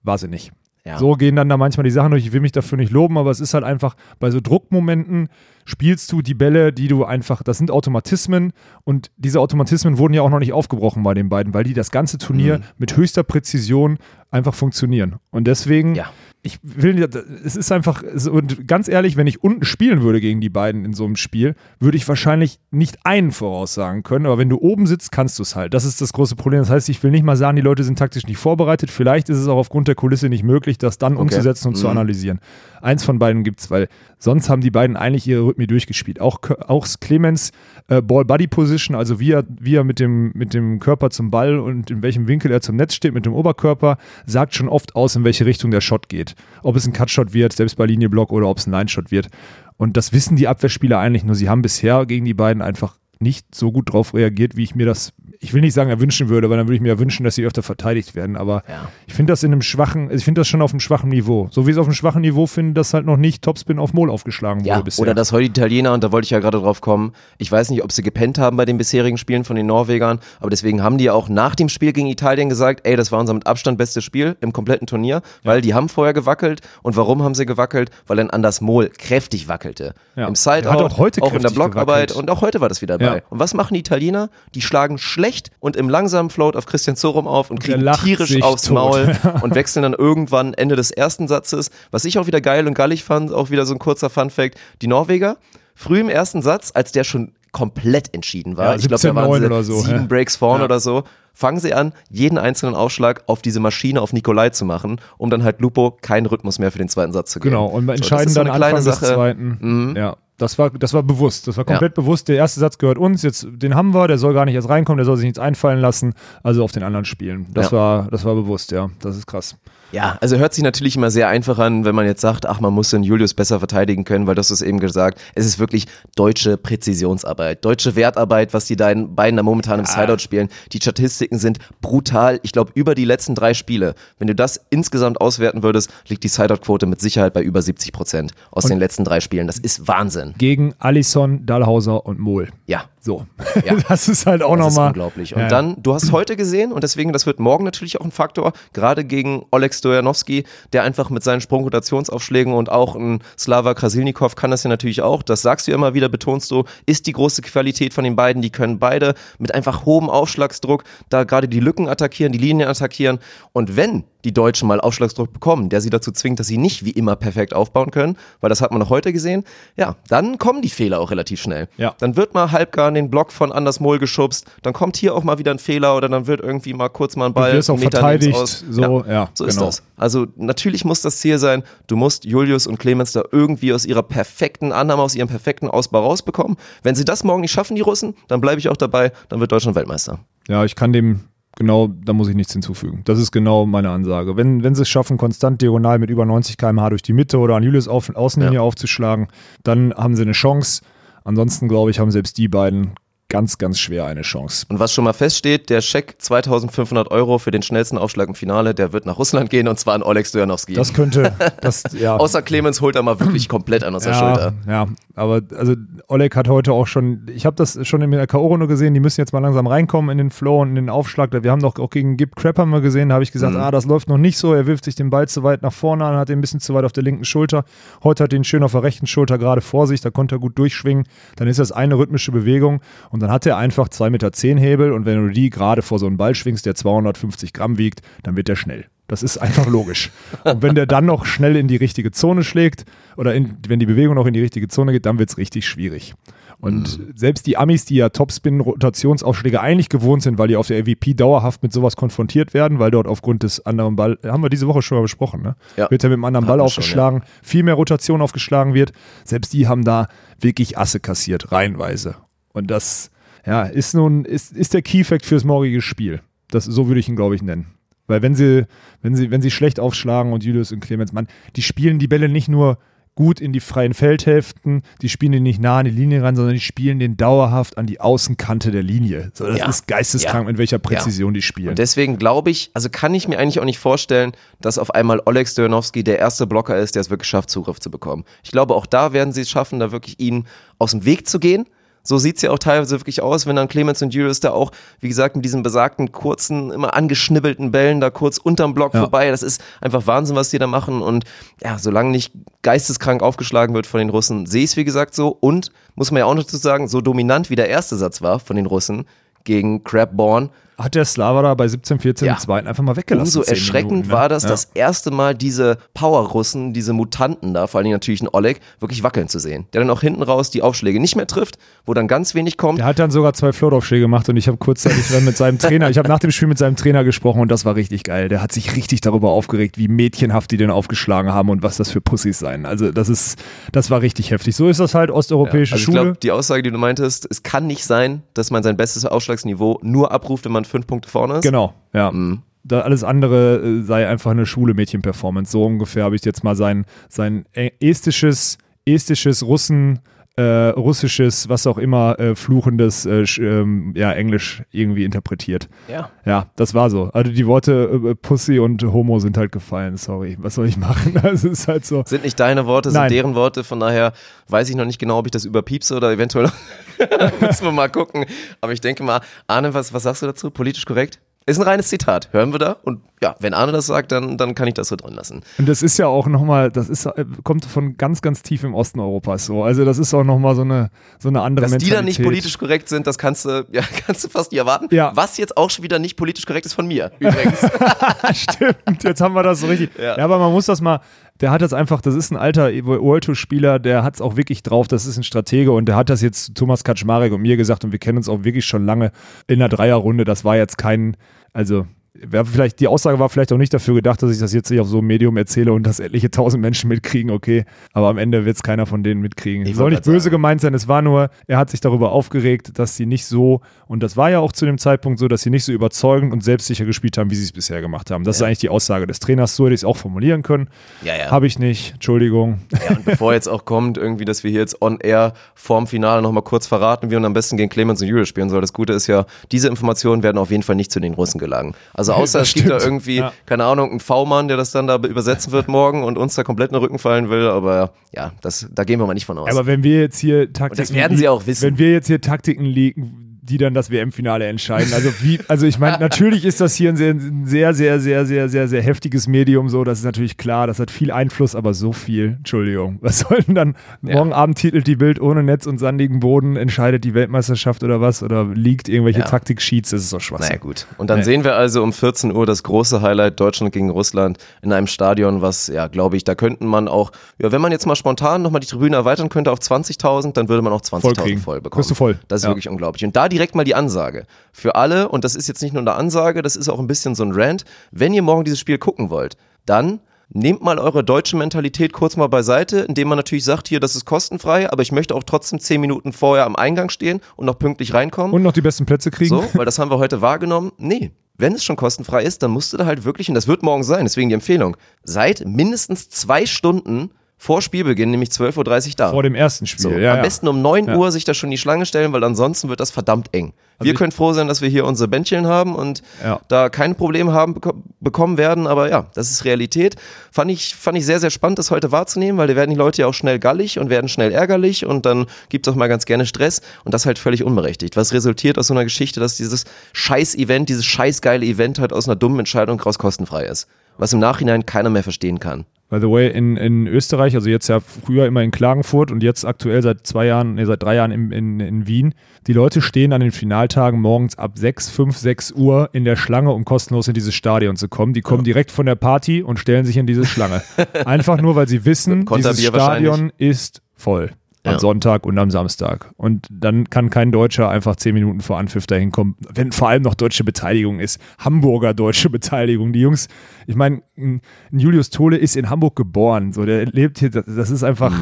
War 0.02 0.18
sie 0.18 0.28
nicht. 0.28 0.52
Ja. 0.88 0.98
So 0.98 1.12
gehen 1.12 1.36
dann 1.36 1.48
da 1.50 1.56
manchmal 1.58 1.84
die 1.84 1.90
Sachen 1.90 2.10
durch. 2.12 2.24
Ich 2.24 2.32
will 2.32 2.40
mich 2.40 2.52
dafür 2.52 2.78
nicht 2.78 2.90
loben, 2.90 3.18
aber 3.18 3.30
es 3.30 3.40
ist 3.40 3.52
halt 3.52 3.62
einfach, 3.62 3.94
bei 4.18 4.30
so 4.30 4.40
Druckmomenten 4.40 5.28
spielst 5.66 6.10
du 6.12 6.22
die 6.22 6.32
Bälle, 6.32 6.72
die 6.72 6.88
du 6.88 7.04
einfach, 7.04 7.42
das 7.42 7.58
sind 7.58 7.70
Automatismen 7.70 8.52
und 8.84 9.10
diese 9.18 9.38
Automatismen 9.40 9.98
wurden 9.98 10.14
ja 10.14 10.22
auch 10.22 10.30
noch 10.30 10.38
nicht 10.38 10.54
aufgebrochen 10.54 11.02
bei 11.02 11.12
den 11.12 11.28
beiden, 11.28 11.52
weil 11.52 11.64
die 11.64 11.74
das 11.74 11.90
ganze 11.90 12.16
Turnier 12.16 12.60
mit 12.78 12.96
höchster 12.96 13.22
Präzision 13.22 13.98
einfach 14.30 14.54
funktionieren. 14.54 15.16
Und 15.30 15.46
deswegen, 15.46 15.94
Ja. 15.94 16.06
Ich 16.48 16.58
will, 16.62 16.94
nicht- 16.94 17.14
es 17.14 17.56
ist 17.56 17.70
einfach, 17.70 18.02
es- 18.02 18.26
und 18.26 18.66
ganz 18.66 18.88
ehrlich, 18.88 19.16
wenn 19.16 19.26
ich 19.26 19.42
unten 19.42 19.64
spielen 19.64 20.02
würde 20.02 20.20
gegen 20.20 20.40
die 20.40 20.48
beiden 20.48 20.84
in 20.84 20.92
so 20.92 21.04
einem 21.04 21.16
Spiel, 21.16 21.54
würde 21.80 21.96
ich 21.96 22.08
wahrscheinlich 22.08 22.58
nicht 22.70 22.98
einen 23.04 23.30
voraussagen 23.30 24.02
können, 24.02 24.26
aber 24.26 24.38
wenn 24.38 24.48
du 24.48 24.58
oben 24.58 24.86
sitzt, 24.86 25.12
kannst 25.12 25.38
du 25.38 25.42
es 25.42 25.54
halt. 25.56 25.74
Das 25.74 25.84
ist 25.84 26.00
das 26.00 26.12
große 26.12 26.36
Problem. 26.36 26.60
Das 26.60 26.70
heißt, 26.70 26.88
ich 26.88 27.02
will 27.02 27.10
nicht 27.10 27.22
mal 27.24 27.36
sagen, 27.36 27.56
die 27.56 27.62
Leute 27.62 27.84
sind 27.84 27.98
taktisch 27.98 28.26
nicht 28.26 28.38
vorbereitet. 28.38 28.90
Vielleicht 28.90 29.28
ist 29.28 29.38
es 29.38 29.46
auch 29.48 29.56
aufgrund 29.58 29.88
der 29.88 29.94
Kulisse 29.94 30.28
nicht 30.28 30.42
möglich, 30.42 30.78
das 30.78 30.98
dann 30.98 31.16
umzusetzen 31.16 31.68
und 31.68 31.74
zu 31.76 31.86
analysieren. 31.90 32.40
Eins 32.80 33.04
von 33.04 33.18
beiden 33.18 33.44
gibt's, 33.44 33.70
weil 33.70 33.88
sonst 34.18 34.48
haben 34.48 34.60
die 34.62 34.70
beiden 34.70 34.96
eigentlich 34.96 35.26
ihre 35.26 35.42
Rhythmie 35.44 35.66
durchgespielt. 35.66 36.20
Auch, 36.20 36.38
auch 36.66 36.86
Clemens 37.00 37.52
äh, 37.88 38.00
Ball-Body-Position, 38.02 38.96
also 38.96 39.20
wie 39.20 39.32
er, 39.32 39.44
wie 39.60 39.74
er 39.74 39.84
mit, 39.84 39.98
dem, 40.00 40.30
mit 40.34 40.54
dem 40.54 40.78
Körper 40.78 41.10
zum 41.10 41.30
Ball 41.30 41.58
und 41.58 41.90
in 41.90 42.02
welchem 42.02 42.28
Winkel 42.28 42.50
er 42.50 42.60
zum 42.60 42.76
Netz 42.76 42.94
steht, 42.94 43.14
mit 43.14 43.26
dem 43.26 43.32
Oberkörper, 43.34 43.98
sagt 44.26 44.54
schon 44.54 44.68
oft 44.68 44.94
aus, 44.96 45.16
in 45.16 45.24
welche 45.24 45.44
Richtung 45.46 45.70
der 45.70 45.80
Shot 45.80 46.08
geht. 46.08 46.34
Ob 46.62 46.76
es 46.76 46.86
ein 46.86 46.92
Cut-Shot 46.92 47.32
wird, 47.32 47.52
selbst 47.52 47.76
bei 47.76 47.86
Linienblock, 47.86 48.32
oder 48.32 48.48
ob 48.48 48.58
es 48.58 48.66
ein 48.66 48.72
Line-Shot 48.72 49.10
wird. 49.10 49.28
Und 49.76 49.96
das 49.96 50.12
wissen 50.12 50.36
die 50.36 50.48
Abwehrspieler 50.48 50.98
eigentlich, 50.98 51.24
nur 51.24 51.34
sie 51.34 51.48
haben 51.48 51.62
bisher 51.62 52.04
gegen 52.06 52.24
die 52.24 52.34
beiden 52.34 52.62
einfach 52.62 52.96
nicht 53.20 53.54
so 53.54 53.72
gut 53.72 53.92
drauf 53.92 54.14
reagiert, 54.14 54.56
wie 54.56 54.64
ich 54.64 54.74
mir 54.74 54.86
das, 54.86 55.12
ich 55.40 55.52
will 55.54 55.60
nicht 55.60 55.74
sagen 55.74 55.88
erwünschen 55.90 56.28
würde, 56.28 56.50
weil 56.50 56.56
dann 56.56 56.66
würde 56.66 56.74
ich 56.76 56.80
mir 56.80 56.88
ja 56.88 56.98
wünschen, 56.98 57.24
dass 57.24 57.34
sie 57.36 57.44
öfter 57.44 57.62
verteidigt 57.62 58.14
werden. 58.14 58.36
Aber 58.36 58.62
Ja. 58.68 58.88
ich 59.06 59.14
finde 59.14 59.32
das 59.32 59.42
in 59.42 59.52
einem 59.52 59.62
schwachen, 59.62 60.10
ich 60.10 60.24
finde 60.24 60.40
das 60.40 60.48
schon 60.48 60.60
auf 60.62 60.72
einem 60.72 60.80
schwachen 60.80 61.10
Niveau. 61.10 61.48
So 61.52 61.66
wie 61.66 61.70
es 61.70 61.78
auf 61.78 61.86
einem 61.86 61.94
schwachen 61.94 62.22
Niveau 62.22 62.46
finde, 62.46 62.74
dass 62.74 62.92
halt 62.94 63.06
noch 63.06 63.16
nicht 63.16 63.42
Topspin 63.42 63.78
auf 63.78 63.92
Mol 63.94 64.10
aufgeschlagen 64.10 64.60
wurde 64.62 64.68
Ja, 64.68 64.80
bisher. 64.80 65.02
oder 65.02 65.14
dass 65.14 65.30
heute 65.32 65.44
Italiener, 65.46 65.92
und 65.92 66.02
da 66.02 66.10
wollte 66.12 66.24
ich 66.26 66.30
ja 66.30 66.40
gerade 66.40 66.58
drauf 66.58 66.80
kommen, 66.80 67.12
ich 67.38 67.50
weiß 67.52 67.70
nicht, 67.70 67.84
ob 67.84 67.92
sie 67.92 68.02
gepennt 68.02 68.38
haben 68.38 68.56
bei 68.56 68.64
den 68.64 68.78
bisherigen 68.78 69.16
Spielen 69.18 69.44
von 69.44 69.54
den 69.56 69.66
Norwegern, 69.66 70.18
aber 70.40 70.50
deswegen 70.50 70.82
haben 70.82 70.98
die 70.98 71.04
ja 71.04 71.12
auch 71.12 71.28
nach 71.28 71.54
dem 71.54 71.68
Spiel 71.68 71.92
gegen 71.92 72.08
Italien 72.08 72.48
gesagt, 72.48 72.80
ey, 72.84 72.96
das 72.96 73.12
war 73.12 73.20
unser 73.20 73.34
mit 73.34 73.46
Abstand 73.46 73.78
bestes 73.78 74.02
Spiel 74.04 74.36
im 74.40 74.52
kompletten 74.52 74.86
Turnier, 74.88 75.22
weil 75.44 75.60
die 75.60 75.72
haben 75.74 75.88
vorher 75.88 76.14
gewackelt. 76.14 76.62
Und 76.82 76.96
warum 76.96 77.22
haben 77.22 77.34
sie 77.34 77.46
gewackelt? 77.46 77.90
Weil 78.06 78.16
dann 78.16 78.30
Anders 78.30 78.60
Mohl 78.60 78.88
kräftig 78.90 79.46
wackelte. 79.48 79.94
Ja. 80.16 80.26
Im 80.26 80.34
Sideout, 80.34 80.70
auch 80.84 80.98
heute 80.98 81.22
auch 81.22 81.32
in 81.32 81.42
der 81.42 81.50
Blockarbeit 81.50 82.08
gewackelt. 82.08 82.16
und 82.16 82.30
auch 82.30 82.40
heute 82.42 82.60
war 82.60 82.68
das 82.68 82.82
wieder 82.82 82.98
dabei. 82.98 83.16
Ja. 83.18 83.22
Und 83.30 83.38
was 83.38 83.54
machen 83.54 83.74
die 83.74 83.80
Italiener? 83.80 84.30
Die 84.54 84.62
schlagen 84.62 84.98
schlecht 84.98 85.27
und 85.60 85.76
im 85.76 85.88
langsamen 85.88 86.30
Float 86.30 86.56
auf 86.56 86.66
Christian 86.66 86.96
Zorum 86.96 87.26
auf 87.26 87.50
und 87.50 87.60
kriegen 87.60 87.84
tierisch 88.04 88.42
aufs 88.42 88.62
tot. 88.62 88.74
Maul 88.74 89.16
und 89.42 89.54
wechseln 89.54 89.82
dann 89.82 89.94
irgendwann 89.94 90.54
Ende 90.54 90.76
des 90.76 90.90
ersten 90.90 91.28
Satzes. 91.28 91.70
Was 91.90 92.04
ich 92.04 92.18
auch 92.18 92.26
wieder 92.26 92.40
geil 92.40 92.66
und 92.66 92.74
gallig 92.74 93.04
fand, 93.04 93.32
auch 93.32 93.50
wieder 93.50 93.66
so 93.66 93.74
ein 93.74 93.78
kurzer 93.78 94.10
Fun-Fact: 94.10 94.58
Die 94.82 94.86
Norweger, 94.86 95.36
früh 95.74 96.00
im 96.00 96.08
ersten 96.08 96.42
Satz, 96.42 96.70
als 96.74 96.92
der 96.92 97.04
schon 97.04 97.32
komplett 97.52 98.14
entschieden 98.14 98.56
war, 98.56 98.66
Ja, 98.72 98.76
ich 98.76 98.86
glaube, 98.88 99.02
da 99.02 99.14
waren 99.14 99.30
17-9 99.30 99.38
sie 99.40 99.46
oder 99.46 99.62
so, 99.64 99.80
sieben 99.80 100.00
ja. 100.00 100.06
Breaks 100.06 100.36
vorne 100.36 100.60
Ja. 100.60 100.64
oder 100.66 100.80
so, 100.80 101.04
fangen 101.32 101.58
sie 101.58 101.72
an, 101.72 101.92
jeden 102.10 102.36
einzelnen 102.36 102.74
Aufschlag 102.74 103.22
auf 103.26 103.40
diese 103.40 103.58
Maschine, 103.58 104.02
auf 104.02 104.12
Nikolai 104.12 104.50
zu 104.50 104.66
machen, 104.66 105.00
um 105.16 105.30
dann 105.30 105.44
halt 105.44 105.60
Lupo 105.60 105.96
keinen 106.02 106.26
Rhythmus 106.26 106.58
mehr 106.58 106.70
für 106.70 106.78
den 106.78 106.90
zweiten 106.90 107.12
Satz 107.12 107.30
zu 107.30 107.40
geben. 107.40 107.52
Genau, 107.54 107.66
und 107.66 107.86
So, 107.86 107.92
entscheiden 107.92 108.28
so 108.28 108.40
dann 108.40 108.48
eine 108.48 108.56
kleine 108.58 108.76
Anfang 108.76 108.92
des 108.92 109.00
Sache. 109.00 109.34
Mhm. 109.34 109.58
zweiten. 109.60 109.94
Ja, 109.96 110.16
das 110.38 110.58
war, 110.58 110.70
das 110.70 110.94
war 110.94 111.02
bewusst. 111.02 111.46
Das 111.48 111.56
war 111.56 111.64
komplett 111.64 111.94
bewusst. 111.94 112.28
Der 112.28 112.36
erste 112.36 112.60
Satz 112.60 112.78
gehört 112.78 112.96
uns, 112.98 113.22
jetzt 113.22 113.46
den 113.50 113.74
haben 113.74 113.92
wir, 113.92 114.08
der 114.08 114.18
soll 114.18 114.32
gar 114.34 114.44
nicht 114.44 114.54
erst 114.54 114.68
reinkommen, 114.68 114.96
der 114.98 115.04
soll 115.04 115.16
sich 115.16 115.26
nichts 115.26 115.38
einfallen 115.38 115.80
lassen, 115.80 116.14
also 116.42 116.64
auf 116.64 116.72
den 116.72 116.82
anderen 116.82 117.04
spielen. 117.04 117.46
Das, 117.52 117.70
Ja. 117.70 117.76
war, 117.78 118.08
das 118.10 118.24
war 118.24 118.34
bewusst, 118.34 118.70
ja. 118.72 118.88
Das 119.00 119.16
ist 119.16 119.26
krass. 119.26 119.56
Ja, 119.90 120.18
also 120.20 120.36
hört 120.36 120.52
sich 120.52 120.62
natürlich 120.62 120.96
immer 120.96 121.10
sehr 121.10 121.28
einfach 121.28 121.58
an, 121.58 121.84
wenn 121.84 121.94
man 121.94 122.04
jetzt 122.04 122.20
sagt, 122.20 122.44
ach, 122.46 122.60
man 122.60 122.74
muss 122.74 122.90
den 122.90 123.02
Julius 123.02 123.32
besser 123.32 123.58
verteidigen 123.58 124.04
können, 124.04 124.26
weil 124.26 124.34
das 124.34 124.50
ist 124.50 124.60
eben 124.60 124.80
gesagt, 124.80 125.18
es 125.34 125.46
ist 125.46 125.58
wirklich 125.58 125.86
deutsche 126.14 126.58
Präzisionsarbeit, 126.58 127.64
deutsche 127.64 127.96
Wertarbeit, 127.96 128.52
was 128.52 128.66
die 128.66 128.76
beiden, 128.76 129.36
da 129.36 129.42
momentan 129.42 129.80
im 129.80 129.86
Sideout 129.86 130.18
spielen. 130.18 130.48
Die 130.72 130.78
Statistiken 130.78 131.38
sind 131.38 131.58
brutal. 131.80 132.38
Ich 132.42 132.52
glaube, 132.52 132.72
über 132.74 132.94
die 132.94 133.06
letzten 133.06 133.34
drei 133.34 133.54
Spiele, 133.54 133.94
wenn 134.18 134.26
du 134.26 134.34
das 134.34 134.60
insgesamt 134.70 135.20
auswerten 135.20 135.62
würdest, 135.62 135.90
liegt 136.06 136.22
die 136.22 136.28
Sideout-Quote 136.28 136.86
mit 136.86 137.00
Sicherheit 137.00 137.32
bei 137.32 137.42
über 137.42 137.62
70 137.62 137.92
Prozent 137.92 138.32
aus 138.50 138.64
den 138.64 138.78
letzten 138.78 139.04
drei 139.04 139.20
Spielen. 139.20 139.46
Das 139.46 139.58
ist 139.58 139.88
Wahnsinn. 139.88 140.34
Gegen 140.36 140.74
Alisson, 140.78 141.46
Dahlhauser 141.46 142.04
und 142.04 142.18
Mohl. 142.18 142.48
Ja. 142.66 142.84
So. 143.00 143.26
Ja. 143.64 143.74
Das 143.88 144.08
ist 144.08 144.26
halt 144.26 144.42
auch 144.42 144.56
Das 144.56 144.66
ist 144.68 144.72
nochmal. 144.74 144.88
unglaublich. 144.88 145.34
Und 145.34 145.42
Ja. 145.42 145.48
dann, 145.48 145.76
du 145.82 145.94
hast 145.94 146.12
heute 146.12 146.36
gesehen, 146.36 146.72
und 146.72 146.82
deswegen, 146.84 147.12
das 147.12 147.26
wird 147.26 147.40
morgen 147.40 147.64
natürlich 147.64 148.00
auch 148.00 148.04
ein 148.04 148.10
Faktor, 148.10 148.52
gerade 148.72 149.04
gegen 149.04 149.44
Oleg 149.50 149.72
Stojanowski, 149.74 150.44
der 150.72 150.82
einfach 150.82 151.08
mit 151.10 151.22
seinen 151.22 151.40
Sprungrotationsaufschlägen 151.40 152.52
und 152.52 152.70
auch 152.70 152.96
ein 152.96 153.20
Slava 153.38 153.74
Krasilnikov 153.74 154.36
kann 154.36 154.50
das 154.50 154.62
ja 154.64 154.68
natürlich 154.70 155.02
auch, 155.02 155.22
das 155.22 155.42
sagst 155.42 155.68
du 155.68 155.72
immer 155.72 155.94
wieder, 155.94 156.08
betonst 156.08 156.50
du, 156.50 156.64
ist 156.86 157.06
die 157.06 157.12
große 157.12 157.42
Qualität 157.42 157.94
von 157.94 158.04
den 158.04 158.16
beiden, 158.16 158.42
die 158.42 158.50
können 158.50 158.78
beide 158.78 159.14
mit 159.38 159.54
einfach 159.54 159.84
hohem 159.84 160.10
Aufschlagsdruck 160.10 160.84
da 161.08 161.24
gerade 161.24 161.48
die 161.48 161.60
Lücken 161.60 161.88
attackieren, 161.88 162.32
die 162.32 162.38
Linien 162.38 162.68
attackieren. 162.68 163.18
Und 163.52 163.76
wenn 163.76 164.04
die 164.24 164.34
Deutschen 164.34 164.66
mal 164.66 164.80
Aufschlagsdruck 164.80 165.32
bekommen, 165.32 165.68
der 165.68 165.80
sie 165.80 165.90
dazu 165.90 166.10
zwingt, 166.10 166.40
dass 166.40 166.48
sie 166.48 166.58
nicht 166.58 166.84
wie 166.84 166.90
immer 166.90 167.14
perfekt 167.16 167.54
aufbauen 167.54 167.90
können, 167.92 168.16
weil 168.40 168.48
das 168.50 168.60
hat 168.60 168.72
man 168.72 168.82
auch 168.82 168.90
heute 168.90 169.12
gesehen, 169.12 169.44
ja, 169.76 169.94
dann 170.08 170.38
kommen 170.38 170.60
die 170.60 170.68
Fehler 170.70 171.00
auch 171.00 171.10
relativ 171.12 171.40
schnell. 171.40 171.68
Ja. 171.76 171.94
Dann 172.00 172.16
wird 172.16 172.34
mal 172.34 172.50
halbgar 172.50 172.88
den 172.98 173.10
Block 173.10 173.32
von 173.32 173.52
Anders 173.52 173.80
Mohl 173.80 173.98
geschubst, 173.98 174.46
dann 174.62 174.72
kommt 174.72 174.96
hier 174.96 175.14
auch 175.14 175.24
mal 175.24 175.38
wieder 175.38 175.50
ein 175.50 175.58
Fehler 175.58 175.96
oder 175.96 176.08
dann 176.08 176.26
wird 176.26 176.40
irgendwie 176.40 176.74
mal 176.74 176.88
kurz 176.88 177.16
mal 177.16 177.26
ein 177.26 177.34
Ball. 177.34 177.52
wirst 177.54 177.70
auch 177.70 177.76
Meter 177.76 177.98
verteidigt, 177.98 178.36
links 178.36 178.64
so, 178.70 179.04
ja, 179.08 179.30
so 179.34 179.44
ist 179.44 179.54
genau. 179.56 179.66
das. 179.66 179.82
Also 179.96 180.26
natürlich 180.36 180.84
muss 180.84 181.00
das 181.02 181.18
Ziel 181.18 181.38
sein, 181.38 181.62
du 181.86 181.96
musst 181.96 182.24
Julius 182.24 182.66
und 182.66 182.78
Clemens 182.78 183.12
da 183.12 183.22
irgendwie 183.30 183.72
aus 183.72 183.84
ihrer 183.84 184.02
perfekten 184.02 184.72
Annahme, 184.72 185.02
aus 185.02 185.14
ihrem 185.14 185.28
perfekten 185.28 185.68
Ausbau 185.68 186.00
rausbekommen. 186.00 186.56
Wenn 186.82 186.94
sie 186.94 187.04
das 187.04 187.24
morgen 187.24 187.40
nicht 187.40 187.52
schaffen, 187.52 187.74
die 187.74 187.82
Russen, 187.82 188.14
dann 188.28 188.40
bleibe 188.40 188.58
ich 188.58 188.68
auch 188.68 188.76
dabei, 188.76 189.12
dann 189.28 189.40
wird 189.40 189.52
Deutschland 189.52 189.76
Weltmeister. 189.76 190.18
Ja, 190.48 190.64
ich 190.64 190.74
kann 190.74 190.92
dem 190.92 191.20
genau, 191.56 191.88
da 191.88 192.12
muss 192.12 192.28
ich 192.28 192.36
nichts 192.36 192.52
hinzufügen. 192.52 193.02
Das 193.04 193.18
ist 193.18 193.32
genau 193.32 193.66
meine 193.66 193.90
Ansage. 193.90 194.36
Wenn, 194.36 194.62
wenn 194.62 194.74
sie 194.74 194.82
es 194.82 194.88
schaffen, 194.88 195.18
konstant 195.18 195.60
diagonal 195.60 195.98
mit 195.98 196.08
über 196.08 196.24
90 196.24 196.56
km/h 196.56 196.90
durch 196.90 197.02
die 197.02 197.12
Mitte 197.12 197.38
oder 197.38 197.56
an 197.56 197.62
Julius 197.62 197.88
auf, 197.88 198.08
Außenlinie 198.14 198.56
Ja. 198.56 198.60
aufzuschlagen, 198.62 199.28
dann 199.64 199.92
haben 199.94 200.16
sie 200.16 200.22
eine 200.22 200.32
Chance. 200.32 200.82
Ansonsten, 201.28 201.68
glaube 201.68 201.90
ich, 201.90 201.98
haben 201.98 202.10
selbst 202.10 202.38
die 202.38 202.48
beiden 202.48 202.92
ganz, 203.30 203.58
ganz 203.58 203.78
schwer 203.78 204.06
eine 204.06 204.22
Chance. 204.22 204.64
Und 204.70 204.78
was 204.80 204.92
schon 204.92 205.04
mal 205.04 205.12
feststeht, 205.12 205.68
der 205.68 205.82
Scheck 205.82 206.14
2500 206.18 207.10
Euro 207.10 207.38
für 207.38 207.50
den 207.50 207.60
schnellsten 207.62 207.98
Aufschlag 207.98 208.26
im 208.28 208.34
Finale, 208.34 208.74
der 208.74 208.92
wird 208.94 209.04
nach 209.04 209.18
Russland 209.18 209.50
gehen 209.50 209.68
und 209.68 209.78
zwar 209.78 209.94
an 209.94 210.02
Oleg 210.02 210.26
Stojanowski. 210.26 210.72
Das 210.72 210.94
könnte, 210.94 211.34
das, 211.60 211.82
ja. 211.92 212.16
Außer 212.16 212.40
Clemens 212.40 212.80
holt 212.80 212.96
er 212.96 213.02
mal 213.02 213.20
wirklich 213.20 213.48
komplett 213.48 213.84
an 213.84 213.94
aus 213.94 214.04
der 214.04 214.12
ja, 214.12 214.18
Schulter. 214.18 214.54
ja, 214.66 214.86
aber 215.14 215.42
also 215.56 215.74
Oleg 216.08 216.34
hat 216.36 216.48
heute 216.48 216.72
auch 216.72 216.86
schon, 216.86 217.26
ich 217.34 217.44
habe 217.44 217.54
das 217.56 217.78
schon 217.86 218.00
in 218.00 218.10
der 218.12 218.26
K.O.-Runde 218.26 218.66
gesehen, 218.66 218.94
die 218.94 219.00
müssen 219.00 219.20
jetzt 219.20 219.32
mal 219.34 219.40
langsam 219.40 219.66
reinkommen 219.66 220.10
in 220.10 220.18
den 220.18 220.30
Flow 220.30 220.62
und 220.62 220.70
in 220.70 220.74
den 220.76 220.88
Aufschlag. 220.88 221.30
Wir 221.42 221.50
haben 221.50 221.60
doch 221.60 221.78
auch 221.78 221.90
gegen 221.90 222.16
Gib 222.16 222.34
Crap 222.34 222.58
haben 222.58 222.70
wir 222.70 222.80
gesehen, 222.80 223.10
da 223.10 223.16
habe 223.16 223.24
ich 223.24 223.32
gesagt, 223.32 223.52
Mhm. 223.54 223.60
ah, 223.60 223.70
das 223.70 223.84
läuft 223.84 224.08
noch 224.08 224.16
nicht 224.18 224.38
so, 224.38 224.54
er 224.54 224.66
wirft 224.66 224.84
sich 224.86 224.94
den 224.94 225.10
Ball 225.10 225.28
zu 225.28 225.42
weit 225.42 225.60
nach 225.62 225.72
vorne 225.72 226.04
an, 226.06 226.16
hat 226.16 226.30
ihn 226.30 226.38
ein 226.38 226.40
bisschen 226.40 226.60
zu 226.60 226.72
weit 226.72 226.84
auf 226.86 226.92
der 226.92 227.02
linken 227.02 227.24
Schulter. 227.26 227.64
Heute 228.02 228.24
hat 228.24 228.32
er 228.32 228.38
ihn 228.38 228.44
schön 228.44 228.62
auf 228.62 228.72
der 228.72 228.82
rechten 228.82 229.06
Schulter 229.06 229.36
gerade 229.36 229.60
vor 229.60 229.86
sich, 229.86 230.00
da 230.00 230.10
konnte 230.10 230.36
er 230.36 230.38
gut 230.38 230.58
durchschwingen. 230.58 231.04
Dann 231.36 231.46
ist 231.46 231.58
das 231.58 231.72
eine 231.72 231.98
rhythmische 231.98 232.32
Bewegung 232.32 232.80
und 233.10 233.17
dann 233.20 233.30
hat 233.30 233.46
er 233.46 233.56
einfach 233.56 233.88
2,10 233.88 234.10
Meter 234.10 234.32
zehn 234.32 234.58
Hebel 234.58 234.92
und 234.92 235.06
wenn 235.06 235.26
du 235.26 235.32
die 235.32 235.50
gerade 235.50 235.82
vor 235.82 235.98
so 235.98 236.06
einen 236.06 236.16
Ball 236.16 236.34
schwingst, 236.34 236.66
der 236.66 236.74
250 236.74 237.52
Gramm 237.52 237.78
wiegt, 237.78 238.02
dann 238.22 238.36
wird 238.36 238.48
der 238.48 238.56
schnell. 238.56 238.86
Das 239.08 239.22
ist 239.22 239.38
einfach 239.38 239.66
logisch. 239.66 240.10
Und 240.44 240.60
wenn 240.60 240.74
der 240.74 240.86
dann 240.86 241.06
noch 241.06 241.24
schnell 241.24 241.56
in 241.56 241.66
die 241.66 241.76
richtige 241.76 242.10
Zone 242.10 242.44
schlägt 242.44 242.84
oder 243.16 243.34
in, 243.34 243.56
wenn 243.66 243.80
die 243.80 243.86
Bewegung 243.86 244.14
noch 244.14 244.26
in 244.26 244.34
die 244.34 244.42
richtige 244.42 244.68
Zone 244.68 244.92
geht, 244.92 245.06
dann 245.06 245.18
wird 245.18 245.30
es 245.30 245.38
richtig 245.38 245.66
schwierig. 245.66 246.14
Und 246.60 246.98
selbst 247.14 247.46
die 247.46 247.56
Amis, 247.56 247.84
die 247.84 247.94
ja 247.94 248.08
Topspin-Rotationsaufschläge 248.08 249.60
eigentlich 249.60 249.88
gewohnt 249.88 250.22
sind, 250.22 250.38
weil 250.38 250.48
die 250.48 250.56
auf 250.56 250.66
der 250.66 250.82
AVP 250.82 251.14
dauerhaft 251.14 251.62
mit 251.62 251.72
sowas 251.72 251.94
konfrontiert 251.94 252.52
werden, 252.52 252.80
weil 252.80 252.90
dort 252.90 253.06
aufgrund 253.06 253.44
des 253.44 253.64
anderen 253.64 253.94
Ball, 253.94 254.18
haben 254.24 254.42
wir 254.42 254.50
diese 254.50 254.66
Woche 254.66 254.82
schon 254.82 254.98
mal 254.98 255.02
besprochen, 255.02 255.40
ne? 255.40 255.56
Ja. 255.76 255.88
Wird 255.90 256.02
ja 256.02 256.08
mit 256.08 256.16
dem 256.16 256.24
anderen 256.24 256.46
Ball 256.46 256.58
wir 256.58 256.68
schon, 256.68 256.82
aufgeschlagen, 256.82 257.22
viel 257.42 257.62
mehr 257.62 257.74
Rotation 257.74 258.20
aufgeschlagen 258.20 258.74
wird. 258.74 258.92
Selbst 259.24 259.52
die 259.52 259.68
haben 259.68 259.84
da 259.84 260.08
wirklich 260.40 260.76
Asse 260.76 260.98
kassiert, 260.98 261.52
reihenweise. 261.52 262.16
Und 262.58 262.70
das, 262.70 263.10
ja, 263.46 263.62
ist 263.62 263.94
nun, 263.94 264.24
ist, 264.24 264.52
ist 264.56 264.74
der 264.74 264.82
Key-Fact 264.82 265.24
fürs 265.24 265.44
morgige 265.44 265.80
Spiel. 265.80 266.20
Das, 266.50 266.64
so 266.64 266.88
würde 266.88 267.00
ich 267.00 267.08
ihn, 267.08 267.16
glaube 267.16 267.34
ich, 267.34 267.42
nennen. 267.42 267.66
Weil 268.06 268.22
wenn 268.22 268.34
sie, 268.34 268.66
wenn 269.02 269.14
sie, 269.14 269.30
wenn 269.30 269.42
sie 269.42 269.50
schlecht 269.50 269.80
aufschlagen 269.80 270.32
und 270.32 270.42
Julius 270.44 270.72
und 270.72 270.80
Clemens, 270.80 271.12
Mann, 271.12 271.28
die 271.56 271.62
spielen 271.62 271.98
die 271.98 272.08
Bälle 272.08 272.28
nicht 272.28 272.48
nur 272.48 272.78
gut 273.14 273.40
in 273.40 273.52
die 273.52 273.58
freien 273.60 273.94
Feldhälften, 273.94 274.82
die 275.02 275.08
spielen 275.08 275.32
den 275.32 275.42
nicht 275.42 275.60
nah 275.60 275.78
an 275.80 275.84
die 275.86 275.90
Linie 275.90 276.22
ran, 276.22 276.36
sondern 276.36 276.54
die 276.54 276.60
spielen 276.60 277.00
den 277.00 277.16
dauerhaft 277.16 277.76
an 277.76 277.84
die 277.84 278.00
Außenkante 278.00 278.70
der 278.70 278.84
Linie. 278.84 279.30
So, 279.34 279.44
das 279.46 279.58
Ja. 279.58 279.68
ist 279.68 279.88
geisteskrank, 279.88 280.44
Ja. 280.44 280.50
mit 280.52 280.56
welcher 280.58 280.78
Präzision 280.78 281.34
die 281.34 281.42
spielen. 281.42 281.70
Und 281.70 281.78
deswegen 281.80 282.16
glaube 282.18 282.50
ich, 282.50 282.70
also 282.74 282.88
kann 282.90 283.12
ich 283.14 283.26
mir 283.26 283.38
eigentlich 283.40 283.58
auch 283.58 283.64
nicht 283.64 283.80
vorstellen, 283.80 284.32
dass 284.60 284.78
auf 284.78 284.94
einmal 284.94 285.20
Oleg 285.26 285.48
Stojanowski 285.48 286.04
der 286.04 286.18
erste 286.20 286.46
Blocker 286.46 286.78
ist, 286.78 286.94
der 286.94 287.00
es 287.00 287.10
wirklich 287.10 287.28
schafft, 287.28 287.50
Zugriff 287.50 287.80
zu 287.80 287.90
bekommen. 287.90 288.24
Ich 288.44 288.52
glaube, 288.52 288.74
auch 288.76 288.86
da 288.86 289.12
werden 289.12 289.32
sie 289.32 289.40
es 289.40 289.50
schaffen, 289.50 289.80
da 289.80 289.90
wirklich 289.90 290.20
ihn 290.20 290.44
aus 290.78 290.92
dem 290.92 291.04
Weg 291.04 291.26
zu 291.28 291.40
gehen. 291.40 291.66
So 292.08 292.16
sieht 292.16 292.36
es 292.36 292.42
ja 292.42 292.50
auch 292.52 292.58
teilweise 292.58 292.98
wirklich 292.98 293.20
aus, 293.20 293.44
wenn 293.44 293.54
dann 293.54 293.68
Clemens 293.68 294.00
und 294.00 294.14
Julius 294.14 294.40
da 294.40 294.52
auch, 294.52 294.70
wie 295.00 295.08
gesagt, 295.08 295.36
mit 295.36 295.44
diesen 295.44 295.62
besagten 295.62 296.10
kurzen, 296.10 296.70
immer 296.70 296.94
angeschnibbelten 296.94 297.70
Bällen 297.70 298.00
da 298.00 298.08
kurz 298.08 298.38
unterm 298.38 298.72
Block 298.72 298.94
Ja. 298.94 299.00
vorbei. 299.00 299.30
Das 299.30 299.42
ist 299.42 299.62
einfach 299.82 300.06
Wahnsinn, 300.06 300.34
was 300.34 300.48
die 300.48 300.58
da 300.58 300.66
machen. 300.66 301.02
Und 301.02 301.24
ja, 301.62 301.76
solange 301.78 302.08
nicht 302.10 302.32
geisteskrank 302.62 303.22
aufgeschlagen 303.22 303.74
wird 303.74 303.86
von 303.86 303.98
den 303.98 304.08
Russen, 304.08 304.46
sehe 304.46 304.64
ich 304.64 304.70
es 304.70 304.76
wie 304.78 304.84
gesagt 304.84 305.14
so. 305.14 305.36
Und 305.38 305.70
muss 305.96 306.10
man 306.10 306.20
ja 306.20 306.24
auch 306.24 306.34
noch 306.34 306.44
dazu 306.44 306.56
sagen, 306.56 306.88
so 306.88 307.02
dominant 307.02 307.50
wie 307.50 307.56
der 307.56 307.68
erste 307.68 307.96
Satz 307.96 308.22
war 308.22 308.40
von 308.40 308.56
den 308.56 308.64
Russen 308.64 309.04
gegen 309.44 309.84
Crabborn, 309.84 310.48
Hat 310.78 310.94
der 310.94 311.04
Slava 311.04 311.42
da 311.42 311.54
bei 311.54 311.66
17, 311.66 311.98
14 311.98 312.26
Ja. 312.26 312.34
im 312.34 312.38
zweiten 312.38 312.68
einfach 312.68 312.84
mal 312.84 312.96
weggelassen. 312.96 313.38
Umso 313.38 313.50
erschreckend 313.50 313.90
Minuten, 313.90 314.08
ne? 314.08 314.14
war 314.14 314.28
das 314.28 314.44
Ja. 314.44 314.50
das 314.50 314.70
erste 314.74 315.10
Mal 315.10 315.34
diese 315.34 315.78
Power-Russen, 315.94 316.72
diese 316.72 316.92
Mutanten 316.92 317.52
da, 317.54 317.66
vor 317.66 317.80
allem 317.80 317.90
natürlich 317.90 318.22
ein 318.22 318.28
Oleg, 318.32 318.60
wirklich 318.80 319.02
wackeln 319.02 319.28
zu 319.28 319.38
sehen. 319.38 319.66
Der 319.72 319.80
dann 319.80 319.90
auch 319.90 320.00
hinten 320.00 320.22
raus 320.22 320.50
die 320.50 320.62
Aufschläge 320.62 321.00
nicht 321.00 321.16
mehr 321.16 321.26
trifft, 321.26 321.58
wo 321.84 321.94
dann 321.94 322.06
ganz 322.08 322.34
wenig 322.34 322.56
kommt. 322.56 322.78
Der 322.78 322.86
hat 322.86 322.98
dann 322.98 323.10
sogar 323.10 323.32
zwei 323.34 323.52
Floataufschläge 323.52 324.02
gemacht 324.02 324.28
und 324.28 324.36
ich 324.36 324.46
habe 324.48 324.56
kurzzeitig 324.56 325.08
dann 325.10 325.24
mit 325.24 325.36
seinem 325.36 325.58
Trainer, 325.58 325.90
ich 325.90 325.98
habe 325.98 326.08
nach 326.08 326.18
dem 326.20 326.30
Spiel 326.30 326.48
mit 326.48 326.58
seinem 326.58 326.76
Trainer 326.76 327.04
gesprochen 327.04 327.40
und 327.40 327.50
das 327.50 327.64
war 327.64 327.74
richtig 327.74 328.04
geil. 328.04 328.28
Der 328.28 328.40
hat 328.40 328.52
sich 328.52 328.76
richtig 328.76 329.00
darüber 329.00 329.30
aufgeregt, 329.30 329.78
wie 329.78 329.88
mädchenhaft 329.88 330.50
die 330.50 330.56
den 330.56 330.70
aufgeschlagen 330.70 331.32
haben 331.32 331.48
und 331.50 331.62
was 331.62 331.76
das 331.76 331.90
für 331.90 332.00
Pussys 332.00 332.38
seien. 332.38 332.66
Also 332.66 332.92
das 332.92 333.08
ist, 333.08 333.38
das 333.72 333.90
war 333.90 334.00
richtig 334.02 334.30
heftig. 334.30 334.54
So 334.56 334.68
ist 334.68 334.80
das 334.80 334.94
halt 334.94 335.10
osteuropäische 335.10 335.74
Also 335.74 335.80
ich 335.80 335.84
Schule. 335.84 336.02
glaube, 336.04 336.18
die 336.22 336.30
Aussage, 336.30 336.62
die 336.62 336.70
du 336.70 336.78
meintest, 336.78 337.26
es 337.30 337.42
kann 337.42 337.66
nicht 337.66 337.84
sein, 337.84 338.22
dass 338.34 338.50
man 338.50 338.62
sein 338.62 338.76
bestes 338.76 339.04
Aufschlagsniveau 339.04 339.80
nur 339.82 340.12
abruft, 340.12 340.44
wenn 340.44 340.52
man 340.52 340.64
fünf 340.68 340.86
Punkte 340.86 341.08
vorne 341.08 341.34
ist. 341.34 341.42
Genau, 341.42 341.74
ja. 341.92 342.10
Mhm. 342.12 342.42
Da 342.64 342.80
alles 342.80 343.02
andere 343.04 343.56
äh, 343.64 343.82
sei 343.82 344.06
einfach 344.08 344.30
eine 344.32 344.44
Schule-Mädchen-Performance. 344.44 345.52
So 345.52 345.64
ungefähr 345.64 346.04
habe 346.04 346.16
ich 346.16 346.24
jetzt 346.24 346.44
mal 346.44 346.54
sein, 346.56 346.84
sein 347.08 347.44
ä- 347.54 347.72
estisches, 347.80 348.58
estisches 348.84 349.44
Russen, 349.44 350.00
äh, 350.38 350.68
russisches, 350.68 351.48
was 351.48 351.66
auch 351.66 351.78
immer, 351.78 352.18
äh, 352.20 352.36
fluchendes, 352.36 353.06
äh, 353.06 353.24
ähm, 353.40 353.92
ja, 353.96 354.12
Englisch 354.12 354.62
irgendwie 354.70 355.04
interpretiert. 355.04 355.68
Ja. 355.88 356.10
Ja, 356.24 356.46
das 356.54 356.74
war 356.74 356.90
so. 356.90 357.10
Also 357.12 357.32
die 357.32 357.46
Worte 357.46 358.00
äh, 358.10 358.14
Pussy 358.14 358.60
und 358.60 358.82
Homo 358.84 359.18
sind 359.18 359.36
halt 359.36 359.50
gefallen. 359.50 359.96
Sorry, 359.96 360.36
was 360.40 360.54
soll 360.54 360.66
ich 360.66 360.76
machen? 360.76 361.16
Also 361.28 361.48
es 361.48 361.60
ist 361.60 361.68
halt 361.68 361.84
so. 361.84 362.04
Sind 362.06 362.22
nicht 362.22 362.38
deine 362.38 362.66
Worte, 362.66 362.90
sind 362.90 363.00
Nein. 363.00 363.10
deren 363.10 363.34
Worte. 363.34 363.64
Von 363.64 363.80
daher 363.80 364.12
weiß 364.48 364.70
ich 364.70 364.76
noch 364.76 364.84
nicht 364.84 365.00
genau, 365.00 365.18
ob 365.18 365.26
ich 365.26 365.32
das 365.32 365.44
überpiepse 365.44 365.96
oder 365.96 366.12
eventuell 366.12 366.50
müssen 367.40 367.64
wir 367.64 367.72
mal 367.72 367.88
gucken. 367.88 368.24
Aber 368.60 368.72
ich 368.72 368.80
denke 368.80 369.02
mal, 369.02 369.20
Arne, 369.48 369.74
was, 369.74 369.92
was 369.92 370.04
sagst 370.04 370.22
du 370.22 370.26
dazu? 370.26 370.50
Politisch 370.50 370.84
korrekt? 370.84 371.18
Ist 371.48 371.58
ein 371.58 371.62
reines 371.62 371.88
Zitat. 371.88 372.28
Hören 372.32 372.52
wir 372.52 372.58
da? 372.58 372.76
Und 372.82 373.00
ja, 373.20 373.34
wenn 373.40 373.54
Arne 373.54 373.72
das 373.72 373.86
sagt, 373.86 374.12
dann, 374.12 374.36
dann 374.36 374.54
kann 374.54 374.68
ich 374.68 374.74
das 374.74 374.88
so 374.88 374.96
drin 374.96 375.14
lassen. 375.14 375.42
Und 375.58 375.68
das 375.68 375.82
ist 375.82 375.98
ja 375.98 376.06
auch 376.06 376.26
nochmal, 376.26 376.70
das 376.70 376.88
ist, 376.88 377.06
äh, 377.06 377.24
kommt 377.42 377.64
von 377.64 377.96
ganz, 377.96 378.22
ganz 378.22 378.42
tief 378.42 378.62
im 378.64 378.74
Osten 378.74 379.00
Europas 379.00 379.46
so. 379.46 379.64
Also 379.64 379.84
das 379.84 379.98
ist 379.98 380.14
auch 380.14 380.24
nochmal 380.24 380.54
so 380.54 380.62
eine, 380.62 380.90
so 381.18 381.28
eine 381.28 381.42
andere 381.42 381.64
Dass 381.64 381.70
die 381.72 381.86
Mentalität. 381.86 381.98
dann 381.98 382.04
nicht 382.04 382.22
politisch 382.22 382.58
korrekt 382.58 382.88
sind, 382.88 383.06
das 383.06 383.18
kannst 383.18 383.44
du, 383.44 383.66
ja, 383.72 383.82
kannst 384.06 384.24
du 384.24 384.28
fast 384.28 384.52
nicht 384.52 384.58
erwarten. 384.58 384.88
Ja. 384.90 385.12
Was 385.14 385.36
jetzt 385.38 385.56
auch 385.56 385.70
schon 385.70 385.82
wieder 385.82 385.98
nicht 385.98 386.16
politisch 386.16 386.46
korrekt 386.46 386.66
ist 386.66 386.74
von 386.74 386.86
mir, 386.86 387.10
übrigens. 387.18 387.60
Stimmt, 388.34 389.02
jetzt 389.02 389.20
haben 389.20 389.34
wir 389.34 389.42
das 389.42 389.60
so 389.60 389.66
richtig. 389.66 389.90
Ja. 389.98 390.16
Ja. 390.16 390.24
aber 390.24 390.38
man 390.38 390.52
muss 390.52 390.66
das 390.66 390.80
mal, 390.80 391.00
der 391.40 391.50
hat 391.50 391.62
das 391.62 391.72
einfach, 391.72 392.00
das 392.00 392.14
ist 392.14 392.30
ein 392.30 392.36
alter 392.36 392.70
World 392.84 393.24
Tour 393.24 393.36
Spieler, 393.36 393.78
der 393.78 394.02
hat 394.02 394.14
es 394.14 394.20
auch 394.20 394.36
wirklich 394.36 394.62
drauf, 394.62 394.88
das 394.88 395.06
ist 395.06 395.16
ein 395.16 395.22
Stratege 395.22 395.72
und 395.72 395.86
der 395.86 395.96
hat 395.96 396.10
das 396.10 396.20
jetzt 396.20 396.54
Thomas 396.54 396.84
Kaczmarek 396.84 397.32
und 397.32 397.42
mir 397.42 397.56
gesagt 397.56 397.84
und 397.84 397.92
wir 397.92 397.98
kennen 397.98 398.18
uns 398.18 398.28
auch 398.28 398.44
wirklich 398.44 398.66
schon 398.66 398.84
lange 398.86 399.12
in 399.46 399.60
der 399.60 399.68
Dreierrunde. 399.68 400.24
Das 400.24 400.44
war 400.44 400.56
jetzt 400.56 400.78
kein, 400.78 401.16
also 401.54 401.86
Wär 402.20 402.44
vielleicht, 402.44 402.80
die 402.80 402.88
Aussage 402.88 403.18
war 403.18 403.28
vielleicht 403.28 403.52
auch 403.52 403.58
nicht 403.58 403.72
dafür 403.72 403.94
gedacht, 403.94 404.22
dass 404.22 404.30
ich 404.32 404.38
das 404.38 404.52
jetzt 404.52 404.70
nicht 404.70 404.80
auf 404.80 404.88
so 404.88 404.98
einem 404.98 405.06
Medium 405.06 405.36
erzähle 405.36 405.72
und 405.72 405.84
dass 405.84 406.00
etliche 406.00 406.30
tausend 406.30 406.60
Menschen 406.60 406.88
mitkriegen, 406.88 407.30
okay. 407.30 407.64
Aber 407.92 408.08
am 408.08 408.18
Ende 408.18 408.44
wird 408.44 408.56
es 408.56 408.62
keiner 408.62 408.86
von 408.86 409.02
denen 409.02 409.20
mitkriegen. 409.20 409.66
Ich 409.66 409.76
Soll 409.76 409.90
nicht 409.90 410.04
böse 410.04 410.24
sagen. 410.24 410.32
gemeint 410.32 410.60
sein, 410.60 410.74
es 410.74 410.88
war 410.88 411.02
nur, 411.02 411.30
er 411.46 411.58
hat 411.58 411.70
sich 411.70 411.80
darüber 411.80 412.12
aufgeregt, 412.12 412.78
dass 412.78 412.96
sie 412.96 413.06
nicht 413.06 413.26
so, 413.26 413.60
und 413.86 414.02
das 414.02 414.16
war 414.16 414.30
ja 414.30 414.40
auch 414.40 414.52
zu 414.52 414.66
dem 414.66 414.78
Zeitpunkt 414.78 415.18
so, 415.18 415.28
dass 415.28 415.42
sie 415.42 415.50
nicht 415.50 415.64
so 415.64 415.72
überzeugend 415.72 416.32
und 416.32 416.42
selbstsicher 416.42 416.84
gespielt 416.84 417.18
haben, 417.18 417.30
wie 417.30 417.36
sie 417.36 417.44
es 417.44 417.52
bisher 417.52 417.80
gemacht 417.80 418.10
haben. 418.10 418.24
Das 418.24 418.36
ist 418.36 418.42
eigentlich 418.42 418.58
die 418.58 418.68
Aussage 418.68 419.06
des 419.06 419.20
Trainers, 419.20 419.54
so 419.54 419.66
hätte 419.66 419.74
ich 419.74 419.80
es 419.80 419.84
auch 419.84 419.96
formulieren 419.96 420.42
können. 420.42 420.68
Ja, 421.02 421.16
ja. 421.16 421.30
Habe 421.30 421.46
ich 421.46 421.58
nicht, 421.58 421.94
Entschuldigung. 421.94 422.60
Ja, 422.72 422.96
und 422.96 423.04
bevor 423.04 423.32
jetzt 423.32 423.48
auch 423.48 423.64
kommt, 423.64 423.96
irgendwie, 423.96 424.24
dass 424.24 424.42
wir 424.42 424.50
hier 424.50 424.60
jetzt 424.60 424.82
on 424.82 424.98
air 425.00 425.34
vorm 425.54 425.86
Finale 425.86 426.22
nochmal 426.22 426.42
kurz 426.42 426.66
verraten, 426.66 427.10
wie 427.10 427.14
man 427.14 427.26
am 427.26 427.32
besten 427.32 427.56
gegen 427.56 427.68
Clemens 427.68 428.00
und 428.02 428.08
Julius 428.08 428.28
spielen 428.28 428.50
soll. 428.50 428.60
Das 428.60 428.72
Gute 428.72 428.92
ist 428.92 429.06
ja, 429.06 429.26
diese 429.52 429.68
Informationen 429.68 430.22
werden 430.22 430.38
auf 430.38 430.50
jeden 430.50 430.62
Fall 430.62 430.76
nicht 430.76 430.90
zu 430.90 431.00
den 431.00 431.14
Russen 431.14 431.38
gelangen. 431.38 431.74
Also 431.94 432.07
Also 432.08 432.22
außer 432.22 432.40
es 432.40 432.54
gibt 432.54 432.70
da 432.70 432.78
irgendwie, 432.78 433.16
Ja. 433.18 433.32
keine 433.46 433.64
Ahnung, 433.64 433.90
einen 433.90 434.00
V-Mann, 434.00 434.48
der 434.48 434.56
das 434.56 434.70
dann 434.72 434.86
da 434.86 434.96
übersetzen 434.96 435.52
wird 435.52 435.68
morgen 435.68 436.04
und 436.04 436.18
uns 436.18 436.34
da 436.34 436.44
komplett 436.44 436.70
in 436.70 436.74
den 436.74 436.82
Rücken 436.82 436.98
fallen 436.98 437.30
will, 437.30 437.46
aber 437.48 437.92
ja, 438.14 438.32
das, 438.40 438.68
da 438.72 438.84
gehen 438.84 438.98
wir 439.00 439.06
mal 439.06 439.14
nicht 439.14 439.26
von 439.26 439.38
aus. 439.38 439.50
Aber 439.50 439.66
wenn 439.66 439.82
wir 439.82 440.00
jetzt 440.00 440.18
hier 440.18 440.52
Taktiken. 440.52 440.76
das 440.82 440.92
werden 440.94 441.16
sie 441.16 441.28
auch 441.28 441.46
wissen. 441.46 441.64
Wenn 441.66 441.78
wir 441.78 441.92
jetzt 441.92 442.06
hier 442.06 442.20
Taktiken 442.20 442.64
liegen, 442.64 443.27
die 443.48 443.58
dann 443.58 443.74
das 443.74 443.90
WM-Finale 443.90 444.46
entscheiden. 444.46 444.92
Also 444.92 445.10
wie, 445.22 445.40
also 445.48 445.66
ich 445.66 445.78
meine, 445.78 445.98
natürlich 445.98 446.44
ist 446.44 446.60
das 446.60 446.74
hier 446.74 446.90
ein 446.90 446.96
sehr, 446.96 447.14
sehr, 447.46 447.74
sehr, 447.74 448.00
sehr, 448.00 448.26
sehr, 448.26 448.48
sehr, 448.48 448.68
sehr 448.68 448.82
heftiges 448.82 449.26
Medium, 449.26 449.68
so, 449.68 449.84
das 449.84 449.98
ist 450.00 450.04
natürlich 450.04 450.36
klar, 450.36 450.66
das 450.66 450.78
hat 450.78 450.90
viel 450.90 451.10
Einfluss, 451.10 451.54
aber 451.54 451.74
so 451.74 451.92
viel, 451.92 452.34
Entschuldigung. 452.38 452.98
Was 453.00 453.20
soll 453.20 453.42
denn 453.42 453.54
dann, 453.54 453.76
morgen 454.02 454.32
Abend 454.32 454.58
titelt 454.58 454.86
die 454.86 454.96
Bild 454.96 455.20
ohne 455.20 455.42
Netz 455.42 455.66
und 455.66 455.78
sandigen 455.78 456.20
Boden, 456.20 456.56
entscheidet 456.56 457.04
die 457.04 457.14
Weltmeisterschaft 457.14 457.82
oder 457.82 458.00
was? 458.00 458.22
Oder 458.22 458.44
liegt 458.44 458.88
irgendwelche 458.88 459.20
Ja. 459.20 459.24
Taktik-Sheets, 459.26 459.90
das 459.90 460.02
ist 460.02 460.12
doch 460.12 460.20
Schwachsinn. 460.20 460.48
Naja, 460.50 460.60
gut. 460.60 460.86
Und 460.98 461.08
dann 461.10 461.20
Nee. 461.20 461.24
sehen 461.24 461.44
wir 461.44 461.54
also 461.54 461.82
um 461.82 461.92
14 461.92 462.34
Uhr 462.34 462.46
das 462.46 462.62
große 462.62 463.00
Highlight 463.02 463.40
Deutschland 463.40 463.72
gegen 463.72 463.90
Russland 463.90 464.38
in 464.62 464.72
einem 464.72 464.86
Stadion, 464.86 465.42
was, 465.42 465.68
ja, 465.68 465.86
glaube 465.88 466.16
ich, 466.16 466.24
da 466.24 466.34
könnten 466.34 466.66
man 466.66 466.88
auch, 466.88 467.12
ja, 467.40 467.50
wenn 467.52 467.60
man 467.60 467.72
jetzt 467.72 467.86
mal 467.86 467.96
spontan 467.96 468.42
nochmal 468.42 468.60
die 468.60 468.66
Tribüne 468.66 468.96
erweitern 468.96 469.28
könnte 469.28 469.50
auf 469.50 469.58
20.000, 469.60 470.32
dann 470.36 470.48
würde 470.48 470.62
man 470.62 470.72
auch 470.72 470.80
20.000 470.82 471.00
Voll 471.00 471.36
voll 471.38 471.60
bekommen. 471.60 471.80
Kriegst 471.80 471.90
du 471.90 471.94
voll. 471.94 472.18
Das 472.28 472.40
ist 472.40 472.44
Ja. 472.44 472.50
wirklich 472.50 472.68
unglaublich. 472.68 473.04
Und 473.04 473.16
da 473.16 473.28
direkt 473.38 473.54
mal 473.54 473.64
die 473.64 473.74
Ansage. 473.74 474.26
Für 474.52 474.74
alle, 474.74 475.08
und 475.08 475.24
das 475.24 475.34
ist 475.34 475.48
jetzt 475.48 475.62
nicht 475.62 475.72
nur 475.72 475.82
eine 475.82 475.94
Ansage, 475.94 476.42
das 476.42 476.56
ist 476.56 476.68
auch 476.68 476.78
ein 476.78 476.86
bisschen 476.88 477.14
so 477.14 477.24
ein 477.24 477.32
Rant, 477.32 477.64
wenn 477.90 478.12
ihr 478.12 478.22
morgen 478.22 478.44
dieses 478.44 478.60
Spiel 478.60 478.78
gucken 478.78 479.10
wollt, 479.10 479.36
dann 479.64 480.00
Nehmt 480.30 480.62
mal 480.62 480.78
eure 480.78 481.02
deutsche 481.02 481.38
Mentalität 481.38 481.94
kurz 481.94 482.14
mal 482.16 482.26
beiseite, 482.26 482.80
indem 482.80 483.08
man 483.08 483.16
natürlich 483.16 483.44
sagt, 483.44 483.66
hier, 483.66 483.80
das 483.80 483.96
ist 483.96 484.04
kostenfrei, 484.04 484.70
aber 484.70 484.82
ich 484.82 484.92
möchte 484.92 485.14
auch 485.14 485.22
trotzdem 485.22 485.58
zehn 485.58 485.80
Minuten 485.80 486.12
vorher 486.12 486.44
am 486.44 486.54
Eingang 486.54 486.90
stehen 486.90 487.22
und 487.36 487.46
noch 487.46 487.58
pünktlich 487.58 487.94
reinkommen. 487.94 488.34
Und 488.34 488.42
noch 488.42 488.52
die 488.52 488.60
besten 488.60 488.84
Plätze 488.84 489.10
kriegen. 489.10 489.34
So, 489.34 489.48
weil 489.54 489.64
das 489.64 489.78
haben 489.78 489.90
wir 489.90 489.96
heute 489.96 490.20
wahrgenommen. 490.20 490.72
Nee, 490.76 491.12
wenn 491.38 491.54
es 491.54 491.64
schon 491.64 491.76
kostenfrei 491.76 492.24
ist, 492.24 492.42
dann 492.42 492.50
musst 492.50 492.74
du 492.74 492.76
da 492.76 492.84
halt 492.84 493.06
wirklich, 493.06 493.30
und 493.30 493.36
das 493.36 493.48
wird 493.48 493.62
morgen 493.62 493.84
sein, 493.84 494.04
deswegen 494.04 494.28
die 494.28 494.34
Empfehlung, 494.34 494.76
seid 495.02 495.46
mindestens 495.46 496.10
zwei 496.10 496.44
Stunden 496.44 497.10
vor 497.40 497.62
Spielbeginn, 497.62 498.10
nämlich 498.10 498.30
12.30 498.30 498.88
Uhr 498.88 498.94
da. 498.96 499.10
Vor 499.12 499.22
dem 499.22 499.36
ersten 499.36 499.66
Spiel. 499.66 499.80
so, 499.82 499.90
ja, 499.90 500.10
am 500.10 500.16
ja. 500.18 500.22
besten 500.22 500.48
um 500.48 500.60
9 500.60 500.88
Ja. 500.88 500.96
Uhr 500.96 501.12
sich 501.12 501.24
da 501.24 501.34
schon 501.34 501.46
in 501.48 501.52
die 501.52 501.58
Schlange 501.58 501.86
stellen, 501.86 502.12
weil 502.12 502.24
ansonsten 502.24 502.68
wird 502.68 502.80
das 502.80 502.90
verdammt 502.90 503.28
eng. 503.32 503.52
wir 503.80 503.92
ich- 503.92 503.96
können 503.98 504.10
froh 504.10 504.32
sein, 504.32 504.48
dass 504.48 504.60
wir 504.60 504.68
hier 504.68 504.84
unsere 504.84 505.06
Bändchen 505.06 505.46
haben 505.46 505.76
und 505.76 506.02
Ja. 506.20 506.40
da 506.48 506.68
keine 506.68 506.94
Probleme 506.94 507.32
haben 507.32 507.54
beko 507.54 507.74
bekommen 508.00 508.36
werden, 508.38 508.66
aber 508.66 508.90
ja, 508.90 509.06
das 509.14 509.30
ist 509.30 509.44
Realität. 509.44 509.94
Fand 510.32 510.50
ich, 510.50 510.74
fand 510.74 510.98
ich 510.98 511.06
sehr, 511.06 511.20
sehr 511.20 511.30
spannend, 511.30 511.60
das 511.60 511.70
heute 511.70 511.92
wahrzunehmen, 511.92 512.38
weil 512.38 512.48
da 512.48 512.56
werden 512.56 512.70
die 512.70 512.76
Leute 512.76 513.02
ja 513.02 513.06
auch 513.06 513.14
schnell 513.14 513.38
gallig 513.38 513.78
und 513.78 513.88
werden 513.88 514.08
schnell 514.08 514.32
ärgerlich 514.32 514.84
und 514.84 515.06
dann 515.06 515.26
gibt 515.48 515.66
es 515.68 515.72
auch 515.72 515.76
mal 515.76 515.86
ganz 515.88 516.06
gerne 516.06 516.26
Stress 516.26 516.60
und 516.84 516.92
das 516.92 517.06
halt 517.06 517.20
völlig 517.20 517.44
unberechtigt. 517.44 517.96
Was 517.96 518.12
resultiert 518.12 518.58
aus 518.58 518.66
so 518.66 518.74
einer 518.74 518.82
Geschichte, 518.82 519.20
dass 519.20 519.36
dieses 519.36 519.64
Scheiß-Event, 519.92 520.68
dieses 520.68 520.84
scheißgeile 520.84 521.44
Event 521.46 521.78
halt 521.78 521.92
aus 521.92 522.08
einer 522.08 522.16
dummen 522.16 522.40
Entscheidung 522.40 522.80
raus 522.80 522.98
kostenfrei 522.98 523.44
ist. 523.44 523.68
Was 523.98 524.12
im 524.12 524.20
Nachhinein 524.20 524.64
keiner 524.64 524.90
mehr 524.90 525.02
verstehen 525.02 525.40
kann. 525.40 525.66
By 525.90 526.00
the 526.00 526.10
way, 526.10 526.28
in, 526.30 526.58
in 526.58 526.86
Österreich, 526.86 527.34
also 527.34 527.48
jetzt 527.48 527.68
ja 527.68 527.80
früher 527.80 528.26
immer 528.26 528.42
in 528.42 528.50
Klagenfurt 528.50 529.10
und 529.10 529.22
jetzt 529.22 529.46
aktuell 529.46 529.80
seit 529.80 530.06
zwei 530.06 530.26
Jahren, 530.26 530.54
nee, 530.54 530.66
seit 530.66 530.82
drei 530.82 530.96
Jahren 530.96 531.10
in, 531.10 531.32
in, 531.32 531.60
in 531.60 531.86
Wien. 531.86 532.14
Die 532.46 532.52
Leute 532.52 532.82
stehen 532.82 533.14
an 533.14 533.22
den 533.22 533.32
Finaltagen 533.32 533.98
morgens 533.98 534.36
ab 534.36 534.58
6, 534.58 534.90
5, 534.90 535.16
6 535.16 535.52
Uhr 535.52 535.88
in 535.94 536.04
der 536.04 536.16
Schlange, 536.16 536.52
um 536.52 536.66
kostenlos 536.66 537.08
in 537.08 537.14
dieses 537.14 537.34
Stadion 537.34 537.76
zu 537.76 537.88
kommen. 537.88 538.12
Die 538.12 538.20
kommen 538.20 538.44
direkt 538.44 538.70
von 538.70 538.84
der 538.84 538.96
Party 538.96 539.42
und 539.42 539.58
stellen 539.58 539.86
sich 539.86 539.96
in 539.96 540.06
diese 540.06 540.26
Schlange. 540.26 540.62
Einfach 541.06 541.40
nur, 541.40 541.56
weil 541.56 541.68
sie 541.68 541.86
wissen, 541.86 542.26
dieses 542.26 542.62
Stadion 542.62 543.32
ist 543.38 543.80
voll. 543.94 544.32
Am 544.68 544.74
Ja. 544.74 544.78
Sonntag 544.78 545.26
und 545.26 545.38
am 545.38 545.50
Samstag. 545.50 546.12
Und 546.16 546.46
dann 546.50 546.88
kann 546.90 547.10
kein 547.10 547.32
Deutscher 547.32 547.68
einfach 547.68 547.96
zehn 547.96 548.14
Minuten 548.14 548.40
vor 548.40 548.58
Anpfiff 548.58 548.86
dahin 548.86 549.10
kommen, 549.12 549.36
wenn 549.52 549.72
vor 549.72 549.88
allem 549.88 550.02
noch 550.02 550.14
deutsche 550.14 550.44
Beteiligung 550.44 551.00
ist. 551.00 551.20
Hamburger 551.38 551.94
deutsche 551.94 552.30
Beteiligung. 552.30 552.92
Die 552.92 553.00
Jungs, 553.00 553.28
ich 553.66 553.76
meine, 553.76 554.02
ein 554.16 554.40
ein 554.72 554.78
Julius 554.78 555.10
Tole 555.10 555.36
ist 555.36 555.56
in 555.56 555.70
Hamburg 555.70 555.96
geboren. 555.96 556.52
So, 556.52 556.64
der 556.64 556.86
lebt 556.86 557.18
hier, 557.18 557.30
das 557.30 557.70
ist 557.70 557.82
einfach, 557.82 558.12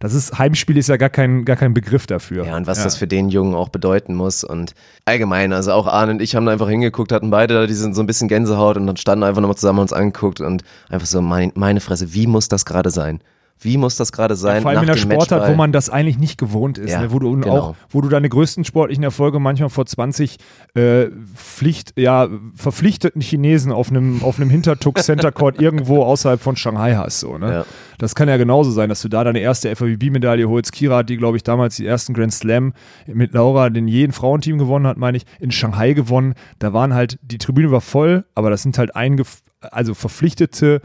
das 0.00 0.14
ist, 0.14 0.38
Heimspiel 0.38 0.76
ist 0.76 0.88
ja 0.88 0.96
gar 0.96 1.08
kein, 1.08 1.44
gar 1.44 1.56
kein 1.56 1.74
Begriff 1.74 2.06
dafür. 2.06 2.44
Mhm. 2.44 2.48
Ja, 2.48 2.56
und 2.56 2.66
was 2.66 2.82
das 2.82 2.96
für 2.96 3.06
den 3.06 3.28
Jungen 3.28 3.54
auch 3.54 3.70
bedeuten 3.70 4.14
muss. 4.14 4.44
Und 4.44 4.74
allgemein, 5.04 5.52
also 5.52 5.72
auch 5.72 5.86
Arne 5.86 6.12
und 6.12 6.22
ich 6.22 6.36
haben 6.36 6.46
da 6.46 6.52
einfach 6.52 6.68
hingeguckt, 6.68 7.12
hatten 7.12 7.30
beide 7.30 7.54
da 7.54 7.66
diesen, 7.66 7.94
so 7.94 8.02
ein 8.02 8.06
bisschen 8.06 8.28
Gänsehaut 8.28 8.76
und 8.76 8.86
dann 8.86 8.96
standen 8.96 9.24
einfach 9.24 9.40
nochmal 9.40 9.56
zusammen 9.56 9.78
uns 9.80 9.92
angeguckt 9.92 10.40
und 10.40 10.62
einfach 10.88 11.06
so, 11.06 11.20
mein, 11.20 11.52
meine 11.54 11.80
Fresse, 11.80 12.14
wie 12.14 12.26
muss 12.26 12.48
das 12.48 12.64
gerade 12.64 12.90
sein? 12.90 13.20
Wie 13.58 13.78
muss 13.78 13.96
das 13.96 14.12
gerade 14.12 14.36
sein? 14.36 14.62
Vor 14.62 14.70
allem 14.70 14.80
in 14.80 14.86
der 14.86 14.96
dem 14.96 15.10
Sportart, 15.10 15.48
wo 15.48 15.54
man 15.54 15.72
das 15.72 15.88
eigentlich 15.88 16.18
nicht 16.18 16.36
gewohnt 16.38 16.76
ist, 16.76 16.90
Ja, 16.90 17.00
ne? 17.00 17.12
wo 17.12 17.18
du 17.18 17.32
genau. 17.32 17.58
auch, 17.58 17.76
wo 17.88 18.02
du 18.02 18.08
deine 18.08 18.28
größten 18.28 18.64
sportlichen 18.64 19.02
Erfolge 19.02 19.40
manchmal 19.40 19.70
vor 19.70 19.86
20 19.86 20.36
äh, 20.74 21.06
Pflicht, 21.34 21.94
ja, 21.96 22.28
verpflichteten 22.54 23.22
Chinesen 23.22 23.72
auf 23.72 23.90
einem 23.90 24.22
auf 24.22 24.38
einem 24.38 24.50
Hintertuck 24.50 24.98
Center 24.98 25.32
Court 25.32 25.58
irgendwo 25.60 26.02
außerhalb 26.02 26.40
von 26.40 26.56
Shanghai 26.56 26.96
hast, 26.96 27.20
so, 27.20 27.38
ne? 27.38 27.52
Ja. 27.52 27.64
Das 27.98 28.14
kann 28.14 28.28
ja 28.28 28.36
genauso 28.36 28.70
sein, 28.72 28.90
dass 28.90 29.00
du 29.00 29.08
da 29.08 29.24
deine 29.24 29.38
erste 29.38 29.74
FAWB-Medaille 29.74 30.46
holst. 30.48 30.72
Kira 30.72 30.98
hat 30.98 31.08
die, 31.08 31.16
glaube 31.16 31.38
ich, 31.38 31.42
damals 31.42 31.76
die 31.76 31.86
ersten 31.86 32.12
Grand 32.12 32.34
Slam 32.34 32.74
mit 33.06 33.32
Laura, 33.32 33.70
den 33.70 33.88
jeden 33.88 34.12
Frauenteam 34.12 34.58
gewonnen 34.58 34.86
hat, 34.86 34.98
meine 34.98 35.16
ich, 35.16 35.24
in 35.40 35.50
Shanghai 35.50 35.94
gewonnen. 35.94 36.34
Da 36.58 36.74
waren 36.74 36.92
halt, 36.92 37.18
die 37.22 37.38
Tribüne 37.38 37.70
war 37.70 37.80
voll, 37.80 38.26
aber 38.34 38.50
das 38.50 38.62
sind 38.62 38.76
halt 38.76 38.94
eingef 38.94 39.42
also 39.60 39.94
verpflichtete 39.94 40.80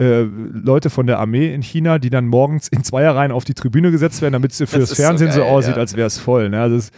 äh, 0.00 0.22
Leute 0.22 0.90
von 0.90 1.06
der 1.06 1.18
Armee 1.20 1.52
in 1.54 1.62
China, 1.62 1.98
die 1.98 2.10
dann 2.10 2.26
morgens 2.26 2.68
in 2.68 2.82
Zweierreihen 2.84 3.30
auf 3.32 3.44
die 3.44 3.54
Tribüne 3.54 3.90
gesetzt 3.90 4.22
werden, 4.22 4.32
damit 4.32 4.52
es 4.52 4.58
für 4.58 4.64
Das 4.64 4.72
das, 4.72 4.82
ist 4.90 4.96
so 4.96 5.02
Fernsehen 5.02 5.32
so, 5.32 5.40
geil, 5.40 5.48
aussieht, 5.50 5.76
ja. 5.76 5.80
als 5.80 5.96
wäre 5.96 6.06
es 6.06 6.18
voll. 6.18 6.50
Ne? 6.50 6.60
Also 6.60 6.76
es 6.76 6.90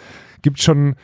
gibt 0.42 0.60
schon 0.62 0.94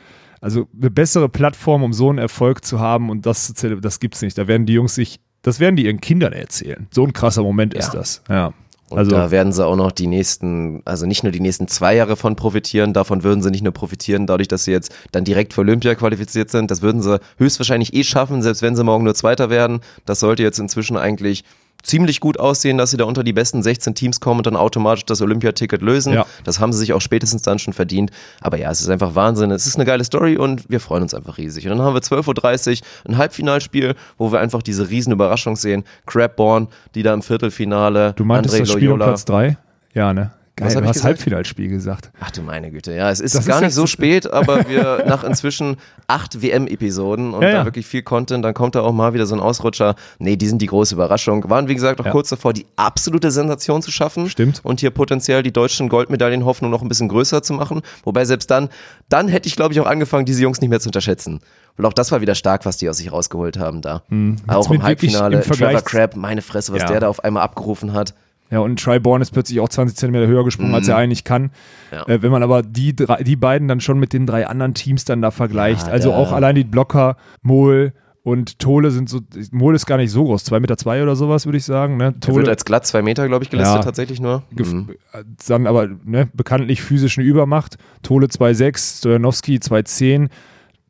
also 0.40 0.66
eine 0.76 0.90
bessere 0.90 1.28
Plattform, 1.28 1.82
um 1.82 1.92
so 1.92 2.08
einen 2.08 2.18
Erfolg 2.18 2.64
zu 2.64 2.80
haben 2.80 3.10
und 3.10 3.26
das 3.26 3.46
zu 3.46 3.52
zele- 3.52 3.80
das 3.80 4.00
gibt's 4.00 4.22
nicht. 4.22 4.36
Da 4.38 4.46
werden 4.48 4.66
die 4.66 4.72
Jungs 4.72 4.94
sich, 4.94 5.20
das 5.42 5.60
werden 5.60 5.76
die 5.76 5.84
ihren 5.84 6.00
Kindern 6.00 6.32
erzählen. 6.32 6.88
So 6.90 7.04
ein 7.04 7.12
krasser 7.12 7.42
Moment 7.42 7.74
ist 7.74 7.92
Ja. 7.92 7.98
das. 8.00 8.22
Ja. 8.28 8.52
Und 8.88 8.98
Also 8.98 9.12
da 9.12 9.30
werden 9.30 9.52
sie 9.54 9.64
auch 9.64 9.76
noch 9.76 9.90
die 9.92 10.06
nächsten, 10.06 10.82
also 10.84 11.06
nicht 11.06 11.22
nur 11.22 11.32
die 11.32 11.40
nächsten 11.40 11.66
zwei 11.68 11.94
Jahre 11.94 12.16
von 12.16 12.36
profitieren, 12.36 12.92
davon 12.92 13.22
würden 13.22 13.40
sie 13.42 13.50
nicht 13.50 13.62
nur 13.64 13.72
profitieren, 13.72 14.26
dadurch, 14.26 14.48
dass 14.48 14.64
sie 14.64 14.72
jetzt 14.72 14.94
dann 15.12 15.24
direkt 15.24 15.54
für 15.54 15.62
Olympia 15.62 15.94
qualifiziert 15.94 16.50
sind. 16.50 16.70
Das 16.70 16.82
würden 16.82 17.00
sie 17.00 17.18
höchstwahrscheinlich 17.38 17.94
eh 17.94 18.04
schaffen, 18.04 18.42
selbst 18.42 18.60
wenn 18.62 18.76
sie 18.76 18.84
morgen 18.84 19.04
nur 19.04 19.14
Zweiter 19.14 19.48
werden. 19.48 19.80
Das 20.04 20.20
sollte 20.20 20.42
jetzt 20.42 20.58
inzwischen 20.58 20.96
eigentlich 20.98 21.44
ziemlich 21.82 22.20
gut 22.20 22.38
aussehen, 22.38 22.78
dass 22.78 22.90
sie 22.90 22.96
da 22.96 23.04
unter 23.04 23.24
die 23.24 23.32
besten 23.32 23.62
16 23.62 23.94
Teams 23.94 24.20
kommen 24.20 24.40
und 24.40 24.46
dann 24.46 24.56
automatisch 24.56 25.04
das 25.04 25.20
Olympiaticket 25.20 25.82
lösen. 25.82 26.12
Ja. 26.12 26.26
Das 26.44 26.60
haben 26.60 26.72
sie 26.72 26.78
sich 26.78 26.92
auch 26.92 27.00
spätestens 27.00 27.42
dann 27.42 27.58
schon 27.58 27.72
verdient. 27.72 28.10
Aber 28.40 28.58
ja, 28.58 28.70
es 28.70 28.80
ist 28.80 28.88
einfach 28.88 29.14
Wahnsinn. 29.14 29.50
Es 29.50 29.66
ist 29.66 29.76
eine 29.76 29.84
geile 29.84 30.04
Story 30.04 30.36
und 30.36 30.68
wir 30.70 30.80
freuen 30.80 31.02
uns 31.02 31.14
einfach 31.14 31.38
riesig. 31.38 31.66
Und 31.66 31.76
dann 31.76 31.86
haben 31.86 31.94
wir 31.94 32.00
12.30 32.00 32.80
Uhr 32.80 33.10
ein 33.10 33.18
Halbfinalspiel, 33.18 33.94
wo 34.18 34.32
wir 34.32 34.40
einfach 34.40 34.62
diese 34.62 34.88
riesen 34.88 35.12
Überraschung 35.12 35.56
sehen. 35.56 35.84
Crabborn, 36.06 36.68
die 36.94 37.02
da 37.02 37.14
im 37.14 37.22
Viertelfinale. 37.22 38.12
du 38.16 38.24
meintest 38.24 38.54
André 38.54 38.58
das 38.60 38.70
Spiel 38.70 38.88
um 38.88 38.98
Loyola. 38.98 39.06
Platz 39.06 39.24
3? 39.24 39.56
Ja, 39.94 40.14
ne? 40.14 40.30
Geil, 40.62 40.66
Was 40.68 40.74
du 40.74 40.80
ich 40.80 40.86
hast 40.86 40.92
gesagt? 40.94 41.04
Halbfinalspiel 41.06 41.68
gesagt. 41.68 42.10
Ach 42.20 42.30
du 42.30 42.42
meine 42.42 42.70
Güte, 42.70 42.92
ja, 42.94 43.10
es 43.10 43.20
ist 43.20 43.34
Das 43.34 43.42
ist 43.42 43.46
gar 43.48 43.56
nicht 43.56 43.68
jetzt- 43.68 43.74
so 43.74 43.86
spät, 43.86 44.32
aber 44.32 44.68
wir 44.68 45.04
nach 45.08 45.24
inzwischen 45.24 45.76
acht 46.08 46.40
WM-Episoden 46.42 47.34
und 47.34 47.42
Ja, 47.42 47.50
da 47.50 47.56
ja. 47.58 47.64
wirklich 47.64 47.86
viel 47.86 48.02
Content, 48.02 48.44
dann 48.44 48.54
kommt 48.54 48.74
da 48.74 48.80
auch 48.80 48.92
mal 48.92 49.14
wieder 49.14 49.26
so 49.26 49.34
ein 49.34 49.40
Ausrutscher. 49.40 49.94
Nee, 50.18 50.36
die 50.36 50.46
sind 50.46 50.62
die 50.62 50.66
große 50.66 50.94
Überraschung. 50.94 51.48
Waren, 51.50 51.68
wie 51.68 51.74
gesagt, 51.74 52.00
auch 52.00 52.06
Ja. 52.06 52.10
kurz 52.12 52.28
davor, 52.28 52.52
die 52.52 52.66
absolute 52.76 53.30
Sensation 53.30 53.82
zu 53.82 53.90
schaffen. 53.90 54.28
Stimmt. 54.28 54.60
Und 54.62 54.80
hier 54.80 54.90
potenziell 54.90 55.42
die 55.42 55.52
deutschen 55.52 55.88
Goldmedaillenhoffnung 55.88 56.70
noch 56.70 56.82
ein 56.82 56.88
bisschen 56.88 57.08
größer 57.08 57.42
zu 57.42 57.52
machen. 57.54 57.82
Wobei 58.04 58.24
selbst 58.24 58.50
dann, 58.50 58.68
dann 59.08 59.28
hätte 59.28 59.48
ich, 59.48 59.56
glaube 59.56 59.74
ich, 59.74 59.80
auch 59.80 59.86
angefangen, 59.86 60.24
diese 60.26 60.42
Jungs 60.42 60.60
nicht 60.60 60.70
mehr 60.70 60.80
zu 60.80 60.88
unterschätzen. 60.88 61.40
Weil 61.76 61.86
auch 61.86 61.92
das 61.94 62.12
war 62.12 62.20
wieder 62.20 62.34
stark, 62.34 62.66
was 62.66 62.76
die 62.76 62.88
aus 62.90 62.98
sich 62.98 63.10
rausgeholt 63.10 63.58
haben 63.58 63.80
da. 63.80 63.96
Auch 63.96 64.10
Hm. 64.10 64.36
Jetzt 64.46 64.70
im 64.70 64.82
Halbfinale, 64.82 65.36
im 65.36 65.42
Trevor 65.42 65.80
Crabb, 65.80 66.16
meine 66.16 66.42
Fresse, 66.42 66.72
was 66.74 66.84
der 66.84 67.00
da 67.00 67.08
auf 67.08 67.24
einmal 67.24 67.42
abgerufen 67.42 67.92
hat. 67.94 68.14
Ja, 68.52 68.60
und 68.60 68.78
Triborn 68.80 69.22
ist 69.22 69.30
plötzlich 69.32 69.58
auch 69.60 69.68
20 69.70 69.96
Zentimeter 69.96 70.26
höher 70.28 70.44
gesprungen, 70.44 70.74
als 70.74 70.86
er 70.86 70.96
eigentlich 70.96 71.24
kann. 71.24 71.42
Mhm. 71.44 71.50
Ja. 71.90 72.06
Äh, 72.06 72.22
wenn 72.22 72.30
man 72.30 72.42
aber 72.42 72.62
die, 72.62 72.94
drei, 72.94 73.22
die 73.22 73.34
beiden 73.36 73.66
dann 73.66 73.80
schon 73.80 73.98
mit 73.98 74.12
den 74.12 74.26
drei 74.26 74.46
anderen 74.46 74.74
Teams 74.74 75.04
dann 75.06 75.22
da 75.22 75.30
vergleicht, 75.30 75.86
Ja, 75.86 75.92
also 75.92 76.10
da- 76.10 76.16
auch 76.16 76.32
allein 76.32 76.54
die 76.54 76.64
Blocker, 76.64 77.16
Mohl 77.40 77.94
und 78.24 78.58
Tole 78.60 78.90
sind 78.92 79.08
so, 79.08 79.20
Mohl 79.50 79.74
ist 79.74 79.86
gar 79.86 79.96
nicht 79.96 80.10
so 80.12 80.22
groß, 80.24 80.44
2,2 80.44 80.60
Meter 80.60 80.76
zwei 80.76 81.02
oder 81.02 81.16
sowas, 81.16 81.44
würde 81.46 81.58
ich 81.58 81.64
sagen. 81.64 81.96
Ne? 81.96 82.12
Der 82.12 82.34
wird 82.36 82.48
als 82.48 82.64
glatt 82.64 82.86
zwei 82.86 83.02
Meter, 83.02 83.26
glaube 83.26 83.42
ich, 83.42 83.50
gelistet 83.50 83.76
Ja. 83.78 83.82
tatsächlich 83.82 84.20
nur. 84.20 84.42
Mhm. 84.50 84.90
äh, 85.12 85.24
dann 85.48 85.66
aber 85.66 85.88
ne, 86.04 86.28
bekanntlich 86.32 86.82
physisch 86.82 87.18
eine 87.18 87.26
Übermacht. 87.26 87.78
Tole 88.02 88.26
2,6, 88.28 88.98
Stojanowski 88.98 89.56
2,10, 89.60 90.28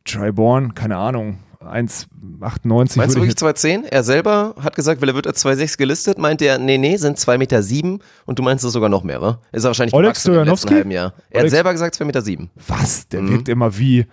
Triborn, 0.04 0.74
keine 0.74 0.96
Ahnung, 0.96 1.38
1,98 1.72 2.96
Meinst 2.98 3.16
du 3.16 3.20
wirklich 3.20 3.30
jetzt 3.40 3.42
2,10? 3.42 3.84
Er 3.90 4.02
selber 4.02 4.54
hat 4.60 4.74
gesagt, 4.76 5.00
weil 5.00 5.08
er 5.08 5.14
wird 5.14 5.26
als 5.26 5.44
2,6 5.44 5.76
gelistet, 5.78 6.18
meint 6.18 6.42
er, 6.42 6.58
nee, 6.58 6.78
nee, 6.78 6.96
sind 6.96 7.18
2,7 7.18 7.38
Meter 7.38 7.62
sieben 7.62 7.98
und 8.26 8.38
du 8.38 8.42
meinst 8.42 8.64
es 8.64 8.72
sogar 8.72 8.88
noch 8.88 9.02
mehr, 9.04 9.20
wa? 9.20 9.38
Ist 9.52 9.64
er 9.64 9.68
wahrscheinlich 9.68 9.94
Oleg 9.94 10.10
gewachsen 10.14 10.34
im 10.34 10.44
letzten 10.44 10.70
halben 10.74 10.90
Jahr. 10.90 11.12
Er 11.30 11.38
hat 11.40 11.42
Oleg- 11.44 11.50
selber 11.50 11.72
gesagt 11.72 11.94
2,7 11.96 12.04
Meter. 12.06 12.22
Sieben. 12.22 12.50
Was? 12.68 13.08
Der 13.08 13.22
Mhm. 13.22 13.30
wirkt 13.30 13.48
immer 13.48 13.76
wie, 13.78 14.06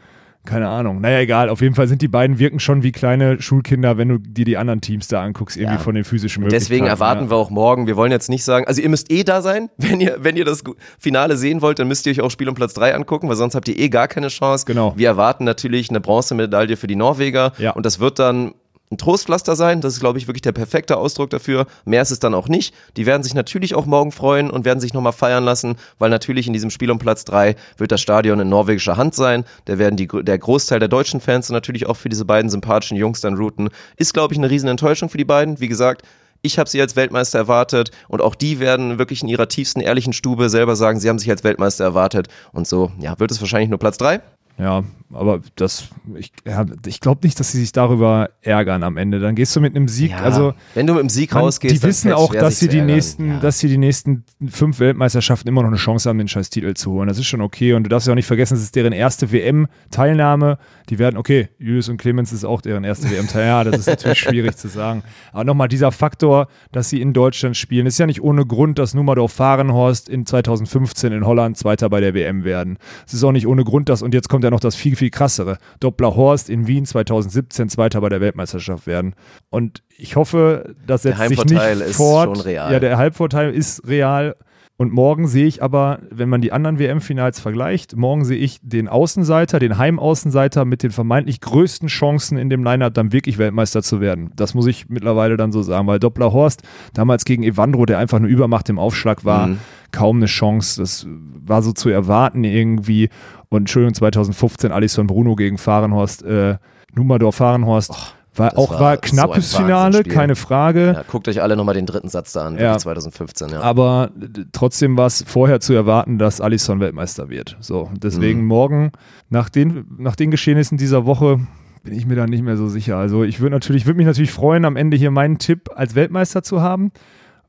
keine 0.50 0.68
Ahnung. 0.68 1.00
Naja, 1.02 1.20
egal. 1.20 1.50
Auf 1.50 1.62
jeden 1.62 1.76
Fall 1.76 1.88
sind 1.88 2.02
die 2.02 2.08
beiden 2.08 2.40
wirken 2.40 2.60
schon 2.60 2.84
wie 2.84 2.92
kleine 2.92 3.42
Schulkinder, 3.42 3.98
wenn 3.98 4.10
du 4.10 4.18
dir 4.18 4.46
die 4.46 4.58
anderen 4.58 4.82
Teams 4.82 5.08
da 5.08 5.22
anguckst, 5.22 5.56
irgendwie 5.58 5.76
Ja. 5.76 5.80
von 5.82 5.96
den 5.96 6.04
physischen 6.04 6.42
Möglichkeiten. 6.44 6.64
Deswegen 6.70 6.86
erwarten 6.88 7.26
ja. 7.26 7.30
wir 7.30 7.38
auch 7.38 7.50
morgen, 7.50 7.88
wir 7.88 7.96
wollen 7.96 8.12
jetzt 8.12 8.30
nicht 8.30 8.44
sagen, 8.44 8.66
also 8.68 8.82
ihr 8.82 8.90
müsst 8.90 9.12
eh 9.12 9.24
da 9.24 9.42
sein, 9.42 9.70
wenn 9.78 10.02
ihr, 10.02 10.18
wenn 10.20 10.36
ihr 10.36 10.46
das 10.46 10.64
Finale 10.98 11.38
sehen 11.38 11.62
wollt, 11.62 11.80
dann 11.80 11.88
müsst 11.88 12.06
ihr 12.08 12.12
euch 12.12 12.22
auch 12.22 12.32
Spiel 12.32 12.50
um 12.50 12.56
Platz 12.56 12.74
3 12.74 12.96
angucken, 12.96 13.30
weil 13.30 13.36
sonst 13.36 13.56
habt 13.56 13.68
ihr 13.68 13.78
eh 13.78 13.90
gar 13.90 14.08
keine 14.08 14.28
Chance. 14.30 14.66
Genau. 14.66 14.94
Wir 14.98 15.08
erwarten 15.08 15.44
natürlich 15.44 15.90
eine 15.90 16.00
Bronzemedaille 16.02 16.76
für 16.78 16.88
die 16.88 16.96
Norweger 16.96 17.54
Ja. 17.58 17.72
und 17.72 17.86
das 17.86 18.00
wird 18.00 18.18
dann 18.20 18.54
ein 18.92 18.98
Trostpflaster 18.98 19.56
sein. 19.56 19.82
Das 19.82 19.94
ist, 19.94 20.00
glaube 20.00 20.18
ich, 20.18 20.28
wirklich 20.28 20.42
der 20.42 20.52
perfekte 20.52 20.98
Ausdruck 20.98 21.30
dafür. 21.30 21.68
Mehr 21.86 22.02
ist 22.02 22.12
es 22.12 22.20
dann 22.20 22.34
auch 22.34 22.48
nicht. 22.48 22.74
Die 22.98 23.06
werden 23.06 23.22
sich 23.22 23.36
natürlich 23.36 23.76
auch 23.76 23.86
morgen 23.86 24.12
freuen 24.12 24.50
und 24.50 24.66
werden 24.66 24.80
sich 24.80 24.94
nochmal 24.94 25.14
feiern 25.14 25.44
lassen, 25.44 25.76
weil 26.00 26.10
natürlich 26.10 26.48
in 26.48 26.54
diesem 26.54 26.72
Spiel 26.72 26.90
um 26.90 26.98
Platz 26.98 27.24
drei 27.24 27.56
wird 27.78 27.92
das 27.92 28.02
Stadion 28.02 28.40
in 28.40 28.50
norwegischer 28.50 28.98
Hand 28.98 29.14
sein. 29.14 29.46
Da 29.66 29.78
werden 29.78 29.96
die, 29.96 30.08
der 30.08 30.40
Großteil 30.40 30.80
der 30.80 30.88
deutschen 30.90 31.22
Fans 31.22 31.50
natürlich 31.50 31.86
auch 31.86 31.98
für 31.98 32.10
diese 32.10 32.26
beiden 32.26 32.50
sympathischen 32.50 32.98
Jungs 32.98 33.22
dann 33.22 33.36
routen. 33.36 33.70
Ist, 33.98 34.14
glaube 34.14 34.34
ich, 34.34 34.40
eine 34.40 34.50
riesen 34.50 34.70
Enttäuschung 34.70 35.10
für 35.10 35.18
die 35.20 35.26
beiden. 35.26 35.60
Wie 35.60 35.68
gesagt, 35.68 36.02
ich 36.42 36.58
habe 36.58 36.70
sie 36.70 36.82
als 36.82 36.96
Weltmeister 36.96 37.38
erwartet 37.38 37.92
und 38.08 38.22
auch 38.22 38.34
die 38.34 38.60
werden 38.60 38.98
wirklich 38.98 39.22
in 39.22 39.28
ihrer 39.28 39.50
tiefsten 39.50 39.82
ehrlichen 39.82 40.14
Stube 40.14 40.50
selber 40.50 40.76
sagen, 40.76 41.00
sie 41.00 41.10
haben 41.10 41.20
sich 41.20 41.30
als 41.30 41.44
Weltmeister 41.44 41.84
erwartet. 41.84 42.28
Und 42.54 42.68
so, 42.68 42.92
ja, 43.00 43.20
wird 43.20 43.30
es 43.30 43.42
wahrscheinlich 43.42 43.70
nur 43.70 43.78
Platz 43.78 43.98
drei. 43.98 44.22
Ja, 44.58 44.84
aber 45.14 45.42
das, 45.56 45.88
ich, 46.16 46.32
ja, 46.46 46.66
ich 46.86 47.00
glaube 47.00 47.22
nicht, 47.24 47.40
dass 47.40 47.52
sie 47.52 47.60
sich 47.60 47.72
darüber 47.72 48.30
ärgern 48.42 48.84
am 48.84 48.98
Ende. 48.98 49.20
Dann 49.20 49.36
gehst 49.36 49.56
du 49.56 49.62
mit 49.62 49.76
einem 49.76 49.88
Sieg, 49.88 50.12
Ja, 50.12 50.18
also 50.18 50.54
wenn 50.76 50.86
du 50.88 50.94
mit 50.94 51.02
dem 51.04 51.10
Sieg 51.10 51.34
man, 51.34 51.44
rausgehst, 51.44 51.76
die 51.76 51.84
wissen 51.84 52.12
auch, 52.14 52.32
schwer, 52.32 52.42
dass 52.42 52.60
sie 52.60 52.68
die 52.68 52.78
ärgern. 52.78 52.96
nächsten, 52.96 53.28
Ja. 53.30 53.40
dass 53.40 53.60
sie 53.60 53.68
die 53.68 53.78
nächsten 53.78 54.24
fünf 54.50 54.80
Weltmeisterschaften 54.80 55.48
immer 55.48 55.62
noch 55.62 55.70
eine 55.70 55.78
Chance 55.78 56.10
haben, 56.10 56.18
den 56.20 56.28
Scheißtitel 56.28 56.74
zu 56.76 56.92
holen. 56.92 57.08
Das 57.08 57.18
ist 57.18 57.26
schon 57.28 57.42
okay. 57.42 57.74
Und 57.74 57.84
du 57.84 57.90
darfst 57.90 58.08
ja 58.08 58.14
auch 58.14 58.16
nicht 58.16 58.28
vergessen, 58.28 58.54
es 58.56 58.62
ist 58.64 58.76
deren 58.76 58.94
erste 58.94 59.32
WM-Teilnahme. 59.32 60.58
Die 60.90 61.00
werden, 61.00 61.18
okay, 61.18 61.50
Julius 61.60 61.90
und 61.90 61.98
Clemens 61.98 62.32
ist 62.32 62.44
auch 62.46 62.62
deren 62.62 62.84
erste 62.84 63.10
WM-Teilnahme. 63.10 63.50
Ja, 63.50 63.64
das 63.64 63.80
ist 63.80 63.88
natürlich 63.88 64.20
schwierig 64.20 64.58
zu 64.58 64.68
sagen. 64.68 65.04
Aber 65.32 65.44
nochmal 65.44 65.68
dieser 65.68 65.92
Faktor, 65.92 66.48
dass 66.72 66.90
sie 66.90 67.02
in 67.02 67.14
Deutschland 67.14 67.56
spielen, 67.58 67.86
ist 67.86 67.98
ja 68.00 68.06
nicht 68.06 68.22
ohne 68.22 68.46
Grund, 68.46 68.78
dass 68.80 68.94
Numerdorf 68.94 69.32
Fahrenhorst 69.34 70.10
in 70.10 70.26
2015 70.26 71.14
in 71.14 71.26
Holland 71.26 71.58
Zweiter 71.58 71.90
bei 71.90 72.00
der 72.02 72.14
WM 72.14 72.44
werden. 72.44 72.78
Es 73.08 73.14
ist 73.14 73.24
auch 73.24 73.32
nicht 73.32 73.48
ohne 73.48 73.64
Grund, 73.64 73.90
dass, 73.90 74.02
und 74.02 74.14
jetzt 74.14 74.30
kommt 74.30 74.44
ja 74.44 74.50
noch 74.50 74.60
das 74.60 74.76
viel, 74.76 74.96
viel 75.00 75.10
krassere, 75.10 75.58
Doppler 75.80 76.16
Horst 76.16 76.50
in 76.50 76.68
Wien 76.68 76.86
2017 76.86 77.70
Zweiter 77.70 78.00
bei 78.02 78.10
der 78.10 78.22
Weltmeisterschaft 78.22 78.86
werden. 78.88 79.16
Und 79.50 79.82
ich 79.98 80.16
hoffe, 80.16 80.76
das 80.86 81.02
setzt 81.04 81.20
sich 81.28 81.44
nicht 81.46 81.62
ist 81.62 81.96
fort. 81.98 82.38
schon 82.38 82.46
real. 82.46 82.72
Ja, 82.72 82.80
der 82.80 82.98
Halbvorteil 82.98 83.52
ist 83.54 83.88
real. 83.88 84.36
Und 84.82 84.94
morgen 84.94 85.28
sehe 85.28 85.46
ich 85.46 85.62
aber, 85.62 86.00
wenn 86.10 86.30
man 86.30 86.40
die 86.40 86.54
anderen 86.54 86.80
WM-Finals 86.80 87.42
vergleicht, 87.42 87.98
morgen 87.98 88.24
sehe 88.24 88.38
ich 88.38 88.60
den 88.64 88.88
Außenseiter, 88.88 89.60
den 89.60 89.78
Heimaußenseiter 89.78 90.64
mit 90.64 90.84
den 90.84 90.92
vermeintlich 90.92 91.42
größten 91.42 91.90
Chancen 91.90 92.38
in 92.38 92.50
dem 92.50 92.64
Line-Up 92.64 92.94
dann 92.94 93.12
wirklich 93.12 93.38
Weltmeister 93.38 93.84
zu 93.84 94.00
werden. 94.00 94.32
Das 94.38 94.54
muss 94.54 94.68
ich 94.68 94.88
mittlerweile 94.88 95.36
dann 95.36 95.52
so 95.52 95.64
sagen, 95.64 95.86
weil 95.88 96.00
Doppler 96.00 96.32
Horst 96.32 96.62
damals 96.94 97.26
gegen 97.26 97.44
Evandro, 97.44 97.86
der 97.86 97.98
einfach 97.98 98.20
eine 98.20 98.30
Übermacht 98.30 98.70
im 98.70 98.80
Aufschlag 98.80 99.26
war, 99.26 99.48
Mhm. 99.48 99.58
kaum 99.92 100.16
eine 100.18 100.28
Chance. 100.28 100.80
Das 100.80 101.06
war 101.10 101.62
so 101.62 101.74
zu 101.74 101.90
erwarten 101.90 102.46
irgendwie. 102.46 103.10
Und 103.50 103.62
Entschuldigung, 103.64 103.94
2015 103.96 104.72
Alisson 104.72 105.08
Bruno 105.08 105.36
gegen 105.36 105.58
Fahrenhorst, 105.58 106.24
äh, 106.24 106.58
Numerdorf 106.94 107.36
Fahrenhorst. 107.36 107.90
war 108.36 108.50
das 108.52 108.58
auch 108.60 108.72
war 108.74 108.80
war 108.80 108.96
so 108.96 109.02
knappes 109.02 109.56
ein 109.56 109.64
Finale, 109.66 110.04
keine 110.04 110.36
Frage. 110.36 110.94
Ja, 110.96 111.04
guckt 111.10 111.28
euch 111.28 111.42
alle 111.42 111.56
nochmal 111.58 111.74
den 111.76 111.86
dritten 111.88 112.10
Satz 112.10 112.32
da 112.34 112.46
an, 112.46 112.54
Ja. 112.56 112.60
wirklich 112.62 112.84
2015, 112.84 113.50
ja. 113.50 113.62
Aber 113.62 114.12
d- 114.16 114.46
trotzdem 114.52 114.98
war 114.98 115.08
es 115.08 115.24
vorher 115.28 115.60
zu 115.60 115.74
erwarten, 115.74 116.20
dass 116.20 116.40
Alisson 116.42 116.80
Weltmeister 116.80 117.30
wird. 117.30 117.58
So, 117.60 117.90
deswegen 118.02 118.42
Mhm. 118.42 118.46
morgen, 118.48 118.92
nach 119.30 119.50
den, 119.50 119.86
nach 119.98 120.16
den 120.16 120.30
Geschehnissen 120.32 120.78
dieser 120.78 121.06
Woche, 121.08 121.40
bin 121.84 121.94
ich 121.94 122.06
mir 122.06 122.16
da 122.16 122.28
nicht 122.28 122.44
mehr 122.44 122.56
so 122.56 122.68
sicher. 122.68 122.98
Also 122.98 123.24
ich 123.24 123.40
würde 123.40 123.56
natürlich, 123.56 123.86
würde 123.88 123.98
mich 123.98 124.06
natürlich 124.08 124.32
freuen, 124.32 124.64
am 124.66 124.76
Ende 124.76 124.96
hier 124.96 125.12
meinen 125.12 125.40
Tipp 125.40 125.70
als 125.76 125.96
Weltmeister 125.96 126.44
zu 126.44 126.62
haben. 126.62 126.92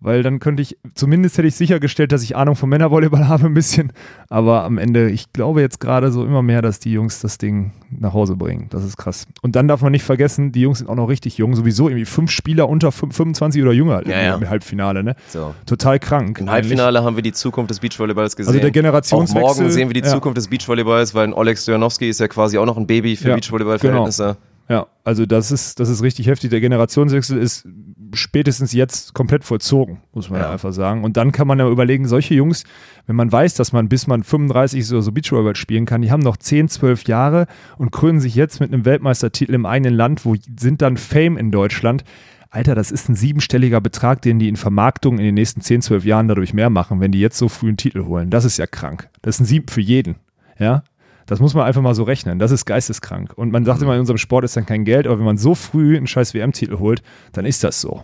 Weil 0.02 0.22
dann 0.22 0.38
könnte 0.38 0.62
ich, 0.62 0.78
zumindest 0.94 1.36
hätte 1.36 1.46
ich 1.48 1.54
sichergestellt, 1.56 2.10
dass 2.12 2.22
ich 2.22 2.34
Ahnung 2.34 2.56
vom 2.56 2.70
Männervolleyball 2.70 3.28
habe 3.28 3.44
ein 3.46 3.52
bisschen. 3.54 3.92
Aber 4.30 4.64
am 4.64 4.78
Ende, 4.78 5.10
ich 5.10 5.32
glaube 5.34 5.60
jetzt 5.60 5.78
gerade 5.78 6.10
so 6.10 6.24
immer 6.24 6.40
mehr, 6.40 6.62
dass 6.62 6.78
die 6.80 6.90
Jungs 6.92 7.20
das 7.20 7.36
Ding 7.36 7.72
nach 7.90 8.14
Hause 8.14 8.34
bringen. 8.36 8.68
Das 8.70 8.82
ist 8.82 8.96
krass. 8.96 9.26
Und 9.42 9.56
dann 9.56 9.68
darf 9.68 9.82
man 9.82 9.92
nicht 9.92 10.02
vergessen, 10.04 10.52
die 10.52 10.62
Jungs 10.62 10.78
sind 10.78 10.88
auch 10.88 10.94
noch 10.94 11.08
richtig 11.08 11.36
jung. 11.36 11.54
Sowieso 11.54 11.88
irgendwie 11.88 12.06
fünf 12.06 12.30
Spieler 12.30 12.68
unter 12.70 12.88
fün- 12.88 13.12
25 13.12 13.62
oder 13.62 13.72
jünger 13.72 14.06
Ja, 14.08 14.22
ja. 14.22 14.34
im 14.36 14.48
Halbfinale. 14.48 15.04
Ne? 15.04 15.16
So. 15.28 15.54
Total 15.66 15.98
krank. 15.98 16.38
Im 16.40 16.48
eigentlich. 16.48 16.70
Halbfinale 16.70 17.04
haben 17.04 17.16
wir 17.16 17.22
die 17.22 17.32
Zukunft 17.32 17.70
des 17.70 17.80
Beachvolleyballs 17.80 18.36
gesehen. 18.36 18.54
Also 18.54 18.60
der 18.60 18.70
Generationswechsel- 18.72 19.36
Auch 19.42 19.56
morgen 19.58 19.70
sehen 19.70 19.88
wir 19.90 19.94
die 19.94 20.00
ja. 20.00 20.06
Zukunft 20.14 20.38
des 20.38 20.48
Beachvolleyballs, 20.48 21.14
weil 21.14 21.24
ein 21.24 21.34
Oleg 21.34 21.58
Stojanowski 21.58 22.08
ist 22.08 22.20
ja 22.20 22.28
quasi 22.28 22.56
auch 22.56 22.64
noch 22.66 22.78
ein 22.78 22.86
Baby 22.86 23.16
für 23.16 23.28
Ja, 23.28 23.34
Beachvolleyball-Verhältnisse. 23.34 24.38
Ja, 24.70 24.86
also 25.02 25.26
das 25.26 25.50
ist, 25.50 25.80
das 25.80 25.88
ist 25.88 26.00
richtig 26.00 26.28
heftig. 26.28 26.50
Der 26.50 26.60
Generationswechsel 26.60 27.36
ist 27.36 27.66
spätestens 28.14 28.72
jetzt 28.72 29.14
komplett 29.14 29.42
vollzogen, 29.42 29.98
muss 30.12 30.30
man 30.30 30.40
ja. 30.40 30.52
Einfach 30.52 30.72
sagen. 30.72 31.02
Und 31.02 31.16
dann 31.16 31.32
kann 31.32 31.48
man 31.48 31.58
ja 31.58 31.68
überlegen, 31.68 32.06
solche 32.06 32.34
Jungs, 32.34 32.62
wenn 33.08 33.16
man 33.16 33.32
weiß, 33.32 33.54
dass 33.54 33.72
man 33.72 33.88
bis 33.88 34.06
man 34.06 34.22
35 34.22 34.78
ist 34.78 34.92
oder 34.92 35.02
so 35.02 35.10
Beachvolleyball 35.10 35.56
spielen 35.56 35.86
kann, 35.86 36.02
die 36.02 36.12
haben 36.12 36.22
noch 36.22 36.36
10, 36.36 36.68
12 36.68 37.08
Jahre 37.08 37.48
und 37.78 37.90
krönen 37.90 38.20
sich 38.20 38.36
jetzt 38.36 38.60
mit 38.60 38.72
einem 38.72 38.84
Weltmeistertitel 38.84 39.54
im 39.54 39.66
eigenen 39.66 39.94
Land, 39.94 40.24
wo 40.24 40.36
sind 40.56 40.82
dann 40.82 40.96
Fame 40.96 41.36
in 41.36 41.50
Deutschland. 41.50 42.04
Alter, 42.48 42.76
das 42.76 42.92
ist 42.92 43.08
ein 43.08 43.16
siebenstelliger 43.16 43.80
Betrag, 43.80 44.22
den 44.22 44.38
die 44.38 44.48
in 44.48 44.56
Vermarktung 44.56 45.18
in 45.18 45.24
den 45.24 45.34
nächsten 45.34 45.62
10, 45.62 45.82
12 45.82 46.04
Jahren 46.04 46.28
dadurch 46.28 46.54
mehr 46.54 46.70
machen, 46.70 47.00
wenn 47.00 47.10
die 47.10 47.20
jetzt 47.20 47.38
so 47.38 47.48
früh 47.48 47.68
einen 47.68 47.76
Titel 47.76 48.04
holen. 48.04 48.30
Das 48.30 48.44
ist 48.44 48.56
ja 48.56 48.68
krank. 48.68 49.08
Das 49.22 49.36
ist 49.36 49.40
ein 49.40 49.46
Sieben 49.46 49.66
für 49.66 49.80
jeden. 49.80 50.14
Ja, 50.60 50.84
das 51.30 51.38
muss 51.38 51.54
man 51.54 51.64
einfach 51.64 51.80
mal 51.80 51.94
so 51.94 52.02
rechnen. 52.02 52.40
Das 52.40 52.50
ist 52.50 52.66
geisteskrank. 52.66 53.32
Und 53.36 53.52
man 53.52 53.64
sagt 53.64 53.80
immer, 53.80 53.94
in 53.94 54.00
unserem 54.00 54.18
Sport 54.18 54.44
ist 54.44 54.56
dann 54.56 54.66
kein 54.66 54.84
Geld, 54.84 55.06
aber 55.06 55.16
wenn 55.16 55.24
man 55.24 55.38
so 55.38 55.54
früh 55.54 55.96
einen 55.96 56.08
scheiß 56.08 56.34
WM-Titel 56.34 56.80
holt, 56.80 57.04
dann 57.30 57.46
ist 57.46 57.62
das 57.62 57.80
so. 57.80 58.02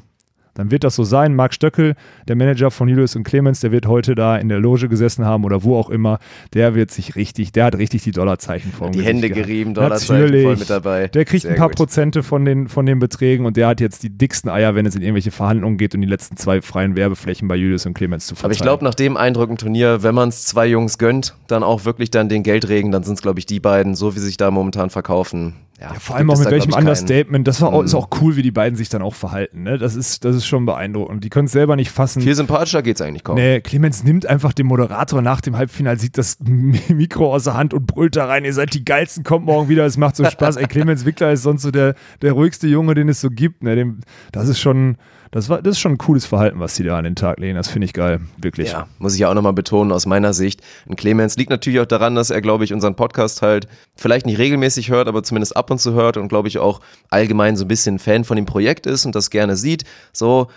Dann 0.56 0.70
wird 0.70 0.84
das 0.84 0.94
so 0.96 1.04
sein. 1.04 1.34
Marc 1.34 1.54
Stöckel, 1.54 1.94
der 2.26 2.34
Manager 2.34 2.70
von 2.70 2.88
Julius 2.88 3.14
und 3.14 3.24
Clemens, 3.24 3.60
der 3.60 3.72
wird 3.72 3.86
heute 3.86 4.14
da 4.14 4.36
in 4.36 4.48
der 4.48 4.58
Loge 4.58 4.88
gesessen 4.88 5.24
haben 5.24 5.44
oder 5.44 5.62
wo 5.62 5.76
auch 5.76 5.90
immer. 5.90 6.18
Der 6.54 6.74
wird 6.74 6.90
sich 6.90 7.14
richtig, 7.14 7.52
der 7.52 7.66
hat 7.66 7.76
richtig 7.76 8.02
die 8.02 8.10
Dollarzeichen 8.10 8.72
vor 8.72 8.90
Die 8.90 9.02
Hände 9.02 9.28
gehabt. 9.28 9.46
gerieben, 9.46 9.74
Dollarzeichen 9.74 10.22
Natürlich. 10.22 10.44
voll 10.44 10.56
mit 10.56 10.70
dabei. 10.70 11.08
Der 11.08 11.24
kriegt 11.24 11.42
Sehr 11.42 11.52
ein 11.52 11.56
paar 11.58 11.68
gut. 11.68 11.76
Prozente 11.76 12.22
von 12.22 12.44
den, 12.44 12.68
von 12.68 12.86
den 12.86 12.98
Beträgen 12.98 13.44
und 13.46 13.56
der 13.56 13.68
hat 13.68 13.80
jetzt 13.80 14.02
die 14.02 14.10
dicksten 14.10 14.50
Eier, 14.50 14.74
wenn 14.74 14.86
es 14.86 14.96
in 14.96 15.02
irgendwelche 15.02 15.30
Verhandlungen 15.30 15.76
geht 15.76 15.94
und 15.94 16.00
die 16.00 16.08
letzten 16.08 16.36
zwei 16.36 16.62
freien 16.62 16.96
Werbeflächen 16.96 17.48
bei 17.48 17.56
Julius 17.56 17.84
und 17.84 17.94
Clemens 17.94 18.26
zu 18.26 18.34
verteilen. 18.34 18.46
Aber 18.46 18.52
ich 18.54 18.62
glaube, 18.62 18.84
nach 18.84 18.94
dem 18.94 19.16
Eindruck 19.16 19.50
im 19.50 19.58
Turnier, 19.58 20.02
wenn 20.02 20.14
man 20.14 20.30
es 20.30 20.44
zwei 20.46 20.66
Jungs 20.66 20.96
gönnt, 20.96 21.36
dann 21.48 21.62
auch 21.62 21.84
wirklich 21.84 22.10
dann 22.10 22.28
den 22.30 22.42
Geldregen, 22.42 22.90
dann 22.90 23.02
sind 23.02 23.14
es, 23.14 23.22
glaube 23.22 23.38
ich, 23.38 23.46
die 23.46 23.60
beiden, 23.60 23.94
so 23.94 24.14
wie 24.14 24.20
sie 24.20 24.26
sich 24.26 24.36
da 24.38 24.50
momentan 24.50 24.88
verkaufen. 24.90 25.54
Ja, 25.80 25.92
Ja, 25.92 26.00
vor 26.00 26.16
allem 26.16 26.30
auch 26.30 26.38
mit 26.38 26.46
da, 26.46 26.50
welchem. 26.50 26.72
Understatement. 26.72 27.46
Das 27.46 27.60
war 27.60 27.72
auch, 27.72 27.82
ist 27.82 27.94
auch 27.94 28.08
cool, 28.20 28.36
wie 28.36 28.42
die 28.42 28.50
beiden 28.50 28.76
sich 28.76 28.88
dann 28.88 29.02
auch 29.02 29.14
verhalten. 29.14 29.62
Ne? 29.62 29.78
Das, 29.78 29.94
ist, 29.94 30.24
das 30.24 30.34
ist 30.36 30.46
schon 30.46 30.64
beeindruckend. 30.64 31.22
Die 31.22 31.28
können 31.28 31.46
es 31.46 31.52
selber 31.52 31.76
nicht 31.76 31.90
fassen. 31.90 32.22
Viel 32.22 32.34
sympathischer 32.34 32.82
geht 32.82 32.96
es 32.96 33.02
eigentlich 33.02 33.24
kaum. 33.24 33.36
Nee, 33.36 33.60
Clemens 33.60 34.02
nimmt 34.02 34.26
einfach 34.26 34.52
den 34.52 34.66
Moderator 34.66 35.20
nach 35.22 35.40
dem 35.40 35.56
Halbfinale, 35.56 35.98
sieht 35.98 36.16
das 36.16 36.38
Mikro 36.40 37.34
aus 37.34 37.44
der 37.44 37.54
Hand 37.54 37.74
und 37.74 37.86
brüllt 37.86 38.16
da 38.16 38.26
rein, 38.26 38.44
ihr 38.44 38.54
seid 38.54 38.72
die 38.74 38.84
geilsten, 38.84 39.24
kommt 39.24 39.46
morgen 39.46 39.68
wieder, 39.68 39.84
es 39.84 39.96
macht 39.96 40.16
so 40.16 40.24
Spaß. 40.24 40.56
Ey, 40.56 40.66
Clemens 40.66 41.04
Wickler 41.04 41.32
ist 41.32 41.42
sonst 41.42 41.62
so 41.62 41.70
der, 41.70 41.94
der 42.22 42.32
ruhigste 42.32 42.66
Junge, 42.66 42.94
den 42.94 43.08
es 43.08 43.20
so 43.20 43.28
gibt. 43.30 43.62
Ne? 43.62 43.76
Dem, 43.76 44.00
das 44.32 44.48
ist 44.48 44.60
schon, 44.60 44.96
das 45.32 45.48
war, 45.48 45.60
das 45.60 45.72
ist 45.72 45.80
schon 45.80 45.92
ein 45.92 45.98
cooles 45.98 46.24
Verhalten, 46.24 46.60
was 46.60 46.76
die 46.76 46.84
da 46.84 46.96
an 46.96 47.04
den 47.04 47.16
Tag 47.16 47.38
legen. 47.38 47.56
Das 47.56 47.68
finde 47.68 47.84
ich 47.84 47.92
geil, 47.92 48.20
wirklich. 48.38 48.70
Ja, 48.72 48.86
muss 48.98 49.14
ich 49.14 49.20
ja 49.20 49.28
auch 49.28 49.34
nochmal 49.34 49.52
betonen, 49.52 49.92
aus 49.92 50.06
meiner 50.06 50.32
Sicht. 50.32 50.62
Ein 50.88 50.96
Clemens 50.96 51.36
liegt 51.36 51.50
natürlich 51.50 51.80
auch 51.80 51.86
daran, 51.86 52.14
dass 52.14 52.30
er, 52.30 52.40
glaube 52.40 52.64
ich, 52.64 52.72
unseren 52.72 52.94
Podcast 52.94 53.42
halt 53.42 53.66
vielleicht 53.96 54.24
nicht 54.24 54.38
regelmäßig 54.38 54.90
hört, 54.90 55.08
aber 55.08 55.22
zumindest 55.22 55.56
ab 55.56 55.65
und 55.70 55.79
zu 55.79 55.92
hört 55.92 56.16
und, 56.16 56.29
glaube 56.29 56.48
ich, 56.48 56.59
auch 56.59 56.81
allgemein 57.11 57.57
so 57.57 57.64
ein 57.64 57.68
bisschen 57.68 57.98
Fan 57.98 58.24
von 58.24 58.37
dem 58.37 58.46
Projekt 58.46 58.87
ist 58.87 59.07
und 59.07 59.14
das 59.14 59.31
gerne 59.31 59.57
sieht. 59.57 59.85
So, 60.12 60.48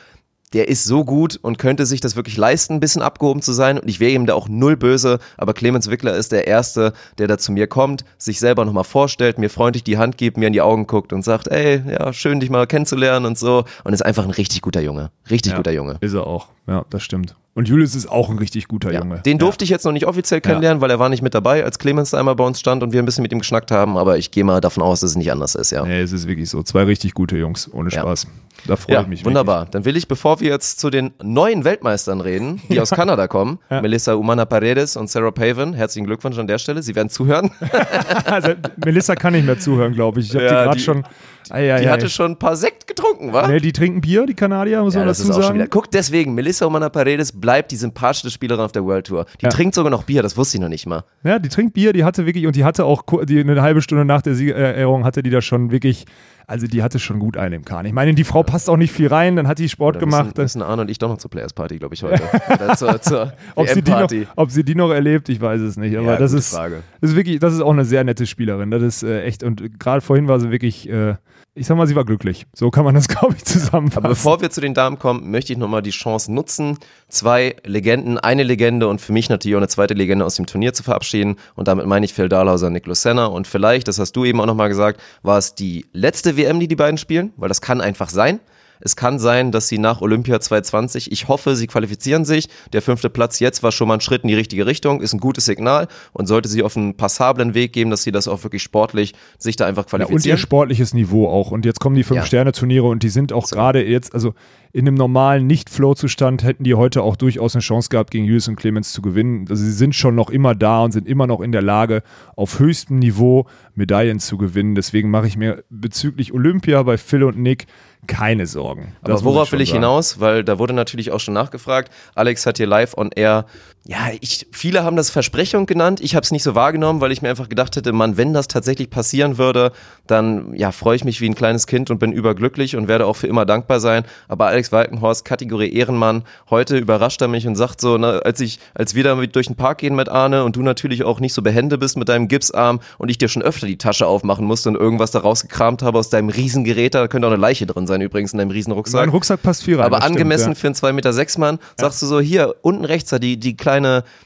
der 0.53 0.67
ist 0.67 0.85
so 0.85 1.05
gut 1.05 1.37
und 1.41 1.59
könnte 1.59 1.85
sich 1.85 2.01
das 2.01 2.15
wirklich 2.15 2.37
leisten, 2.37 2.75
ein 2.75 2.79
bisschen 2.79 3.01
abgehoben 3.01 3.41
zu 3.41 3.53
sein. 3.53 3.77
Und 3.77 3.87
ich 3.87 3.99
wäre 3.99 4.11
ihm 4.11 4.25
da 4.25 4.33
auch 4.33 4.49
null 4.49 4.75
böse, 4.77 5.19
aber 5.37 5.53
Clemens 5.53 5.89
Wickler 5.89 6.15
ist 6.15 6.31
der 6.31 6.47
Erste, 6.47 6.93
der 7.17 7.27
da 7.27 7.37
zu 7.37 7.51
mir 7.51 7.67
kommt, 7.67 8.03
sich 8.17 8.39
selber 8.39 8.65
nochmal 8.65 8.83
vorstellt, 8.83 9.37
mir 9.37 9.49
freundlich 9.49 9.83
die 9.83 9.97
Hand 9.97 10.17
gibt, 10.17 10.37
mir 10.37 10.47
in 10.47 10.53
die 10.53 10.61
Augen 10.61 10.87
guckt 10.87 11.13
und 11.13 11.23
sagt, 11.23 11.47
ey, 11.47 11.83
ja, 11.87 12.13
schön 12.13 12.39
dich 12.39 12.49
mal 12.49 12.65
kennenzulernen 12.67 13.25
und 13.25 13.37
so. 13.37 13.65
Und 13.83 13.93
ist 13.93 14.05
einfach 14.05 14.23
ein 14.23 14.31
richtig 14.31 14.61
guter 14.61 14.81
Junge. 14.81 15.11
Richtig 15.29 15.51
Ja, 15.51 15.57
guter 15.57 15.71
Junge. 15.71 15.97
Ist 16.01 16.13
er 16.13 16.25
auch. 16.25 16.47
Ja, 16.67 16.85
das 16.89 17.03
stimmt. 17.03 17.35
Und 17.59 17.67
Julius 17.67 17.93
ist 17.93 18.07
auch 18.09 18.29
ein 18.29 18.37
richtig 18.37 18.69
guter 18.69 18.89
Ja. 18.93 18.99
Junge. 19.01 19.17
Den 19.25 19.37
durfte 19.37 19.65
ich 19.65 19.69
jetzt 19.69 19.83
noch 19.83 19.91
nicht 19.91 20.05
offiziell 20.07 20.39
kennenlernen, 20.39 20.79
weil 20.79 20.89
er 20.89 20.97
war 20.97 21.09
nicht 21.09 21.21
mit 21.21 21.33
dabei, 21.33 21.65
als 21.65 21.77
Clemens 21.77 22.11
da 22.11 22.17
einmal 22.17 22.33
bei 22.37 22.45
uns 22.45 22.57
stand 22.57 22.83
und 22.83 22.93
wir 22.93 23.01
ein 23.01 23.05
bisschen 23.05 23.21
mit 23.21 23.33
ihm 23.33 23.39
geschnackt 23.39 23.69
haben, 23.69 23.97
aber 23.97 24.17
ich 24.17 24.31
gehe 24.31 24.45
mal 24.45 24.61
davon 24.61 24.81
aus, 24.81 25.01
dass 25.01 25.09
es 25.09 25.15
nicht 25.17 25.29
anders 25.29 25.55
ist, 25.55 25.71
ja. 25.71 25.83
Nee, 25.83 25.99
es 25.99 26.13
ist 26.13 26.25
wirklich 26.25 26.49
so. 26.49 26.63
Zwei 26.63 26.83
richtig 26.83 27.13
gute 27.13 27.35
Jungs, 27.37 27.69
ohne 27.73 27.89
Ja. 27.89 27.99
Spaß. 27.99 28.27
Da 28.65 28.75
freue 28.77 28.95
Ja, 28.95 29.01
ich 29.01 29.07
mich. 29.07 29.25
wunderbar. 29.25 29.67
Dann 29.71 29.83
will 29.83 29.97
ich, 29.97 30.07
bevor 30.07 30.39
wir 30.39 30.49
jetzt 30.51 30.79
zu 30.79 30.89
den 30.89 31.11
neuen 31.21 31.65
Weltmeistern 31.65 32.21
reden, 32.21 32.61
die 32.69 32.79
aus 32.81 32.91
Kanada 32.91 33.27
kommen, 33.27 33.59
Ja. 33.69 33.81
Melissa 33.81 34.13
Umana 34.13 34.45
Paredes 34.45 34.95
und 34.95 35.09
Sarah 35.09 35.31
Paven, 35.31 35.73
herzlichen 35.73 36.05
Glückwunsch 36.05 36.37
an 36.37 36.47
der 36.47 36.59
Stelle. 36.59 36.81
Sie 36.81 36.95
werden 36.95 37.09
zuhören. 37.09 37.51
Wirklich. 37.59 37.79
Also, 38.25 38.49
Melissa 38.85 39.15
kann 39.15 39.33
nicht 39.33 39.45
mehr 39.45 39.59
zuhören, 39.59 39.93
glaube 39.93 40.21
ich. 40.21 40.29
Ich 40.29 40.35
habe 40.35 40.45
Ja, 40.45 40.49
die 40.73 40.83
gerade 40.85 41.01
die- 41.03 41.07
Ei, 41.51 41.73
ei, 41.73 41.81
Die 41.81 41.87
ei. 41.87 41.91
hatte 41.91 42.09
schon 42.09 42.31
ein 42.31 42.37
paar 42.39 42.55
Sekt 42.55 42.87
getrunken, 42.87 43.33
wa? 43.33 43.47
Nee, 43.47 43.59
die 43.59 43.71
trinken 43.73 44.01
Bier, 44.01 44.25
die 44.25 44.33
Kanadier, 44.33 44.81
muss 44.81 44.93
Ja, 44.93 45.01
man 45.01 45.07
das 45.07 45.17
dazu 45.19 45.33
sagen. 45.41 45.55
wieder. 45.55 45.67
Guck, 45.67 45.89
deswegen, 45.91 46.33
Melissa 46.35 46.65
Umana 46.65 46.89
Paredes 46.89 47.31
bleibt 47.31 47.71
die 47.71 47.75
sympathischste 47.75 48.29
Spielerin 48.29 48.63
auf 48.63 48.71
der 48.71 48.83
World 48.85 49.07
Tour. 49.07 49.25
Die 49.41 49.45
Ja. 49.45 49.49
trinkt 49.49 49.75
sogar 49.75 49.89
noch 49.91 50.03
Bier, 50.03 50.21
das 50.21 50.37
wusste 50.37 50.57
ich 50.57 50.61
noch 50.61 50.69
nicht 50.69 50.85
mal. 50.85 51.03
Ja, 51.23 51.39
die 51.39 51.49
trinkt 51.49 51.73
Bier, 51.73 51.93
die 51.93 52.03
hatte 52.03 52.25
wirklich, 52.25 52.45
und 52.47 52.55
die 52.55 52.63
hatte 52.63 52.85
auch 52.85 53.03
die, 53.25 53.39
eine 53.39 53.61
halbe 53.61 53.81
Stunde 53.81 54.05
nach 54.05 54.21
der 54.21 54.35
Siegerehrung 54.35 55.05
hatte 55.05 55.23
die 55.23 55.29
da 55.29 55.41
schon 55.41 55.71
wirklich 55.71 56.05
Also 56.49 56.65
die 56.65 56.81
hatte 56.81 56.97
schon 56.97 57.19
gut 57.19 57.37
einen 57.37 57.53
im 57.53 57.63
Kahn. 57.65 57.85
Ich 57.85 57.93
meine, 57.93 58.09
in 58.09 58.15
die 58.15 58.23
Frau 58.23 58.41
passt 58.41 58.71
auch 58.71 58.75
nicht 58.77 58.91
viel 58.91 59.05
rein, 59.07 59.35
dann 59.35 59.47
hat 59.47 59.59
die 59.59 59.69
Sport 59.69 59.97
Da 59.97 59.99
gemacht. 59.99 60.25
müssen, 60.35 60.41
müssen 60.41 60.61
Arne 60.63 60.81
und 60.81 60.89
ich 60.89 60.97
doch 60.97 61.07
noch 61.07 61.19
zur 61.19 61.29
Players 61.29 61.53
Party, 61.53 61.77
glaube 61.77 61.93
ich, 61.93 62.01
heute. 62.01 62.23
Oder 62.51 62.75
zur, 62.75 62.99
zur 63.01 63.33
ob, 63.53 63.67
sie 63.69 63.83
die 63.83 63.91
noch, 63.91 64.09
ob 64.35 64.49
sie 64.49 64.63
die 64.63 64.73
noch 64.73 64.89
erlebt, 64.89 65.29
ich 65.29 65.39
weiß 65.39 65.61
es 65.61 65.77
nicht. 65.77 65.95
Aber 65.95 66.13
Ja, 66.13 66.17
das, 66.17 66.33
ist, 66.33 66.55
Frage. 66.55 66.81
das 67.01 67.11
ist 67.11 67.15
wirklich, 67.15 67.37
das 67.37 67.53
ist 67.53 67.61
auch 67.61 67.71
eine 67.71 67.85
sehr 67.85 68.03
nette 68.03 68.25
Spielerin. 68.25 68.71
Das 68.71 68.81
ist 68.81 69.03
äh, 69.03 69.21
echt, 69.25 69.43
und 69.43 69.79
gerade 69.79 70.01
vorhin 70.01 70.27
war 70.27 70.39
sie 70.39 70.49
wirklich, 70.49 70.89
äh, 70.89 71.17
ich 71.59 71.67
sag 71.67 71.75
mal, 71.75 71.87
sie 71.87 71.95
war 71.95 72.05
glücklich. 72.05 72.45
So 72.53 72.71
kann 72.71 72.85
man 72.85 72.95
das, 72.95 73.07
glaube 73.09 73.35
ich, 73.35 73.43
zusammenfassen. 73.43 74.05
Aber 74.05 74.09
bevor 74.09 74.41
wir 74.41 74.49
zu 74.49 74.61
den 74.61 74.73
Damen 74.73 74.97
kommen, 74.97 75.29
möchte 75.29 75.51
ich 75.51 75.59
nochmal 75.59 75.81
die 75.81 75.89
Chance 75.89 76.31
nutzen, 76.31 76.77
zwei 77.09 77.57
Legenden, 77.65 78.17
eine 78.17 78.43
Legende 78.43 78.87
und 78.87 79.01
für 79.01 79.11
mich 79.11 79.29
natürlich 79.29 79.55
auch 79.55 79.59
eine 79.59 79.67
zweite 79.67 79.93
Legende 79.93 80.25
aus 80.25 80.35
dem 80.35 80.45
Turnier 80.45 80.73
zu 80.73 80.83
verabschieden. 80.83 81.35
Und 81.55 81.67
damit 81.67 81.85
meine 81.85 82.05
ich 82.05 82.13
Phil 82.13 82.29
Dahlhauser, 82.29 82.69
Niklas 82.69 83.01
Senna. 83.01 83.25
Und 83.25 83.45
vielleicht, 83.45 83.89
das 83.89 83.99
hast 83.99 84.13
du 84.13 84.23
eben 84.23 84.39
auch 84.39 84.45
nochmal 84.45 84.69
gesagt, 84.69 85.01
war 85.21 85.37
es 85.37 85.53
die 85.53 85.85
letzte 85.91 86.37
WM, 86.37 86.61
die 86.61 86.69
die 86.69 86.77
beiden 86.77 86.97
spielen, 86.97 87.33
weil 87.35 87.49
das 87.49 87.61
kann 87.61 87.81
einfach 87.81 88.09
sein. 88.09 88.39
Es 88.79 88.95
kann 88.95 89.19
sein, 89.19 89.51
dass 89.51 89.67
sie 89.67 89.77
nach 89.77 90.01
Olympia 90.01 90.39
2020, 90.39 91.11
ich 91.11 91.27
hoffe, 91.27 91.55
sie 91.55 91.67
qualifizieren 91.67 92.25
sich. 92.25 92.47
Der 92.73 92.81
fünfte 92.81 93.09
Platz 93.09 93.39
jetzt 93.39 93.63
war 93.63 93.71
schon 93.71 93.87
mal 93.87 93.95
ein 93.95 94.01
Schritt 94.01 94.23
in 94.23 94.27
die 94.29 94.35
richtige 94.35 94.65
Richtung, 94.65 95.01
ist 95.01 95.13
ein 95.13 95.19
gutes 95.19 95.45
Signal 95.45 95.87
und 96.13 96.27
sollte 96.27 96.49
sie 96.49 96.63
auf 96.63 96.75
einen 96.75 96.95
passablen 96.95 97.53
Weg 97.53 97.73
geben, 97.73 97.89
dass 97.91 98.03
sie 98.03 98.11
das 98.11 98.27
auch 98.27 98.43
wirklich 98.43 98.63
sportlich 98.63 99.13
sich 99.37 99.55
da 99.55 99.65
einfach 99.65 99.85
Ja, 99.85 99.93
und 99.93 99.99
ihr 100.01 100.05
qualifizieren. 100.07 100.37
sportliches 100.37 100.93
Niveau 100.93 101.27
auch. 101.27 101.51
Und 101.51 101.65
jetzt 101.65 101.79
kommen 101.79 101.95
die. 101.95 102.03
Fünf-Sterne-Turniere 102.03 102.87
und 102.87 103.03
die 103.03 103.09
sind 103.09 103.33
auch 103.33 103.47
gerade 103.49 103.85
jetzt, 103.85 104.13
also 104.13 104.33
in 104.71 104.87
einem 104.87 104.95
normalen 104.95 105.47
Nicht-Flow-Zustand 105.47 106.43
hätten 106.43 106.63
die 106.63 106.75
heute 106.75 107.01
auch 107.01 107.15
durchaus 107.15 107.55
eine 107.55 107.61
Chance 107.61 107.89
gehabt, 107.89 108.11
gegen 108.11 108.25
Hughes 108.25 108.47
und 108.47 108.55
Clemens 108.55 108.93
zu 108.93 109.01
gewinnen. 109.01 109.45
Also 109.49 109.63
sie 109.63 109.71
sind 109.71 109.95
schon 109.95 110.13
noch 110.15 110.29
immer 110.29 110.53
da 110.53 110.83
und 110.83 110.91
sind 110.91 111.07
immer 111.07 111.25
noch 111.25 111.41
in 111.41 111.51
der 111.51 111.61
Lage, 111.63 112.03
auf 112.35 112.59
höchstem 112.59 112.99
Niveau 112.99 113.47
Medaillen 113.73 114.19
zu 114.19 114.37
gewinnen. 114.37 114.75
Deswegen 114.75 115.09
mache 115.09 115.25
ich 115.27 115.37
mir 115.37 115.63
bezüglich 115.69 116.33
Olympia 116.33 116.83
bei 116.83 116.97
Phil 116.97 117.23
und 117.23 117.37
Nick 117.39 117.65
keine 118.07 118.47
Sorgen. 118.47 118.95
Aber 119.01 119.13
Das 119.13 119.23
worauf 119.23 119.51
will 119.51 119.61
ich 119.61 119.69
sagen. 119.69 119.81
hinaus? 119.81 120.19
Weil 120.19 120.43
da 120.43 120.57
wurde 120.57 120.73
natürlich 120.73 121.11
auch 121.11 121.19
schon 121.19 121.33
nachgefragt. 121.33 121.91
Alex 122.15 122.45
hat 122.45 122.57
hier 122.57 122.67
live 122.67 122.97
on 122.97 123.11
air. 123.11 123.45
Ja, 123.89 124.11
ich, 124.21 124.45
viele 124.51 124.83
haben 124.83 124.95
das 124.95 125.09
Versprechung 125.09 125.65
genannt. 125.65 125.99
Ich 125.99 126.13
habe 126.13 126.23
es 126.23 126.29
nicht 126.29 126.43
so 126.43 126.53
wahrgenommen, 126.53 127.01
weil 127.01 127.11
ich 127.11 127.23
mir 127.23 127.29
einfach 127.29 127.49
gedacht 127.49 127.75
hätte, 127.75 127.91
Mann, 127.91 128.17
wenn 128.17 128.35
das 128.35 128.47
tatsächlich 128.47 128.91
passieren 128.91 129.39
würde, 129.39 129.71
dann 130.05 130.53
ja, 130.53 130.71
freue 130.71 130.95
ich 130.95 131.03
mich 131.03 131.21
wie 131.21 131.25
ein 131.27 131.33
kleines 131.33 131.65
Kind 131.65 131.89
und 131.89 131.97
bin 131.97 132.11
überglücklich 132.11 132.75
und 132.75 132.87
werde 132.87 133.07
auch 133.07 133.15
für 133.15 133.25
immer 133.25 133.47
dankbar 133.47 133.79
sein. 133.79 134.03
Aber 134.27 134.45
Alex 134.45 134.71
Walkenhorst, 134.71 135.25
Kategorie 135.25 135.73
Ehrenmann, 135.73 136.21
heute 136.51 136.77
überrascht 136.77 137.19
er 137.23 137.29
mich 137.29 137.47
und 137.47 137.55
sagt 137.55 137.81
so, 137.81 137.97
ne, 137.97 138.21
als 138.23 138.39
ich, 138.41 138.59
als 138.75 138.93
wir 138.93 139.03
da 139.03 139.15
mit 139.15 139.35
durch 139.35 139.47
den 139.47 139.55
Park 139.55 139.79
gehen 139.79 139.95
mit 139.95 140.07
Arne 140.07 140.43
und 140.43 140.55
du 140.55 140.61
natürlich 140.61 141.03
auch 141.03 141.19
nicht 141.19 141.33
so 141.33 141.41
behende 141.41 141.79
bist 141.79 141.97
mit 141.97 142.09
deinem 142.09 142.27
Gipsarm 142.27 142.81
und 142.99 143.09
ich 143.09 143.17
dir 143.17 143.27
schon 143.27 143.41
öfter 143.41 143.65
die 143.65 143.79
Tasche 143.79 144.05
aufmachen 144.05 144.45
musste 144.45 144.69
und 144.69 144.75
irgendwas 144.75 145.09
da 145.09 145.17
rausgekramt 145.17 145.81
habe 145.81 145.97
aus 145.97 146.11
deinem 146.11 146.29
Riesengerät, 146.29 146.93
da 146.93 147.07
könnte 147.07 147.27
auch 147.27 147.31
eine 147.31 147.41
Leiche 147.41 147.65
drin 147.65 147.87
sein 147.87 148.01
übrigens 148.01 148.33
in 148.33 148.37
deinem 148.37 148.51
Riesenrucksack. 148.51 149.01
Mein 149.01 149.09
Rucksack 149.09 149.41
passt 149.41 149.63
viel 149.63 149.77
rein. 149.77 149.87
Aber 149.87 149.95
das 149.95 150.05
stimmt, 150.05 150.17
angemessen 150.17 150.49
ja. 150.49 150.55
für 150.55 150.67
einen 150.67 150.75
2,6 150.75 150.93
Meter 150.93 151.13
sechs 151.13 151.39
Mann, 151.39 151.57
sagst 151.75 152.03
du 152.03 152.05
so, 152.05 152.19
hier, 152.19 152.53
unten 152.61 152.85
rechts 152.85 153.09
da, 153.09 153.17
die, 153.17 153.37
die 153.39 153.57
kleine, 153.57 153.78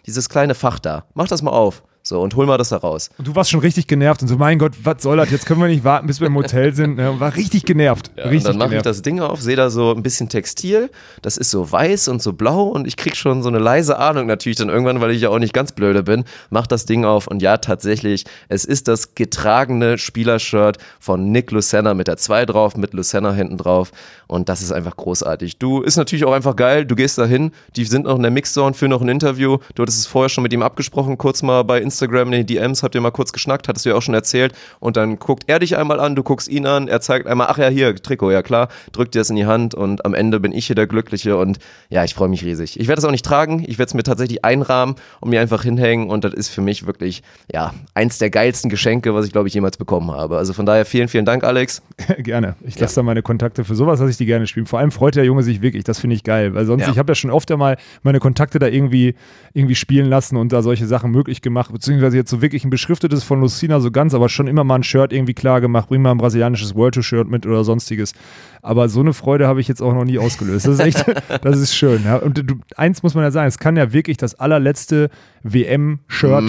dieses 0.06 0.30
kleine 0.30 0.56
Fach 0.56 0.80
da. 0.80 1.06
Mach 1.14 1.28
das 1.28 1.42
mal 1.42 1.52
auf. 1.52 1.84
So, 2.06 2.22
und 2.22 2.36
hol 2.36 2.46
mal 2.46 2.58
das 2.58 2.68
da 2.68 2.78
raus. 2.78 3.10
Und 3.18 3.30
du 3.30 3.36
warst 3.36 3.50
schon 3.50 3.62
richtig 3.62 3.88
genervt 3.88 4.22
und 4.22 4.28
so, 4.28 4.36
mein 4.36 4.60
Gott, 4.60 4.74
was 4.84 5.02
soll 5.02 5.16
das? 5.16 5.32
Jetzt 5.32 5.46
können 5.46 5.62
wir 5.62 5.70
nicht 5.70 5.86
warten, 5.86 6.06
bis 6.06 6.20
wir 6.20 6.28
im 6.28 6.36
Hotel 6.36 6.76
sind. 6.76 6.98
Ne? 6.98 7.10
Und 7.10 7.22
War 7.22 7.34
richtig 7.34 7.64
genervt. 7.64 8.12
Ja, 8.18 8.26
und 8.26 8.32
richtig 8.32 8.52
dann 8.52 8.58
mache 8.58 8.76
ich 8.76 8.82
das 8.82 9.02
Ding 9.02 9.22
auf, 9.22 9.42
sehe 9.42 9.56
da 9.56 9.70
so 9.70 9.94
ein 9.96 10.04
bisschen 10.04 10.28
Textil. 10.28 10.92
Das 11.22 11.38
ist 11.38 11.50
so 11.50 11.72
weiß 11.72 12.10
und 12.10 12.22
so 12.22 12.34
blau 12.34 12.64
und 12.64 12.88
ich 12.88 12.98
krieg 12.98 13.16
schon 13.16 13.42
so 13.42 13.48
eine 13.48 13.60
leise 13.60 14.00
Ahnung 14.00 14.28
natürlich 14.28 14.58
dann 14.58 14.68
irgendwann, 14.68 15.00
weil 15.00 15.12
ich 15.12 15.22
ja 15.22 15.30
auch 15.30 15.40
nicht 15.40 15.54
ganz 15.54 15.72
blöde 15.72 16.04
bin. 16.04 16.26
Mach 16.50 16.68
das 16.68 16.86
Ding 16.86 17.06
auf 17.06 17.28
und 17.28 17.42
ja, 17.42 17.56
tatsächlich, 17.56 18.26
es 18.50 18.66
ist 18.66 18.90
das 18.90 19.16
getragene 19.16 19.98
Spielershirt 19.98 20.80
von 21.00 21.32
Nick 21.32 21.52
Lucenna 21.52 21.94
mit 21.94 22.10
der 22.10 22.18
2 22.18 22.46
drauf, 22.46 22.76
mit 22.76 22.94
Lucenna 22.94 23.32
hinten 23.32 23.58
drauf. 23.58 23.94
Und 24.28 24.50
das 24.50 24.62
ist 24.62 24.74
einfach 24.74 24.98
großartig. 24.98 25.58
Du 25.58 25.82
ist 25.82 25.96
natürlich 25.96 26.26
auch 26.26 26.34
einfach 26.34 26.58
geil. 26.58 26.86
Du 26.86 26.96
gehst 26.96 27.18
da 27.18 27.26
hin, 27.26 27.52
die 27.78 27.86
sind 27.86 28.06
noch 28.06 28.18
in 28.18 28.24
der 28.24 28.32
Mixzone 28.32 28.74
für 28.74 28.90
noch 28.90 29.02
ein 29.02 29.08
Interview. 29.08 29.60
Du 29.76 29.84
hattest 29.84 30.00
es 30.00 30.08
vorher 30.08 30.28
schon 30.28 30.42
mit 30.42 30.52
ihm 30.52 30.64
abgesprochen, 30.64 31.18
kurz 31.18 31.44
mal 31.44 31.64
bei 31.64 31.80
Instagram 31.80 31.93
in 32.02 32.32
den 32.32 32.46
DMs, 32.46 32.84
habt 32.84 32.96
ihr 32.96 33.02
mal 33.02 33.12
kurz 33.12 33.32
geschnackt, 33.34 33.68
hattest 33.68 33.86
du 33.86 33.90
ja 33.90 33.96
auch 33.96 34.02
schon 34.02 34.14
erzählt. 34.14 34.54
Und 34.80 34.98
dann 34.98 35.20
guckt 35.20 35.44
er 35.48 35.60
dich 35.60 35.78
einmal 35.78 36.00
an, 36.00 36.16
du 36.16 36.24
guckst 36.24 36.48
ihn 36.48 36.66
an, 36.66 36.88
er 36.88 37.02
zeigt 37.02 37.28
einmal, 37.28 37.48
ach 37.50 37.58
ja, 37.58 37.68
hier, 37.70 37.96
Trikot, 37.96 38.32
ja 38.32 38.42
klar, 38.42 38.70
drückt 38.92 39.16
dir 39.16 39.20
das 39.20 39.30
in 39.30 39.36
die 39.36 39.46
Hand 39.46 39.76
und 39.76 40.06
am 40.06 40.14
Ende 40.14 40.40
bin 40.40 40.52
ich 40.52 40.68
hier 40.68 40.76
der 40.76 40.88
Glückliche 40.88 41.38
und 41.38 41.60
ja, 41.90 42.04
ich 42.04 42.14
freue 42.14 42.30
mich 42.30 42.44
riesig. 42.44 42.80
Ich 42.80 42.88
werde 42.88 43.00
es 43.00 43.06
auch 43.06 43.12
nicht 43.12 43.26
tragen, 43.26 43.64
ich 43.68 43.78
werde 43.78 43.90
es 43.90 43.94
mir 43.94 44.04
tatsächlich 44.04 44.44
einrahmen 44.46 44.96
und 45.20 45.30
mir 45.30 45.42
einfach 45.42 45.64
hinhängen 45.64 46.10
und 46.10 46.24
das 46.24 46.34
ist 46.34 46.50
für 46.50 46.62
mich 46.62 46.86
wirklich, 46.86 47.24
ja, 47.52 47.74
eins 47.94 48.18
der 48.18 48.30
geilsten 48.30 48.70
Geschenke, 48.70 49.14
was 49.14 49.26
ich 49.26 49.32
glaube 49.32 49.48
ich 49.48 49.54
jemals 49.54 49.78
bekommen 49.78 50.12
habe. 50.12 50.38
Also 50.38 50.54
von 50.54 50.66
daher 50.66 50.86
vielen, 50.86 51.08
vielen 51.08 51.26
Dank, 51.26 51.44
Alex. 51.44 51.82
gerne. 52.20 52.56
Ich 52.66 52.80
lasse 52.80 52.96
da 52.96 53.04
meine 53.04 53.22
Kontakte 53.22 53.64
für 53.64 53.76
sowas, 53.76 54.00
lasse 54.00 54.12
ich 54.12 54.18
die 54.18 54.26
gerne 54.26 54.48
spielen. 54.48 54.66
Vor 54.66 54.80
allem 54.80 54.92
freut 54.92 55.16
der 55.16 55.26
Junge 55.26 55.44
sich 55.44 55.62
wirklich. 55.62 55.84
Das 55.84 56.00
finde 56.00 56.16
ich 56.16 56.24
geil. 56.24 56.54
Weil 56.54 56.66
sonst, 56.66 56.84
Ja. 56.84 56.92
ich 56.92 56.98
habe 56.98 57.12
ja 57.12 57.16
schon 57.16 57.32
oft 57.32 57.52
einmal 57.52 57.78
meine 58.04 58.20
Kontakte 58.20 58.60
da 58.60 58.68
irgendwie, 58.68 59.16
irgendwie 59.54 59.76
spielen 59.76 60.08
lassen 60.08 60.38
und 60.38 60.52
da 60.52 60.62
solche 60.62 60.88
Sachen 60.88 61.12
möglich 61.12 61.42
gemacht. 61.42 61.72
Beziehungsweise 61.84 62.16
jetzt 62.16 62.30
so 62.30 62.42
wirklich 62.42 62.64
ein 62.64 62.70
beschriftetes 62.70 63.26
von 63.26 63.42
Lucina 63.42 63.82
so 63.82 63.92
ganz, 63.92 64.14
aber 64.14 64.30
schon 64.30 64.48
immer 64.48 64.64
mal 64.64 64.76
ein 64.76 64.84
Shirt 64.84 65.12
irgendwie 65.12 65.34
klar 65.34 65.60
gemacht. 65.60 65.90
Bring 65.90 66.02
mal 66.02 66.12
ein 66.12 66.18
brasilianisches 66.18 66.76
World 66.76 66.94
Tour 66.94 67.04
Shirt 67.04 67.28
mit 67.28 67.46
oder 67.46 67.66
sonstiges. 67.66 68.14
Aber 68.62 68.88
so 68.88 69.02
eine 69.02 69.12
Freude 69.14 69.48
habe 69.50 69.60
ich 69.60 69.68
jetzt 69.68 69.82
auch 69.82 69.94
noch 69.94 70.06
nie 70.06 70.18
ausgelöst. 70.18 70.66
Das 70.66 70.76
ist 70.76 70.80
echt, 70.80 71.06
das 71.42 71.58
ist 71.60 71.76
schön. 71.76 72.06
Ja. 72.06 72.16
Und 72.16 72.50
du, 72.50 72.56
eins 72.78 73.04
muss 73.04 73.16
man 73.16 73.26
ja 73.26 73.32
sagen, 73.32 73.50
es 73.50 73.60
kann 73.60 73.76
ja 73.76 73.92
wirklich 73.92 74.16
das 74.16 74.36
allerletzte 74.40 75.10
WM-Shirt 75.44 76.44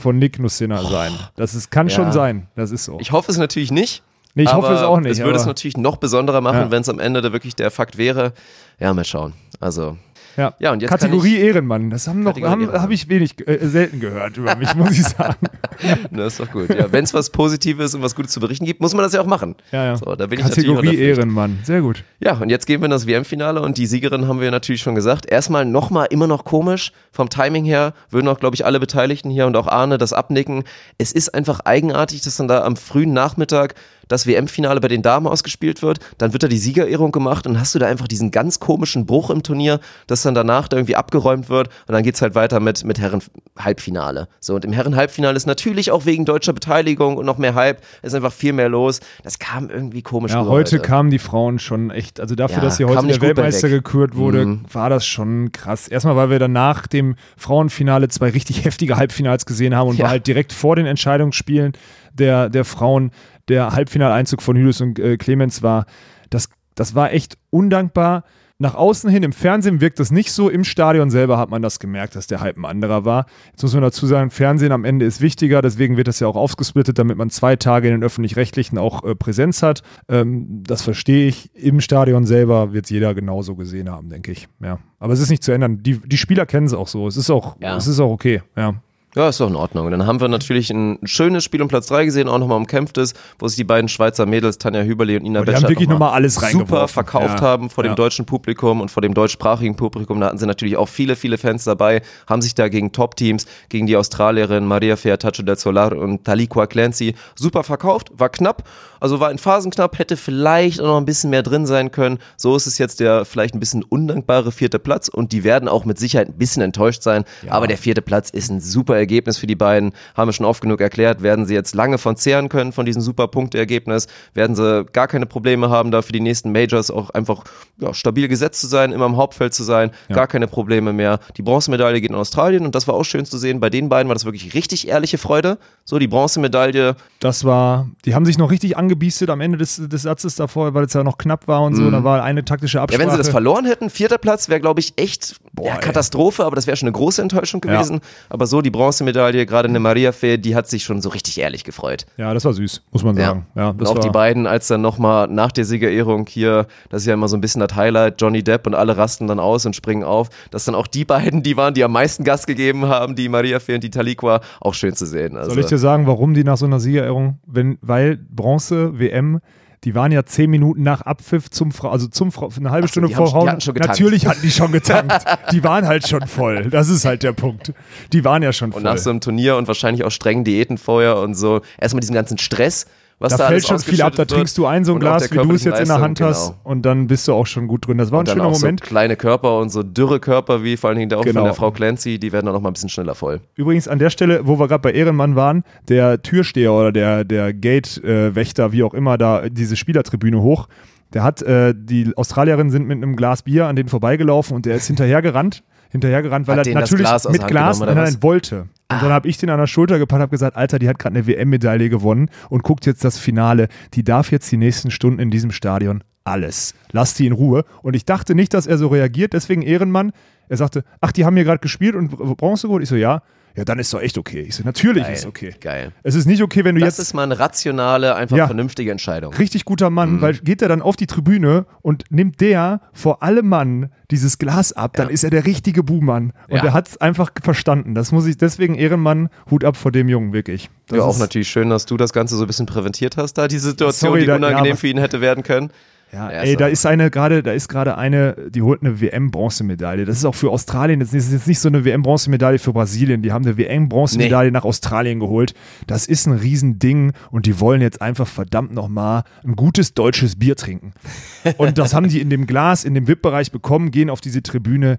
von 0.00 0.18
Nick 0.18 0.38
Lucina 0.38 0.82
sein. 0.82 1.12
Das 1.36 1.54
ist, 1.54 1.70
kann 1.70 1.88
schon 1.88 2.06
Ja. 2.06 2.12
sein. 2.12 2.48
Das 2.56 2.72
ist 2.72 2.84
so. 2.84 2.98
Ich 3.00 3.12
hoffe 3.12 3.30
es 3.30 3.38
natürlich 3.38 3.70
nicht. 3.70 4.02
Nee, 4.34 4.42
ich 4.44 4.52
hoffe 4.52 4.68
aber 4.68 4.76
es 4.76 4.82
auch 4.82 4.98
nicht, 5.00 5.12
Es 5.12 5.18
würde 5.20 5.38
es 5.38 5.46
natürlich 5.46 5.76
noch 5.76 5.98
besonderer 5.98 6.40
machen, 6.40 6.58
Ja. 6.58 6.70
wenn 6.70 6.82
es 6.82 6.88
am 6.88 6.98
Ende 6.98 7.20
da 7.20 7.32
wirklich 7.32 7.54
der 7.54 7.70
Fakt 7.70 7.96
wäre. 7.96 8.32
Ja, 8.80 8.92
mal 8.94 9.04
schauen. 9.04 9.34
Also, 9.60 9.96
Ja, 10.40 10.54
Ja, 10.58 10.72
und 10.72 10.80
jetzt 10.80 10.90
Kategorie 10.90 11.36
kann 11.36 11.46
Ehrenmann. 11.46 11.90
Das 11.90 12.08
haben 12.08 12.22
noch, 12.22 12.40
haben, 12.40 12.72
habe 12.72 12.94
ich 12.94 13.08
wenig, 13.08 13.46
äh, 13.46 13.58
selten 13.66 14.00
gehört 14.00 14.38
über 14.38 14.56
mich, 14.56 14.74
muss 14.74 14.92
ich 14.92 15.04
sagen. 15.04 15.36
ne, 16.10 16.24
ist 16.24 16.40
doch 16.40 16.50
gut. 16.50 16.70
Ja, 16.70 16.90
wenn 16.90 17.04
es 17.04 17.12
was 17.12 17.28
Positives 17.28 17.94
und 17.94 18.02
was 18.02 18.14
Gutes 18.14 18.32
zu 18.32 18.40
berichten 18.40 18.64
gibt, 18.64 18.80
muss 18.80 18.94
man 18.94 19.02
das 19.02 19.12
ja 19.12 19.20
auch 19.20 19.26
machen. 19.26 19.54
Ja, 19.70 19.84
ja. 19.84 19.96
So, 19.96 20.14
da 20.14 20.26
bin 20.26 20.38
ich 20.38 20.44
Kategorie 20.44 20.88
Pflicht. 20.88 21.02
Ehrenmann. 21.02 21.58
Sehr 21.62 21.82
gut. 21.82 22.04
Ja, 22.20 22.38
und 22.38 22.48
jetzt 22.48 22.66
gehen 22.66 22.80
wir 22.80 22.86
in 22.86 22.90
das 22.90 23.06
WM-Finale 23.06 23.60
und 23.60 23.76
die 23.76 23.86
Siegerin 23.86 24.26
haben 24.26 24.40
wir 24.40 24.50
natürlich 24.50 24.80
schon 24.80 24.94
gesagt. 24.94 25.30
Erstmal 25.30 25.66
nochmal 25.66 26.06
immer 26.10 26.26
noch 26.26 26.44
komisch. 26.44 26.92
Vom 27.12 27.28
Timing 27.28 27.64
her 27.66 27.92
würden 28.10 28.28
auch, 28.28 28.40
glaube 28.40 28.54
ich, 28.54 28.64
alle 28.64 28.80
Beteiligten 28.80 29.30
hier 29.30 29.46
und 29.46 29.56
auch 29.56 29.66
Arne 29.66 29.98
das 29.98 30.12
abnicken. 30.12 30.64
Es 30.96 31.12
ist 31.12 31.34
einfach 31.34 31.60
eigenartig, 31.60 32.22
dass 32.22 32.36
dann 32.36 32.48
da 32.48 32.64
am 32.64 32.76
frühen 32.76 33.12
Nachmittag 33.12 33.74
das 34.10 34.26
WM-Finale 34.26 34.80
bei 34.80 34.88
den 34.88 35.00
Damen 35.02 35.26
ausgespielt 35.26 35.80
wird. 35.82 36.00
Dann 36.18 36.32
wird 36.34 36.42
da 36.42 36.48
die 36.48 36.58
Siegerehrung 36.58 37.12
gemacht 37.12 37.46
und 37.46 37.58
hast 37.58 37.74
du 37.74 37.78
da 37.78 37.86
einfach 37.86 38.08
diesen 38.08 38.30
ganz 38.30 38.60
komischen 38.60 39.06
Bruch 39.06 39.30
im 39.30 39.42
Turnier, 39.42 39.80
dass 40.06 40.20
dann 40.22 40.34
danach 40.34 40.68
da 40.68 40.76
irgendwie 40.76 40.96
abgeräumt 40.96 41.48
wird 41.48 41.68
und 41.86 41.92
dann 41.94 42.02
geht's 42.02 42.20
halt 42.20 42.34
weiter 42.34 42.60
mit, 42.60 42.84
mit 42.84 42.98
Herren-Halbfinale. 42.98 44.28
So, 44.40 44.54
und 44.56 44.64
im 44.64 44.72
Herren-Halbfinale 44.72 45.36
ist 45.36 45.46
natürlich 45.46 45.90
auch 45.90 46.06
wegen 46.06 46.24
deutscher 46.24 46.52
Beteiligung 46.52 47.16
und 47.16 47.26
noch 47.26 47.38
mehr 47.38 47.54
Hype, 47.54 47.80
ist 48.02 48.14
einfach 48.14 48.32
viel 48.32 48.52
mehr 48.52 48.68
los. 48.68 49.00
Das 49.22 49.38
kam 49.38 49.70
irgendwie 49.70 50.02
komisch 50.02 50.32
Ja, 50.32 50.40
heute 50.44 50.76
heute. 50.76 50.80
kamen 50.80 51.10
die 51.10 51.18
Frauen 51.18 51.58
schon 51.58 51.90
echt, 51.90 52.20
also 52.20 52.34
dafür, 52.34 52.58
Ja, 52.58 52.62
dass 52.64 52.76
sie 52.76 52.84
kam 52.84 52.96
heute 52.96 53.06
der 53.08 53.20
Weltmeister 53.22 53.68
gekürt 53.68 54.16
wurde, 54.16 54.46
Mhm. 54.46 54.64
war 54.72 54.90
das 54.90 55.06
schon 55.06 55.52
krass. 55.52 55.88
Erstmal, 55.88 56.16
weil 56.16 56.30
wir 56.30 56.38
dann 56.38 56.52
nach 56.52 56.86
dem 56.86 57.14
Frauenfinale 57.36 58.08
zwei 58.08 58.30
richtig 58.30 58.64
heftige 58.64 58.96
Halbfinals 58.96 59.46
gesehen 59.46 59.74
haben 59.74 59.88
und 59.90 59.96
Ja. 59.98 60.04
war 60.04 60.10
halt 60.10 60.26
direkt 60.26 60.52
vor 60.52 60.76
den 60.76 60.86
Entscheidungsspielen 60.86 61.72
der, 62.12 62.48
der 62.48 62.64
Frauen 62.64 63.12
der 63.50 63.72
Halbfinaleinzug 63.72 64.40
von 64.40 64.56
Hüdes 64.56 64.80
und 64.80 64.98
äh, 64.98 65.16
Clemens 65.18 65.62
war. 65.62 65.84
Das, 66.30 66.48
das 66.74 66.94
war 66.94 67.12
echt 67.12 67.36
undankbar. 67.50 68.24
Nach 68.62 68.74
außen 68.74 69.08
hin, 69.08 69.22
im 69.22 69.32
Fernsehen 69.32 69.80
wirkt 69.80 69.98
das 70.00 70.10
nicht 70.10 70.32
so, 70.32 70.50
im 70.50 70.64
Stadion 70.64 71.08
selber 71.08 71.38
hat 71.38 71.48
man 71.48 71.62
das 71.62 71.78
gemerkt, 71.78 72.14
dass 72.14 72.26
der 72.26 72.42
Hype 72.42 72.58
ein 72.58 72.66
anderer 72.66 73.06
war. 73.06 73.24
Jetzt 73.52 73.62
muss 73.62 73.72
man 73.72 73.82
dazu 73.82 74.06
sagen, 74.06 74.28
Fernsehen 74.28 74.70
am 74.70 74.84
Ende 74.84 75.06
ist 75.06 75.22
wichtiger, 75.22 75.62
deswegen 75.62 75.96
wird 75.96 76.08
das 76.08 76.20
ja 76.20 76.26
auch 76.26 76.36
aufgesplittet, 76.36 76.98
damit 76.98 77.16
man 77.16 77.30
zwei 77.30 77.56
Tage 77.56 77.88
in 77.88 77.94
den 77.94 78.02
Öffentlich-Rechtlichen 78.04 78.76
auch 78.76 79.02
äh, 79.02 79.14
Präsenz 79.14 79.62
hat. 79.62 79.80
Ähm, 80.10 80.62
das 80.66 80.82
verstehe 80.82 81.26
ich. 81.26 81.54
Im 81.56 81.80
Stadion 81.80 82.26
selber 82.26 82.74
wird 82.74 82.84
es 82.84 82.90
jeder 82.90 83.14
genauso 83.14 83.56
gesehen 83.56 83.88
haben, 83.90 84.10
denke 84.10 84.30
ich. 84.32 84.46
Ja. 84.62 84.78
Aber 84.98 85.14
es 85.14 85.20
ist 85.20 85.30
nicht 85.30 85.42
zu 85.42 85.52
ändern. 85.52 85.82
Die, 85.82 85.96
die 85.96 86.18
Spieler 86.18 86.44
kennen 86.44 86.66
es 86.66 86.74
auch 86.74 86.88
so. 86.88 87.08
Es 87.08 87.16
ist 87.16 87.30
auch, 87.30 87.56
Ja. 87.60 87.78
es 87.78 87.86
ist 87.86 87.98
auch 87.98 88.10
okay. 88.10 88.42
Ja. 88.58 88.74
Ja, 89.16 89.28
ist 89.28 89.40
doch 89.40 89.48
in 89.48 89.56
Ordnung. 89.56 89.86
Und 89.86 89.90
dann 89.90 90.06
haben 90.06 90.20
wir 90.20 90.28
natürlich 90.28 90.70
ein 90.70 90.98
schönes 91.02 91.42
Spiel 91.42 91.60
um 91.62 91.66
Platz 91.66 91.86
3 91.88 92.04
gesehen, 92.04 92.28
auch 92.28 92.38
nochmal 92.38 92.58
umkämpftes, 92.58 93.14
wo 93.40 93.48
sich 93.48 93.56
die 93.56 93.64
beiden 93.64 93.88
Schweizer 93.88 94.24
Mädels, 94.24 94.58
Tanja 94.58 94.82
Hüberli 94.82 95.16
und 95.16 95.24
Ina 95.24 95.40
haben 95.40 95.62
wirklich 95.62 95.88
noch 95.88 95.94
noch 95.94 95.98
mal 96.06 96.12
alles 96.12 96.36
super 96.36 96.86
verkauft 96.86 97.40
Ja. 97.40 97.46
haben 97.46 97.70
vor 97.70 97.82
dem 97.82 97.90
Ja. 97.90 97.96
deutschen 97.96 98.24
Publikum 98.24 98.80
und 98.80 98.88
vor 98.88 99.02
dem 99.02 99.12
deutschsprachigen 99.12 99.74
Publikum. 99.74 100.20
Da 100.20 100.26
hatten 100.28 100.38
sie 100.38 100.46
natürlich 100.46 100.76
auch 100.76 100.88
viele, 100.88 101.16
viele 101.16 101.38
Fans 101.38 101.64
dabei, 101.64 102.02
haben 102.28 102.40
sich 102.40 102.54
da 102.54 102.68
gegen 102.68 102.92
Top-Teams, 102.92 103.46
gegen 103.68 103.88
die 103.88 103.96
Australierin 103.96 104.64
Maria 104.64 104.94
Fiatacho 104.94 105.42
del 105.42 105.56
Solar 105.56 105.90
und 105.96 106.24
Taliqua 106.24 106.68
Clancy 106.68 107.16
super 107.34 107.64
verkauft, 107.64 108.12
war 108.16 108.28
knapp, 108.28 108.62
also 109.00 109.18
war 109.18 109.32
in 109.32 109.38
Phasen 109.38 109.72
knapp, 109.72 109.98
hätte 109.98 110.16
vielleicht 110.16 110.80
auch 110.80 110.86
noch 110.86 110.98
ein 110.98 111.04
bisschen 111.04 111.30
mehr 111.30 111.42
drin 111.42 111.66
sein 111.66 111.90
können. 111.90 112.18
So 112.36 112.54
ist 112.54 112.68
es 112.68 112.78
jetzt 112.78 113.00
der 113.00 113.24
vielleicht 113.24 113.54
ein 113.54 113.60
bisschen 113.60 113.82
undankbare 113.82 114.52
vierte 114.52 114.78
Platz 114.78 115.08
und 115.08 115.32
die 115.32 115.42
werden 115.42 115.68
auch 115.68 115.84
mit 115.84 115.98
Sicherheit 115.98 116.28
ein 116.28 116.38
bisschen 116.38 116.62
enttäuscht 116.62 117.02
sein, 117.02 117.24
aber 117.48 117.66
der 117.66 117.78
vierte 117.78 118.02
Platz 118.02 118.30
ist 118.30 118.50
ein 118.50 118.60
super 118.60 118.99
Ergebnis 119.00 119.38
für 119.38 119.46
die 119.46 119.56
beiden, 119.56 119.92
haben 120.16 120.28
wir 120.28 120.32
schon 120.32 120.46
oft 120.46 120.60
genug 120.62 120.80
erklärt, 120.80 121.22
werden 121.22 121.46
sie 121.46 121.54
jetzt 121.54 121.74
lange 121.74 121.98
von 121.98 122.16
zehren 122.16 122.48
können 122.48 122.72
von 122.72 122.86
diesem 122.86 123.02
super 123.02 123.26
Punkteergebnis, 123.28 124.06
werden 124.34 124.54
sie 124.54 124.84
gar 124.92 125.08
keine 125.08 125.26
Probleme 125.26 125.70
haben, 125.70 125.90
da 125.90 126.02
für 126.02 126.12
die 126.12 126.20
nächsten 126.20 126.52
Majors 126.52 126.90
auch 126.90 127.10
einfach 127.10 127.44
ja, 127.78 127.92
stabil 127.94 128.28
gesetzt 128.28 128.60
zu 128.60 128.66
sein, 128.66 128.92
immer 128.92 129.06
im 129.06 129.16
Hauptfeld 129.16 129.54
zu 129.54 129.64
sein, 129.64 129.90
Ja. 130.08 130.16
gar 130.16 130.26
keine 130.26 130.46
Probleme 130.46 130.92
mehr. 130.92 131.18
Die 131.36 131.42
Bronzemedaille 131.42 132.00
geht 132.00 132.10
in 132.10 132.16
Australien 132.16 132.64
und 132.64 132.74
das 132.74 132.86
war 132.86 132.94
auch 132.94 133.04
schön 133.04 133.24
zu 133.24 133.38
sehen. 133.38 133.58
Bei 133.60 133.70
den 133.70 133.88
beiden 133.88 134.08
war 134.08 134.14
das 134.14 134.24
wirklich 134.24 134.54
richtig 134.54 134.88
ehrliche 134.88 135.18
Freude. 135.18 135.58
So, 135.84 135.98
die 135.98 136.06
Bronzemedaille, 136.08 136.96
Das 137.20 137.44
war, 137.44 137.88
die 138.04 138.14
haben 138.14 138.24
sich 138.24 138.38
noch 138.38 138.50
richtig 138.50 138.76
angebiestet 138.76 139.30
am 139.30 139.40
Ende 139.40 139.58
des, 139.58 139.76
des 139.76 140.02
Satzes 140.02 140.36
davor, 140.36 140.74
weil 140.74 140.84
es 140.84 140.92
ja 140.92 141.02
noch 141.02 141.18
knapp 141.18 141.48
war 141.48 141.62
und 141.62 141.74
so. 141.74 141.90
Da 141.90 142.04
war 142.04 142.22
eine 142.22 142.44
taktische 142.44 142.76
Mhm. 142.76 142.80
ja, 142.80 142.82
Absprache. 142.84 143.02
wenn 143.02 143.10
sie 143.10 143.16
das 143.18 143.28
verloren 143.28 143.64
hätten, 143.64 143.90
vierter 143.90 144.18
Platz 144.18 144.48
wäre, 144.48 144.60
glaube 144.60 144.80
ich, 144.80 144.92
echt 144.96 145.36
ja, 145.60 145.74
ey. 145.74 145.80
Katastrophe, 145.80 146.44
aber 146.44 146.56
das 146.56 146.66
wäre 146.66 146.76
schon 146.76 146.86
eine 146.88 146.92
große 146.96 147.20
Enttäuschung 147.22 147.60
Ja. 147.66 147.72
gewesen. 147.74 148.00
Aber 148.28 148.46
so, 148.46 148.62
die 148.62 148.70
Bronzemedaille, 148.70 149.46
gerade 149.46 149.68
eine 149.68 149.80
Maria 149.80 150.12
Fee, 150.12 150.36
die 150.38 150.54
hat 150.54 150.68
sich 150.68 150.84
schon 150.84 151.00
so 151.02 151.08
richtig 151.08 151.38
ehrlich 151.38 151.64
gefreut. 151.64 152.06
ja, 152.16 152.32
das 152.34 152.44
war 152.44 152.52
süß, 152.52 152.82
muss 152.92 153.02
man 153.04 153.16
sagen. 153.16 153.46
Ja, 153.54 153.70
und 153.70 153.80
das 153.80 153.88
auch 153.88 153.98
die 153.98 154.10
beiden, 154.10 154.46
als 154.46 154.68
dann 154.68 154.80
nochmal 154.80 155.28
nach 155.28 155.52
der 155.52 155.64
Siegerehrung 155.64 156.26
hier, 156.28 156.66
das 156.88 157.02
ist 157.02 157.06
ja 157.06 157.14
immer 157.14 157.28
so 157.28 157.36
ein 157.36 157.40
bisschen 157.40 157.60
das 157.60 157.74
Highlight, 157.76 158.20
Johnny 158.20 158.42
Depp 158.42 158.66
und 158.66 158.74
alle 158.74 158.96
rasten 158.96 159.26
dann 159.26 159.40
aus 159.40 159.66
und 159.66 159.74
springen 159.76 160.04
auf, 160.04 160.28
dass 160.50 160.64
dann 160.64 160.74
auch 160.74 160.86
die 160.86 161.04
beiden, 161.04 161.42
die 161.42 161.56
waren, 161.56 161.74
die 161.74 161.84
am 161.84 161.92
meisten 161.92 162.24
Gas 162.24 162.46
gegeben 162.46 162.86
haben, 162.86 163.16
die 163.16 163.28
Maria 163.28 163.58
Fee 163.60 163.74
und 163.74 163.84
die 163.84 163.90
Taliqua, 163.90 164.40
auch 164.60 164.74
schön 164.74 164.94
zu 164.94 165.06
sehen. 165.06 165.36
Also, 165.36 165.50
Soll 165.50 165.60
ich 165.60 165.66
dir 165.66 165.78
sagen, 165.78 166.06
warum 166.06 166.34
die 166.34 166.44
nach 166.44 166.56
so 166.56 166.66
einer 166.66 166.80
Siegerehrung, 166.80 167.38
wenn, 167.46 167.78
weil 167.82 168.16
Bronze, 168.16 168.98
WM, 168.98 169.40
die 169.84 169.94
waren 169.94 170.12
ja 170.12 170.24
zehn 170.26 170.50
Minuten 170.50 170.82
nach 170.82 171.00
Abpfiff 171.00 171.50
zum 171.50 171.72
Frau, 171.72 171.90
also 171.90 172.06
zum 172.06 172.32
Frau, 172.32 172.50
eine 172.54 172.70
halbe 172.70 172.86
so, 172.86 172.92
Stunde 172.92 173.08
vor 173.08 173.28
Frauen. 173.28 173.48
hatten 173.48 173.60
schon 173.62 173.74
getankt. 173.74 173.98
Natürlich 173.98 174.26
hatten 174.26 174.42
die 174.42 174.50
schon 174.50 174.72
getankt. 174.72 175.24
die 175.52 175.64
waren 175.64 175.86
halt 175.86 176.06
schon 176.06 176.26
voll. 176.26 176.64
Das 176.70 176.88
ist 176.88 177.04
halt 177.04 177.22
der 177.22 177.32
Punkt. 177.32 177.72
Die 178.12 178.24
waren 178.24 178.42
ja 178.42 178.52
schon 178.52 178.72
voll. 178.72 178.80
und 178.80 178.84
nach 178.84 178.98
so 178.98 179.08
einem 179.10 179.20
Turnier 179.20 179.56
und 179.56 179.68
wahrscheinlich 179.68 180.04
auch 180.04 180.10
strengen 180.10 180.44
Diäten 180.44 180.76
vorher 180.76 181.16
und 181.18 181.34
so, 181.34 181.62
erstmal 181.78 182.00
diesen 182.00 182.14
ganzen 182.14 182.36
Stress, 182.36 182.86
was 183.20 183.30
da 183.32 183.36
da, 183.38 183.46
fällt 183.48 183.66
schon 183.66 183.78
viel 183.78 184.02
ab, 184.02 184.14
da 184.16 184.24
trinkst 184.24 184.58
du 184.58 184.66
ein 184.66 184.84
so 184.84 184.94
ein 184.94 184.98
Glas, 184.98 185.30
wie 185.30 185.36
du 185.36 185.52
es 185.52 185.62
jetzt 185.64 185.78
in 185.80 185.86
der 185.86 185.98
körperlichen 185.98 186.02
Hand 186.02 186.20
hast 186.20 186.38
Leistung, 186.48 186.56
und 186.64 186.82
dann 186.82 187.06
bist 187.06 187.28
du 187.28 187.34
auch 187.34 187.46
schon 187.46 187.68
gut 187.68 187.86
drin. 187.86 187.98
Das 187.98 188.10
war 188.10 188.18
ein 188.18 188.20
Und 188.20 188.28
dann 188.28 188.36
schöner 188.38 188.50
Moment. 188.50 188.80
so 188.80 188.86
kleine 188.86 189.14
Körper 189.16 189.58
und 189.58 189.68
so 189.68 189.82
dürre 189.82 190.18
Körper, 190.20 190.64
wie 190.64 190.76
vor 190.76 190.88
allen 190.88 190.98
Dingen 190.98 191.10
der 191.10 191.18
auch 191.18 191.24
Genau. 191.24 191.40
von 191.40 191.44
der 191.44 191.54
Frau 191.54 191.70
Clancy, 191.70 192.18
die 192.18 192.32
werden 192.32 192.46
dann 192.46 192.54
noch 192.54 192.62
mal 192.62 192.70
ein 192.70 192.72
bisschen 192.72 192.88
schneller 192.88 193.14
voll. 193.14 193.40
Übrigens 193.54 193.86
an 193.88 193.98
der 193.98 194.10
Stelle, 194.10 194.46
wo 194.46 194.58
wir 194.58 194.66
gerade 194.68 194.80
bei 194.82 194.92
Ehrenmann 194.92 195.36
waren, 195.36 195.62
der 195.88 196.22
Türsteher 196.22 196.72
oder 196.72 196.90
der, 196.92 197.24
der 197.24 197.52
Gate-Wächter, 197.52 198.72
wie 198.72 198.82
auch 198.82 198.94
immer, 198.94 199.18
da 199.18 199.48
diese 199.48 199.76
Spielertribüne 199.76 200.40
hoch, 200.40 200.68
der 201.12 201.22
hat, 201.24 201.42
äh, 201.42 201.74
die 201.76 202.12
Australierinnen 202.16 202.70
sind 202.70 202.86
mit 202.86 202.96
einem 202.96 203.16
Glas 203.16 203.42
Bier 203.42 203.66
an 203.66 203.76
denen 203.76 203.88
vorbeigelaufen 203.88 204.54
und 204.54 204.64
der 204.64 204.76
ist 204.76 204.86
hinterhergerannt, 204.86 205.62
hinterhergerannt, 205.90 206.46
weil 206.46 206.58
Hat 206.58 206.66
er 206.66 206.74
natürlich 206.74 207.06
mit 207.30 207.46
Glas 207.46 207.80
nein, 207.80 207.94
nein, 207.94 208.16
wollte. 208.20 208.60
Und 208.60 209.02
dann 209.02 209.10
habe 209.10 209.28
ich 209.28 209.38
den 209.38 209.50
an 209.50 209.58
der 209.58 209.66
Schulter 209.66 209.98
gepackt, 209.98 210.20
habe 210.20 210.30
gesagt, 210.30 210.56
Alter, 210.56 210.78
die 210.78 210.88
hat 210.88 210.98
gerade 210.98 211.16
eine 211.16 211.26
WM-Medaille 211.26 211.88
gewonnen 211.88 212.28
und 212.48 212.62
guckt 212.62 212.86
jetzt 212.86 213.04
das 213.04 213.18
Finale. 213.18 213.68
Die 213.94 214.02
darf 214.02 214.32
jetzt 214.32 214.50
die 214.50 214.56
nächsten 214.56 214.90
Stunden 214.90 215.20
in 215.20 215.30
diesem 215.30 215.52
Stadion 215.52 216.02
alles. 216.24 216.74
Lass 216.92 217.14
die 217.14 217.26
in 217.26 217.32
Ruhe. 217.32 217.64
Und 217.82 217.94
ich 217.94 218.04
dachte 218.04 218.34
nicht, 218.34 218.52
dass 218.54 218.66
er 218.66 218.78
so 218.78 218.88
reagiert, 218.88 219.32
deswegen 219.32 219.62
Ehrenmann. 219.62 220.12
Er 220.48 220.56
sagte, 220.56 220.84
ach, 221.00 221.12
die 221.12 221.24
haben 221.24 221.36
hier 221.36 221.44
gerade 221.44 221.60
gespielt 221.60 221.94
und 221.94 222.10
Bronze 222.36 222.66
geholt. 222.66 222.82
Ich 222.82 222.88
so, 222.88 222.96
ja. 222.96 223.22
Ja, 223.56 223.64
dann 223.64 223.78
ist 223.78 223.92
doch 223.92 224.00
echt 224.00 224.16
okay. 224.16 224.40
Ich 224.40 224.54
so, 224.54 224.62
natürlich 224.64 225.02
Geil, 225.04 225.12
ist 225.12 225.26
okay. 225.26 225.54
Geil. 225.60 225.92
Es 226.02 226.14
ist 226.14 226.26
nicht 226.26 226.42
okay, 226.42 226.64
wenn 226.64 226.76
du 226.76 226.80
Das 226.80 226.96
jetzt 226.98 227.06
ist 227.08 227.14
mal 227.14 227.24
eine 227.24 227.38
rationale, 227.38 228.14
einfach 228.14 228.36
Ja. 228.36 228.46
vernünftige 228.46 228.90
Entscheidung. 228.90 229.32
richtig 229.34 229.64
guter 229.64 229.90
Mann, 229.90 230.14
Mhm. 230.14 230.20
weil 230.20 230.34
geht 230.34 230.62
er 230.62 230.68
dann 230.68 230.82
auf 230.82 230.96
die 230.96 231.06
Tribüne 231.06 231.66
und 231.82 232.04
nimmt 232.10 232.40
der 232.40 232.80
vor 232.92 233.22
allem 233.22 233.48
Mann 233.48 233.90
dieses 234.10 234.38
Glas 234.38 234.72
ab, 234.72 234.92
dann 234.96 235.08
ist 235.08 235.24
er 235.24 235.30
der 235.30 235.46
richtige 235.46 235.82
Buhmann. 235.82 236.32
Und 236.48 236.56
Ja. 236.58 236.64
er 236.66 236.72
hat 236.72 236.88
es 236.88 236.96
einfach 237.00 237.30
verstanden. 237.42 237.94
Das 237.94 238.12
muss 238.12 238.26
ich 238.26 238.36
deswegen 238.36 238.74
Ehrenmann, 238.74 239.28
Hut 239.50 239.64
ab 239.64 239.76
vor 239.76 239.92
dem 239.92 240.08
Jungen, 240.08 240.32
wirklich. 240.32 240.70
Das 240.88 240.98
ja, 240.98 241.04
auch 241.04 241.18
natürlich 241.18 241.48
schön, 241.48 241.70
dass 241.70 241.86
du 241.86 241.96
das 241.96 242.12
Ganze 242.12 242.36
so 242.36 242.44
ein 242.44 242.46
bisschen 242.46 242.66
präventiert 242.66 243.16
hast, 243.16 243.34
da 243.34 243.46
die 243.48 243.58
Situation, 243.58 244.10
Sorry, 244.10 244.20
die 244.22 244.26
da- 244.26 244.36
unangenehm 244.36 244.66
ja, 244.72 244.76
für 244.76 244.88
ihn 244.88 244.98
hätte 244.98 245.20
werden 245.20 245.42
können. 245.44 245.70
Ja, 246.12 246.32
Ja, 246.32 246.40
ey, 246.40 246.56
da 246.56 246.66
ist 246.66 246.84
eine 246.86 247.10
gerade, 247.10 247.42
da 247.42 247.52
ist 247.52 247.68
gerade 247.68 247.96
eine, 247.96 248.34
die 248.50 248.62
holt 248.62 248.82
eine 248.82 249.00
WM-Bronzemedaille. 249.00 250.04
Das 250.04 250.16
ist 250.16 250.24
auch 250.24 250.34
für 250.34 250.50
Australien, 250.50 251.00
das 251.00 251.12
ist 251.12 251.32
jetzt 251.32 251.46
nicht 251.46 251.60
so 251.60 251.68
eine 251.68 251.84
WM-Bronzemedaille 251.84 252.58
für 252.58 252.72
Brasilien. 252.72 253.22
Die 253.22 253.32
haben 253.32 253.44
eine 253.44 253.56
WM-Bronzemedaille 253.56 254.50
nach 254.50 254.64
Australien 254.64 255.20
geholt. 255.20 255.54
Das 255.86 256.06
ist 256.06 256.26
ein 256.26 256.32
Riesending 256.32 257.12
und 257.30 257.46
die 257.46 257.60
wollen 257.60 257.80
jetzt 257.80 258.02
einfach 258.02 258.26
verdammt 258.26 258.72
nochmal 258.72 259.22
ein 259.44 259.54
gutes 259.54 259.94
deutsches 259.94 260.36
Bier 260.36 260.56
trinken. 260.56 260.92
Und 261.56 261.78
das 261.78 261.94
haben 261.94 262.08
die 262.08 262.20
in 262.20 262.28
dem 262.30 262.46
Glas, 262.46 262.84
in 262.84 262.94
dem 262.94 263.06
VIP-Bereich 263.08 263.52
bekommen, 263.52 263.90
gehen 263.90 264.10
auf 264.10 264.20
diese 264.20 264.42
Tribüne. 264.42 264.98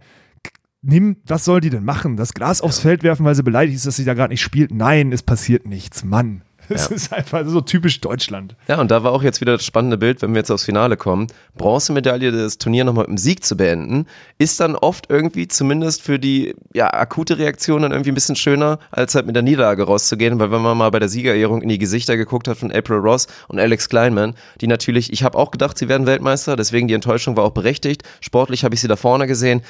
Nimm, 0.82 1.18
was 1.28 1.46
soll 1.46 1.62
die 1.62 1.70
denn 1.70 1.84
machen? 1.84 2.18
Das 2.18 2.34
Glas 2.34 2.62
aufs 2.62 2.80
Feld 2.80 3.04
werfen, 3.04 3.26
weil 3.26 3.36
sie 3.36 3.44
beleidigt 3.44 3.76
ist, 3.76 3.86
dass 3.86 3.96
sie 3.98 4.06
da 4.06 4.16
gerade 4.16 4.34
nicht 4.34 4.42
spielt? 4.42 4.72
Nein, 4.72 5.12
es 5.12 5.22
passiert 5.22 5.68
nichts, 5.68 6.04
Mann. 6.04 6.42
Es 6.76 6.90
Ja. 6.90 6.96
ist 6.96 7.14
einfach 7.14 7.44
so 7.46 7.62
typisch 7.62 8.02
Deutschland. 8.02 8.56
Ja, 8.68 8.80
und 8.80 8.92
da 8.92 9.04
war 9.04 9.12
auch 9.12 9.24
jetzt 9.24 9.42
wieder 9.42 9.54
das 9.54 9.66
spannende 9.66 9.98
Bild, 9.98 10.22
wenn 10.22 10.32
wir 10.34 10.40
jetzt 10.40 10.52
aufs 10.52 10.66
Finale 10.66 10.98
kommen. 10.98 11.28
Bronzemedaille, 11.58 12.32
das 12.32 12.58
Turnier 12.58 12.84
nochmal 12.84 13.04
mit 13.04 13.10
dem 13.10 13.18
Sieg 13.18 13.44
zu 13.46 13.56
beenden, 13.58 14.08
ist 14.38 14.60
dann 14.60 14.76
oft 14.76 15.10
irgendwie 15.10 15.48
zumindest 15.48 16.02
für 16.02 16.18
die 16.20 16.56
ja, 16.74 16.92
akute 16.94 17.38
Reaktion 17.38 17.82
dann 17.84 17.92
irgendwie 17.92 18.12
ein 18.12 18.16
bisschen 18.16 18.36
schöner, 18.36 18.80
als 18.92 19.16
halt 19.16 19.26
mit 19.26 19.36
der 19.36 19.44
Niederlage 19.44 19.84
rauszugehen, 19.84 20.40
weil 20.40 20.52
wenn 20.52 20.62
man 20.62 20.78
mal 20.78 20.90
bei 20.90 21.00
der 21.00 21.10
Siegerehrung 21.10 21.62
in 21.62 21.70
die 21.70 21.78
Gesichter 21.78 22.18
geguckt 22.18 22.48
hat 22.48 22.58
von 22.58 22.72
April 22.72 22.98
Ross 22.98 23.28
und 23.48 23.60
Alex 23.60 23.90
Kleinman, 23.90 24.34
die 24.62 24.68
natürlich, 24.68 25.14
ich 25.14 25.24
habe 25.24 25.38
auch 25.38 25.52
gedacht, 25.52 25.78
sie 25.78 25.88
werden 25.90 26.08
Weltmeister, 26.08 26.56
deswegen 26.56 26.88
die 26.88 26.94
Enttäuschung 26.94 27.38
war 27.38 27.44
auch 27.44 27.52
berechtigt. 27.52 28.04
Sportlich 28.22 28.64
habe 28.64 28.76
ich 28.76 28.82
sie 28.82 28.88
da 28.88 28.96
vorne 28.96 29.28
gesehen. 29.28 29.62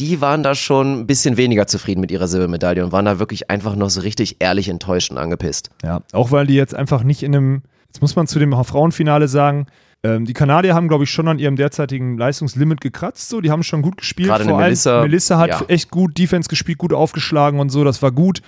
Die 0.00 0.20
waren 0.20 0.42
da 0.42 0.54
schon 0.54 1.00
ein 1.00 1.06
bisschen 1.06 1.36
weniger 1.36 1.66
zufrieden 1.66 2.00
mit 2.00 2.10
ihrer 2.10 2.26
Silbermedaille 2.26 2.84
und 2.84 2.90
waren 2.92 3.04
da 3.04 3.18
wirklich 3.18 3.50
einfach 3.50 3.76
noch 3.76 3.90
so 3.90 4.00
richtig 4.00 4.36
ehrlich 4.40 4.68
enttäuscht 4.68 5.10
und 5.10 5.18
angepisst. 5.18 5.70
Ja, 5.84 6.00
auch 6.12 6.30
weil 6.32 6.46
die 6.46 6.54
jetzt 6.54 6.74
einfach 6.74 7.02
nicht 7.02 7.22
in 7.22 7.34
einem, 7.36 7.62
jetzt 7.86 8.00
muss 8.00 8.16
man 8.16 8.26
zu 8.26 8.38
dem 8.38 8.52
Frauenfinale 8.52 9.28
sagen, 9.28 9.66
ähm, 10.02 10.24
die 10.24 10.32
Kanadier 10.32 10.74
haben, 10.74 10.88
glaube 10.88 11.04
ich, 11.04 11.10
schon 11.10 11.28
an 11.28 11.38
ihrem 11.38 11.56
derzeitigen 11.56 12.16
Leistungslimit 12.16 12.80
gekratzt. 12.80 13.28
So, 13.28 13.42
die 13.42 13.50
haben 13.50 13.62
schon 13.62 13.82
gut 13.82 13.98
gespielt. 13.98 14.28
Gerade 14.30 14.44
Vor 14.44 14.54
allem 14.54 14.62
Melissa, 14.64 15.02
Melissa 15.02 15.38
hat 15.38 15.50
ja. 15.50 15.62
echt 15.68 15.90
gut 15.90 16.16
Defense 16.16 16.48
gespielt, 16.48 16.78
gut 16.78 16.94
aufgeschlagen 16.94 17.60
und 17.60 17.68
so, 17.68 17.84
das 17.84 18.00
war 18.00 18.10
gut. 18.10 18.40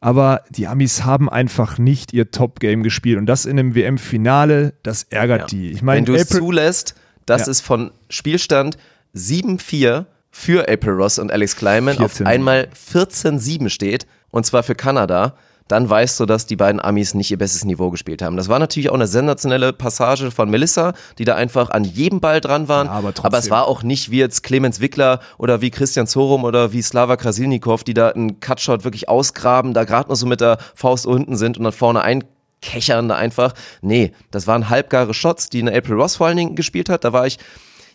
Aber 0.00 0.42
die 0.50 0.66
Amis 0.66 1.04
haben 1.04 1.30
einfach 1.30 1.78
nicht 1.78 2.12
ihr 2.12 2.30
Top-Game 2.30 2.82
gespielt. 2.82 3.18
Und 3.18 3.24
das 3.26 3.46
in 3.46 3.58
einem 3.58 3.74
WM-Finale, 3.74 4.74
das 4.82 5.04
ärgert 5.04 5.40
Ja. 5.40 5.46
die. 5.46 5.70
Ich 5.70 5.80
meine, 5.80 6.06
Wenn 6.06 6.14
du 6.14 6.14
es 6.14 6.28
zulässt, 6.28 6.94
dass 7.24 7.46
Ja. 7.46 7.52
es 7.52 7.60
von 7.62 7.90
Spielstand 8.10 8.76
7-4 9.14 10.04
für 10.30 10.68
April 10.68 10.94
Ross 10.94 11.18
und 11.18 11.32
Alex 11.32 11.56
Kleiman 11.56 11.98
auf 11.98 12.20
14-7. 12.20 12.26
einmal 12.26 12.68
14-7 12.92 13.68
steht, 13.68 14.06
und 14.30 14.44
zwar 14.44 14.62
für 14.62 14.74
Kanada, 14.74 15.34
dann 15.68 15.88
weißt 15.88 16.18
du, 16.18 16.26
dass 16.26 16.46
die 16.46 16.56
beiden 16.56 16.80
Amis 16.80 17.14
nicht 17.14 17.30
ihr 17.30 17.38
bestes 17.38 17.64
Niveau 17.64 17.90
gespielt 17.90 18.22
haben. 18.22 18.36
Das 18.36 18.48
war 18.48 18.58
natürlich 18.58 18.90
auch 18.90 18.94
eine 18.94 19.06
sensationelle 19.06 19.72
Passage 19.72 20.30
von 20.30 20.50
Melissa, 20.50 20.94
die 21.18 21.24
da 21.24 21.36
einfach 21.36 21.70
an 21.70 21.84
jedem 21.84 22.20
Ball 22.20 22.40
dran 22.40 22.68
waren. 22.68 22.86
Ja, 22.86 22.92
aber 22.92 23.14
trotzdem. 23.14 23.38
es 23.38 23.50
war 23.50 23.66
auch 23.66 23.82
nicht 23.82 24.10
wie 24.10 24.18
jetzt 24.18 24.42
Clemens 24.42 24.80
Wickler 24.80 25.20
oder 25.36 25.60
wie 25.60 25.70
Christian 25.70 26.06
Zorum 26.06 26.44
oder 26.44 26.72
wie 26.72 26.82
Slava 26.82 27.16
Krasilnikov, 27.16 27.84
die 27.84 27.94
da 27.94 28.08
einen 28.08 28.40
Cutshot 28.40 28.84
wirklich 28.84 29.08
ausgraben, 29.08 29.74
da 29.74 29.84
gerade 29.84 30.08
noch 30.08 30.16
so 30.16 30.26
mit 30.26 30.40
der 30.40 30.58
Faust 30.74 31.06
unten 31.06 31.36
sind 31.36 31.58
und 31.58 31.64
dann 31.64 31.72
vorne 31.72 32.00
einkechern 32.00 33.08
da 33.08 33.16
einfach. 33.16 33.52
Nee, 33.82 34.12
das 34.30 34.46
waren 34.46 34.70
halbgare 34.70 35.12
Shots, 35.12 35.50
die 35.50 35.60
eine 35.60 35.76
April 35.76 35.96
Ross 35.96 36.16
vor 36.16 36.28
allen 36.28 36.38
Dingen 36.38 36.56
gespielt 36.56 36.88
hat. 36.88 37.04
Da 37.04 37.12
war 37.12 37.26
ich 37.26 37.38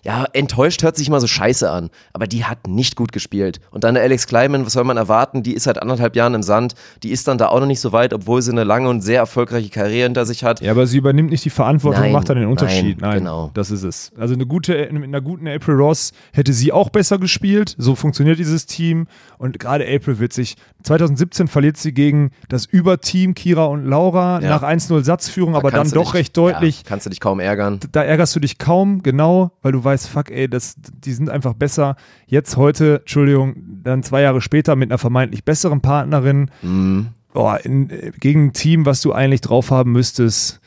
ja, 0.04 0.26
enttäuscht 0.34 0.84
hört 0.84 0.98
sich 0.98 1.08
immer 1.08 1.20
so 1.22 1.28
scheiße 1.28 1.70
an, 1.72 1.90
aber 2.12 2.28
die 2.28 2.44
hat 2.46 2.68
nicht 2.68 2.96
gut 2.96 3.12
gespielt. 3.12 3.60
Und 3.72 3.84
dann 3.84 3.94
der 3.96 4.04
Alex 4.04 4.28
Kleiman, 4.28 4.66
was 4.66 4.74
soll 4.74 4.84
man 4.84 4.98
erwarten? 4.98 5.44
Die 5.44 5.54
ist 5.54 5.64
seit 5.64 5.82
anderthalb 5.82 6.16
Jahren 6.16 6.34
im 6.34 6.44
Sand, 6.44 6.76
die 7.04 7.12
ist 7.12 7.28
dann 7.28 7.38
da 7.38 7.48
auch 7.48 7.60
noch 7.60 7.68
nicht 7.68 7.80
so 7.80 7.92
weit, 7.94 8.14
obwohl 8.14 8.42
sie 8.42 8.52
eine 8.52 8.64
lange 8.66 8.90
und 8.90 9.02
sehr 9.02 9.20
erfolgreiche 9.20 9.70
Karriere 9.70 10.04
hinter 10.08 10.26
sich 10.26 10.44
hat. 10.44 10.62
Ja, 10.62 10.72
aber 10.72 10.88
sie 10.88 10.98
übernimmt 10.98 11.32
nicht 11.32 11.46
die 11.46 11.50
Verantwortung 11.50 12.02
Nein, 12.02 12.10
und 12.10 12.14
macht 12.16 12.30
dann 12.30 12.38
den 12.38 12.48
Unterschied. 12.48 13.00
nein, 13.02 13.10
Nein, 13.10 13.20
genau. 13.20 13.52
das 13.54 13.72
ist 13.72 13.84
es. 13.84 14.12
Also 14.18 14.34
eine 14.34 14.46
gute, 14.46 14.90
mit 14.92 15.04
einer 15.06 15.22
guten 15.22 15.48
April 15.48 15.76
Ross 15.76 16.12
hätte 16.34 16.52
sie 16.54 16.72
auch 16.74 16.90
besser 16.90 17.18
gespielt. 17.18 17.74
So 17.78 17.96
funktioniert 17.96 18.40
dieses 18.40 18.66
Team. 18.66 19.08
Und 19.38 19.58
gerade 19.60 19.86
April 19.86 20.20
wird 20.20 20.34
sich, 20.34 20.56
2017 20.84 21.48
verliert 21.48 21.78
sie 21.78 21.94
gegen 21.94 22.32
das 22.50 22.66
Überteam 22.66 23.34
Kira 23.36 23.66
und 23.66 23.86
Laura 23.86 24.42
Ja. 24.42 24.50
nach 24.50 24.64
1-0 24.64 25.04
Satzführung, 25.04 25.54
Da 25.54 25.60
aber 25.60 25.72
dann 25.72 25.90
doch 25.92 26.08
dich- 26.12 26.14
recht 26.16 26.38
deutlich. 26.38 26.78
Ja, 26.80 26.84
kannst 26.88 27.06
du 27.06 27.10
dich 27.10 27.20
kaum 27.22 27.40
ärgern. 27.40 27.80
Da 27.92 28.04
ärgerst 28.04 28.36
du 28.36 28.40
dich 28.42 28.58
kaum, 28.58 29.02
genau, 29.02 29.52
weil 29.62 29.72
du 29.72 29.84
weißt, 29.84 29.93
fuck, 29.98 30.32
ey, 30.32 30.48
das, 30.50 30.76
die 30.78 31.14
sind 31.14 31.30
einfach 31.30 31.54
besser. 31.54 31.96
Jetzt 32.28 32.58
heute, 32.58 32.98
Entschuldigung, 33.02 33.56
dann 33.84 34.04
zwei 34.04 34.22
Jahre 34.22 34.42
später 34.42 34.76
mit 34.76 34.92
einer 34.92 34.98
vermeintlich 34.98 35.44
besseren 35.44 35.82
Partnerin, 35.82 36.50
Mhm. 36.62 37.08
oh, 37.34 37.54
in, 37.64 37.90
gegen 38.20 38.48
ein 38.48 38.54
Team, 38.54 38.86
was 38.86 39.02
du 39.02 39.14
eigentlich 39.14 39.42
drauf 39.42 39.72
haben 39.72 39.92
müsstest, 39.92 40.60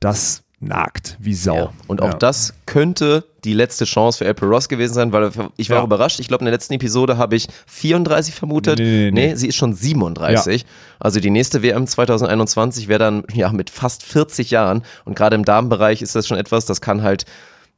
das 0.00 0.42
nagt 0.60 1.18
wie 1.20 1.34
Sau. 1.34 1.56
Ja. 1.56 1.72
Und 1.88 2.00
auch 2.00 2.12
Ja. 2.12 2.18
das 2.18 2.54
könnte 2.64 3.24
die 3.44 3.52
letzte 3.52 3.84
Chance 3.84 4.24
für 4.24 4.30
April 4.30 4.48
Ross 4.48 4.70
gewesen 4.70 4.94
sein, 4.94 5.12
weil 5.12 5.30
ich 5.58 5.68
war 5.68 5.78
Ja. 5.78 5.84
überrascht. 5.84 6.18
Ich 6.20 6.28
glaube, 6.28 6.40
in 6.40 6.46
der 6.46 6.52
letzten 6.54 6.72
Episode 6.72 7.18
habe 7.18 7.36
ich 7.36 7.48
34 7.66 8.34
vermutet. 8.34 8.78
Nee, 8.78 9.10
nee, 9.12 9.28
nee. 9.28 9.34
sie 9.34 9.48
ist 9.48 9.56
schon 9.56 9.74
37. 9.74 10.64
Also 10.98 11.20
die 11.20 11.28
nächste 11.28 11.62
WM 11.62 11.86
2021 11.86 12.88
wäre 12.88 12.98
dann 13.00 13.24
ja 13.34 13.52
mit 13.52 13.68
fast 13.68 14.02
40 14.04 14.50
Jahren. 14.50 14.82
Und 15.04 15.14
gerade 15.16 15.36
im 15.36 15.44
Damenbereich 15.44 16.00
ist 16.00 16.14
das 16.14 16.26
schon 16.26 16.38
etwas, 16.38 16.64
das 16.64 16.80
kann 16.80 17.02
halt, 17.02 17.26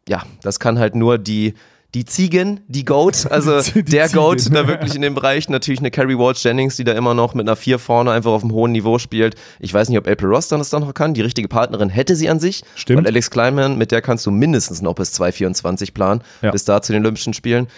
ja, 0.08 0.22
das 0.42 0.60
kann 0.60 0.78
halt 0.78 0.94
nur 0.94 1.18
die, 1.18 1.54
die 1.94 2.04
Ziegen, 2.04 2.60
die 2.68 2.84
Goat, 2.84 3.26
also 3.30 3.60
Die 3.62 3.82
der 3.82 4.06
Ziegen. 4.08 4.20
Goat 4.20 4.54
da 4.54 4.66
wirklich 4.68 4.94
in 4.94 5.02
dem 5.02 5.14
Bereich. 5.14 5.48
Natürlich 5.48 5.80
eine 5.80 5.90
Carrie 5.90 6.18
Walsh 6.18 6.44
Jennings, 6.44 6.76
die 6.76 6.84
da 6.84 6.92
immer 6.92 7.14
noch 7.14 7.34
mit 7.34 7.46
einer 7.46 7.56
4 7.56 7.78
vorne 7.78 8.10
einfach 8.10 8.32
auf 8.32 8.42
einem 8.42 8.52
hohen 8.52 8.72
Niveau 8.72 8.98
spielt. 8.98 9.34
Ich 9.60 9.72
weiß 9.72 9.88
nicht, 9.88 9.98
ob 9.98 10.06
April 10.06 10.28
Ross 10.28 10.48
dann 10.48 10.58
das 10.58 10.68
dann 10.70 10.82
noch 10.82 10.92
kann. 10.94 11.14
Die 11.14 11.22
richtige 11.22 11.48
Partnerin 11.48 11.88
hätte 11.88 12.14
sie 12.16 12.28
an 12.28 12.38
sich. 12.40 12.62
Stimmt. 12.74 12.98
Und 13.00 13.06
Alex 13.06 13.30
Kleinman, 13.30 13.78
mit 13.78 13.92
der 13.92 14.02
kannst 14.02 14.26
du 14.26 14.30
mindestens 14.30 14.82
noch 14.82 14.94
bis 14.94 15.12
2024 15.12 15.94
planen, 15.94 16.20
Ja. 16.42 16.50
bis 16.50 16.64
da 16.64 16.82
zu 16.82 16.92
den 16.92 17.02
Olympischen 17.02 17.32
Spielen. 17.34 17.68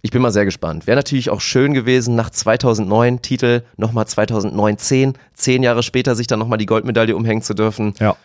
Ich 0.00 0.12
bin 0.12 0.22
mal 0.22 0.30
sehr 0.32 0.44
gespannt. 0.44 0.86
Wäre 0.86 0.96
natürlich 0.96 1.28
auch 1.30 1.40
schön 1.40 1.74
gewesen, 1.74 2.14
nach 2.14 2.30
2009 2.30 3.20
Titel 3.20 3.62
nochmal 3.76 4.06
2009, 4.06 4.78
10, 4.78 5.12
zehn 5.34 5.62
Jahre 5.64 5.82
später 5.82 6.14
sich 6.14 6.28
dann 6.28 6.38
nochmal 6.38 6.58
die 6.58 6.66
Goldmedaille 6.66 7.16
umhängen 7.16 7.42
zu 7.42 7.52
dürfen. 7.54 7.94
Ja. 7.98 8.16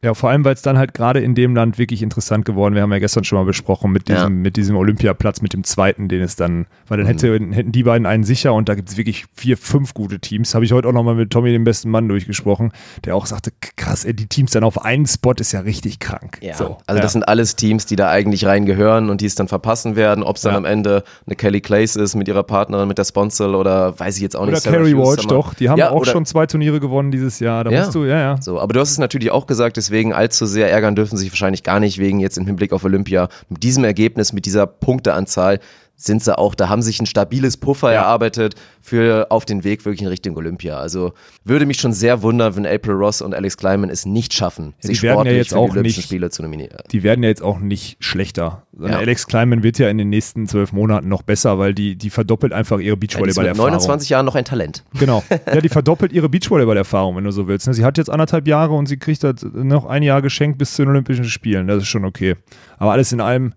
Ja, 0.00 0.14
vor 0.14 0.30
allem, 0.30 0.44
weil 0.44 0.54
es 0.54 0.62
dann 0.62 0.78
halt 0.78 0.94
gerade 0.94 1.18
in 1.18 1.34
dem 1.34 1.56
Land 1.56 1.76
wirklich 1.76 2.02
interessant 2.02 2.44
geworden 2.44 2.76
Wir 2.76 2.82
haben 2.82 2.92
ja 2.92 3.00
gestern 3.00 3.24
schon 3.24 3.36
mal 3.36 3.44
besprochen 3.44 3.90
mit 3.90 4.06
diesem, 4.06 4.20
Ja. 4.22 4.28
mit 4.28 4.56
diesem 4.56 4.76
Olympiaplatz, 4.76 5.42
mit 5.42 5.52
dem 5.54 5.64
zweiten, 5.64 6.06
den 6.08 6.22
es 6.22 6.36
dann, 6.36 6.66
weil 6.86 6.98
dann 6.98 7.06
hätte, 7.08 7.32
hätten 7.32 7.72
die 7.72 7.82
beiden 7.82 8.06
einen 8.06 8.22
sicher 8.22 8.54
und 8.54 8.68
da 8.68 8.76
gibt 8.76 8.90
es 8.90 8.96
wirklich 8.96 9.24
vier, 9.34 9.56
fünf 9.56 9.94
gute 9.94 10.20
Teams. 10.20 10.54
Habe 10.54 10.64
ich 10.64 10.70
heute 10.72 10.86
auch 10.86 10.92
nochmal 10.92 11.16
mit 11.16 11.30
Tommy, 11.30 11.50
dem 11.50 11.64
besten 11.64 11.90
Mann, 11.90 12.08
durchgesprochen, 12.08 12.70
der 13.04 13.16
auch 13.16 13.26
sagte, 13.26 13.50
krass, 13.76 14.04
ey, 14.04 14.14
die 14.14 14.26
Teams 14.26 14.52
dann 14.52 14.62
auf 14.62 14.84
einen 14.84 15.04
Spot 15.06 15.32
ist 15.32 15.50
ja 15.50 15.60
richtig 15.60 15.98
krank. 15.98 16.38
Ja, 16.42 16.54
So, 16.54 16.76
also 16.86 16.98
ja. 16.98 17.02
das 17.02 17.12
sind 17.12 17.26
alles 17.26 17.56
Teams, 17.56 17.84
die 17.86 17.96
da 17.96 18.08
eigentlich 18.08 18.46
reingehören 18.46 19.10
und 19.10 19.20
die 19.20 19.26
es 19.26 19.34
dann 19.34 19.48
verpassen 19.48 19.96
werden. 19.96 20.22
Ob 20.22 20.36
es 20.36 20.42
dann 20.42 20.54
am 20.54 20.64
Ende 20.64 21.02
eine 21.26 21.34
Kelly 21.34 21.60
Clays 21.60 21.96
ist 21.96 22.14
mit 22.14 22.28
ihrer 22.28 22.44
Partnerin, 22.44 22.86
mit 22.86 22.98
der 22.98 23.04
Sponsor 23.04 23.58
oder 23.58 23.98
weiß 23.98 24.14
ich 24.14 24.22
jetzt 24.22 24.36
auch 24.36 24.42
Oder 24.42 24.52
nicht. 24.52 24.62
Sarah 24.62 24.76
Carrie 24.76 24.96
Walsh, 24.96 25.26
doch. 25.26 25.54
Die 25.54 25.68
haben 25.68 25.78
ja, 25.78 25.90
auch 25.90 26.02
oder- 26.02 26.12
schon 26.12 26.24
zwei 26.24 26.46
Turniere 26.46 26.78
gewonnen 26.78 27.10
dieses 27.10 27.40
Jahr. 27.40 27.64
Da 27.64 27.72
Ja. 27.72 27.80
musst 27.80 27.96
du, 27.96 28.04
ja, 28.04 28.16
ja. 28.20 28.36
So, 28.40 28.60
aber 28.60 28.74
du 28.74 28.78
hast 28.80 28.92
es 28.92 28.98
natürlich 28.98 29.32
auch 29.32 29.48
gesagt, 29.48 29.76
deswegen 29.88 30.12
allzu 30.12 30.44
sehr 30.44 30.70
ärgern 30.70 30.94
dürfen 30.94 31.16
sich 31.16 31.30
wahrscheinlich 31.32 31.62
gar 31.62 31.80
nicht 31.80 31.98
wegen 31.98 32.20
jetzt 32.20 32.36
im 32.36 32.46
Hinblick 32.46 32.72
auf 32.72 32.84
Olympia. 32.84 33.28
Mit 33.48 33.62
diesem 33.62 33.84
Ergebnis, 33.84 34.34
mit 34.34 34.44
dieser 34.44 34.66
Punkteanzahl 34.66 35.60
sind 36.00 36.22
sie 36.22 36.38
auch, 36.38 36.54
da 36.54 36.68
haben 36.68 36.80
sich 36.80 37.00
ein 37.00 37.06
stabiles 37.06 37.56
Puffer 37.56 37.92
Ja. 37.92 38.02
erarbeitet 38.02 38.54
für 38.80 39.26
auf 39.30 39.44
den 39.44 39.64
Weg 39.64 39.84
wirklich 39.84 40.00
in 40.00 40.06
Richtung 40.06 40.36
Olympia. 40.36 40.78
Also 40.78 41.12
würde 41.44 41.66
mich 41.66 41.80
schon 41.80 41.92
sehr 41.92 42.22
wundern, 42.22 42.54
wenn 42.54 42.64
April 42.66 42.94
Ross 42.94 43.20
und 43.20 43.34
Alex 43.34 43.56
Kleinman 43.56 43.90
es 43.90 44.06
nicht 44.06 44.32
schaffen, 44.32 44.74
die 44.82 44.86
sich 44.86 45.02
werden 45.02 45.10
ja 45.10 45.14
sportlich 45.16 45.36
jetzt 45.38 45.48
für 45.48 45.54
die 45.56 45.58
auch 45.60 45.70
Olympischen 45.72 45.98
nicht- 45.98 46.06
Spiele 46.06 46.30
zu 46.30 46.42
nominieren. 46.42 46.76
die 46.92 47.02
werden 47.02 47.24
ja 47.24 47.28
jetzt 47.28 47.42
auch 47.42 47.58
nicht 47.58 47.96
schlechter. 47.98 48.62
Ja. 48.78 48.96
Alex 48.98 49.26
Kleinman 49.26 49.64
wird 49.64 49.78
ja 49.80 49.88
in 49.88 49.98
den 49.98 50.08
nächsten 50.08 50.46
zwölf 50.46 50.72
Monaten 50.72 51.08
noch 51.08 51.22
besser, 51.22 51.58
weil 51.58 51.74
die, 51.74 51.96
die 51.96 52.10
verdoppelt 52.10 52.52
einfach 52.52 52.78
ihre 52.78 52.90
Ja, 52.90 52.92
ist 52.94 53.00
mit 53.00 53.10
Beachvolleyball-Erfahrung. 53.10 53.70
29 53.72 54.08
Jahren 54.08 54.24
noch 54.24 54.36
ein 54.36 54.44
Talent. 54.44 54.84
Genau. 55.00 55.24
Ja, 55.52 55.60
die 55.60 55.68
verdoppelt 55.68 56.12
ihre 56.12 56.28
Beachvolleyball-Erfahrung, 56.28 57.16
wenn 57.16 57.24
du 57.24 57.32
so 57.32 57.48
willst. 57.48 57.66
ne? 57.66 57.74
Sie 57.74 57.84
hat 57.84 57.98
jetzt 57.98 58.08
anderthalb 58.08 58.46
Jahre 58.46 58.74
und 58.74 58.86
sie 58.86 58.98
kriegt 58.98 59.24
das 59.24 59.42
noch 59.52 59.84
ein 59.86 60.04
Jahr 60.04 60.22
geschenkt 60.22 60.58
bis 60.58 60.74
zu 60.74 60.82
den 60.82 60.90
Olympischen 60.90 61.24
Spielen. 61.24 61.66
Das 61.66 61.78
ist 61.78 61.88
schon 61.88 62.04
okay. 62.04 62.36
Aber 62.78 62.92
alles 62.92 63.10
in 63.12 63.20
allem 63.20 63.52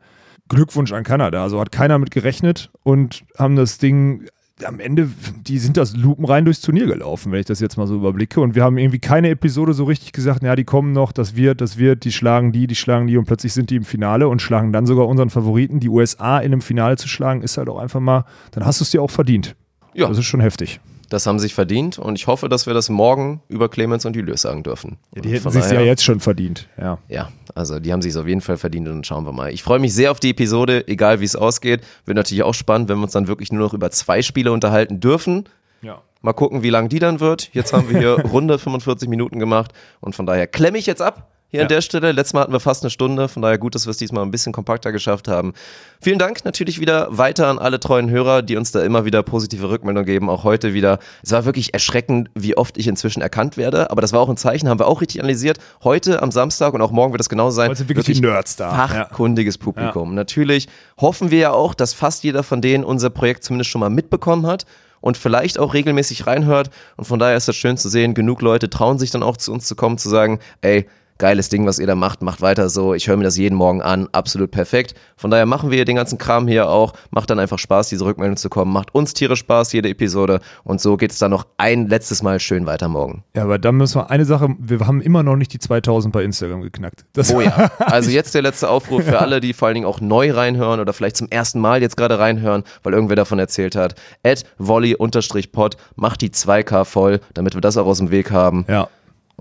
Glückwunsch 0.52 0.92
an 0.92 1.04
Kanada. 1.04 1.44
Also 1.44 1.60
hat 1.60 1.72
keiner 1.72 1.98
mit 1.98 2.12
gerechnet 2.12 2.70
und 2.84 3.24
haben 3.38 3.56
das 3.56 3.78
Ding 3.78 4.28
am 4.66 4.80
Ende, 4.80 5.10
die 5.48 5.58
sind 5.58 5.76
das 5.78 5.96
lupenrein 5.96 6.46
durchs 6.46 6.62
Turnier 6.62 6.86
gelaufen, 6.86 7.32
wenn 7.32 7.40
ich 7.40 7.48
das 7.48 7.60
jetzt 7.60 7.78
mal 7.78 7.88
so 7.88 7.96
überblicke. 7.96 8.42
Und 8.42 8.54
wir 8.54 8.64
haben 8.64 8.78
irgendwie 8.78 9.00
keine 9.00 9.30
Episode 9.30 9.74
so 9.74 9.86
richtig 9.86 10.12
gesagt, 10.12 10.44
ja, 10.44 10.56
die 10.56 10.64
kommen 10.64 10.92
noch, 10.92 11.12
das 11.12 11.36
wird, 11.36 11.62
das 11.62 11.78
wird, 11.78 12.04
die 12.04 12.12
schlagen 12.12 12.52
die, 12.52 12.68
die 12.68 12.76
schlagen 12.76 13.08
die 13.08 13.18
und 13.18 13.26
plötzlich 13.26 13.54
sind 13.54 13.70
die 13.72 13.78
im 13.78 13.86
Finale 13.86 14.28
und 14.28 14.42
schlagen 14.42 14.72
dann 14.72 14.86
sogar 14.86 15.08
unseren 15.08 15.32
Favoriten. 15.32 15.80
Die 15.80 15.90
USA 15.90 16.40
in 16.40 16.52
einem 16.52 16.62
Finale 16.62 16.98
zu 16.98 17.08
schlagen, 17.08 17.42
ist 17.42 17.58
halt 17.58 17.70
auch 17.70 17.80
einfach 17.80 18.00
mal, 18.00 18.26
dann 18.52 18.66
hast 18.66 18.80
du 18.80 18.84
es 18.84 18.92
dir 18.92 19.02
auch 19.02 19.10
verdient. 19.10 19.56
Ja. 19.94 20.08
Das 20.08 20.18
ist 20.18 20.26
schon 20.26 20.42
heftig. 20.42 20.80
Das 21.12 21.28
haben 21.28 21.40
sie 21.40 21.44
sich 21.44 21.54
verdient 21.54 22.00
und 22.00 22.18
ich 22.18 22.28
hoffe, 22.28 22.48
dass 22.48 22.68
wir 22.68 22.74
das 22.74 22.88
morgen 22.88 23.42
über 23.50 23.68
Clemens 23.68 24.06
und 24.06 24.16
Julius 24.16 24.44
sagen 24.44 24.64
dürfen. 24.64 24.98
Die 25.14 25.20
Und 25.20 25.28
hätten 25.28 25.52
sich 25.52 25.70
ja 25.70 25.82
jetzt 25.82 26.06
schon 26.06 26.22
verdient. 26.22 26.70
Ja. 26.80 27.00
Ja, 27.10 27.30
also 27.54 27.82
die 27.82 27.92
haben 27.92 28.02
sich 28.02 28.16
auf 28.16 28.28
jeden 28.28 28.40
Fall 28.40 28.56
verdient 28.56 28.88
und 28.88 28.94
dann 28.96 29.04
schauen 29.04 29.26
wir 29.26 29.34
mal. 29.34 29.52
Ich 29.52 29.62
freue 29.62 29.80
mich 29.80 29.94
sehr 29.94 30.12
auf 30.12 30.22
die 30.22 30.30
Episode, 30.30 30.88
egal 30.88 31.20
wie 31.20 31.26
es 31.26 31.36
ausgeht. 31.36 31.82
Wird 32.06 32.16
natürlich 32.16 32.44
auch 32.44 32.54
spannend, 32.54 32.88
wenn 32.88 32.98
wir 33.00 33.04
uns 33.04 33.12
dann 33.12 33.28
wirklich 33.28 33.52
nur 33.52 33.62
noch 33.62 33.74
über 33.74 33.92
zwei 33.92 34.22
Spiele 34.22 34.54
unterhalten 34.54 35.02
dürfen. 35.02 35.50
ja. 35.82 36.02
Mal 36.22 36.32
gucken, 36.34 36.64
wie 36.64 36.70
lang 36.70 36.88
die 36.88 37.00
dann 37.00 37.20
wird. 37.20 37.50
Jetzt 37.52 37.74
haben 37.74 37.90
wir 37.90 37.98
hier 38.00 38.12
runde 38.32 38.58
45 38.58 39.10
Minuten 39.10 39.38
gemacht 39.38 39.74
und 40.00 40.16
von 40.16 40.26
daher 40.26 40.48
klemme 40.48 40.78
ich 40.78 40.86
jetzt 40.86 41.02
ab. 41.02 41.30
Hier 41.52 41.60
Ja. 41.60 41.66
an 41.66 41.70
der 41.70 41.82
Stelle. 41.82 42.14
Letztes 42.14 42.34
Mal 42.34 42.42
hatten 42.42 42.54
wir 42.54 42.62
fast 42.62 42.82
eine 42.84 42.90
Stunde, 42.90 43.28
von 43.28 43.42
daher 43.42 43.58
gut, 43.58 43.76
dass 43.76 43.86
wir 43.86 43.92
es 43.92 43.98
diesmal 43.98 44.24
ein 44.24 44.32
bisschen 44.32 44.54
kompakter 44.54 44.94
geschafft 44.94 45.28
haben. 45.28 45.52
Vielen 46.00 46.18
Dank 46.18 46.46
natürlich 46.46 46.80
wieder 46.80 47.08
weiter 47.12 47.48
an 47.48 47.60
alle 47.60 47.78
treuen 47.78 48.10
Hörer, 48.10 48.42
die 48.42 48.56
uns 48.56 48.72
da 48.72 48.82
immer 48.84 49.04
wieder 49.04 49.22
positive 49.22 49.70
Rückmeldungen 49.70 50.06
geben, 50.06 50.30
auch 50.30 50.46
heute 50.46 50.74
wieder. 50.74 51.00
Es 51.24 51.32
war 51.34 51.44
wirklich 51.44 51.74
erschreckend, 51.74 52.30
wie 52.36 52.56
oft 52.56 52.78
ich 52.78 52.88
inzwischen 52.88 53.22
erkannt 53.22 53.58
werde, 53.58 53.92
aber 53.92 54.02
das 54.02 54.14
war 54.14 54.22
auch 54.22 54.30
ein 54.30 54.38
Zeichen, 54.38 54.70
haben 54.70 54.80
wir 54.80 54.88
auch 54.88 55.02
richtig 55.02 55.20
analysiert. 55.20 55.58
Heute 55.84 56.22
am 56.22 56.32
Samstag 56.32 56.74
und 56.74 56.82
auch 56.82 56.92
morgen 56.92 57.12
wird 57.12 57.20
das 57.20 57.28
genauso 57.28 57.56
sein. 57.58 57.68
Weil 57.70 57.76
sind 57.76 57.90
wirklich 57.90 58.06
die 58.06 58.22
Nerds 58.22 58.56
da. 58.56 58.72
Ja. 58.72 58.88
Fachkundiges 58.88 59.58
Publikum. 59.58 60.16
Natürlich 60.16 60.70
hoffen 61.02 61.32
wir 61.32 61.40
ja 61.40 61.52
auch, 61.52 61.74
dass 61.74 61.94
fast 61.94 62.24
jeder 62.24 62.44
von 62.44 62.62
denen 62.62 62.86
unser 62.86 63.10
Projekt 63.10 63.44
zumindest 63.44 63.70
schon 63.72 63.82
mal 63.82 63.90
mitbekommen 63.90 64.48
hat 64.48 64.66
und 65.02 65.18
vielleicht 65.18 65.60
auch 65.60 65.74
regelmäßig 65.74 66.28
reinhört. 66.28 66.70
Und 66.96 67.06
von 67.06 67.20
daher 67.20 67.36
ist 67.36 67.50
das 67.50 67.58
schön 67.58 67.76
zu 67.76 67.90
sehen, 67.90 68.14
genug 68.14 68.42
Leute 68.42 68.70
trauen 68.70 69.00
sich 69.00 69.12
dann 69.12 69.22
auch 69.24 69.36
zu 69.36 69.52
uns 69.52 69.66
zu 69.66 69.76
kommen, 69.76 69.98
zu 69.98 70.08
sagen, 70.08 70.40
ey, 70.62 70.88
geiles 71.22 71.50
Ding, 71.50 71.68
was 71.68 71.78
ihr 71.78 71.86
da 71.86 71.94
macht, 71.94 72.24
macht 72.24 72.42
weiter 72.42 72.68
so. 72.68 72.96
Ich 72.96 73.08
höre 73.08 73.16
mir 73.16 73.24
das 73.24 73.38
jeden 73.38 73.56
Morgen 73.56 73.82
an, 73.84 74.10
absolut 74.12 74.50
perfekt. 74.50 74.96
Von 75.16 75.30
daher 75.30 75.46
machen 75.46 75.70
wir 75.70 75.86
den 75.86 75.96
ganzen 75.96 76.18
Kram 76.18 76.48
hier 76.48 76.68
auch. 76.68 76.94
Macht 77.12 77.30
dann 77.30 77.38
einfach 77.38 77.60
Spaß, 77.60 77.90
diese 77.90 78.06
Rückmeldung 78.06 78.38
zu 78.38 78.50
kommen. 78.50 78.74
Macht 78.74 78.96
uns 78.96 79.14
Tiere 79.14 79.36
Spaß, 79.36 79.72
jede 79.72 79.88
Episode. 79.88 80.40
Und 80.64 80.82
so 80.82 80.98
geht 80.98 81.12
es 81.12 81.20
dann 81.20 81.30
noch 81.30 81.46
ein 81.58 81.88
letztes 81.88 82.24
Mal 82.24 82.40
schön 82.40 82.66
weiter 82.66 82.90
morgen. 82.90 83.24
Ja, 83.36 83.44
aber 83.44 83.60
dann 83.60 83.76
müssen 83.76 84.02
wir 84.02 84.10
eine 84.10 84.26
Sache, 84.26 84.50
wir 84.58 84.80
haben 84.88 85.00
immer 85.00 85.22
noch 85.22 85.36
nicht 85.36 85.54
die 85.54 85.60
2000 85.60 86.12
bei 86.12 86.24
Instagram 86.24 86.62
geknackt. 86.62 87.06
Das 87.14 87.32
Oh 87.34 87.40
ja. 87.40 87.70
Also 87.80 88.10
jetzt 88.10 88.34
der 88.34 88.42
letzte 88.42 88.68
Aufruf 88.68 89.04
für 89.04 89.20
alle, 89.20 89.42
die 89.42 89.54
vor 89.54 89.68
allen 89.68 89.76
Dingen 89.76 89.86
auch 89.86 90.02
neu 90.02 90.32
reinhören 90.32 90.80
oder 90.80 90.92
vielleicht 90.92 91.18
zum 91.18 91.30
ersten 91.30 91.60
Mal 91.60 91.84
jetzt 91.84 91.98
gerade 91.98 92.18
reinhören, 92.18 92.64
weil 92.82 92.94
irgendwer 92.94 93.16
davon 93.16 93.38
erzählt 93.38 93.76
hat. 93.76 93.94
At 94.24 94.44
volley-pod, 94.58 95.78
macht 95.96 96.22
die 96.22 96.32
2K 96.32 96.84
voll, 96.84 97.20
damit 97.36 97.54
wir 97.54 97.62
das 97.62 97.78
auch 97.78 97.86
aus 97.86 98.00
dem 98.00 98.10
Weg 98.10 98.32
haben. 98.32 98.66
ja, 98.68 98.88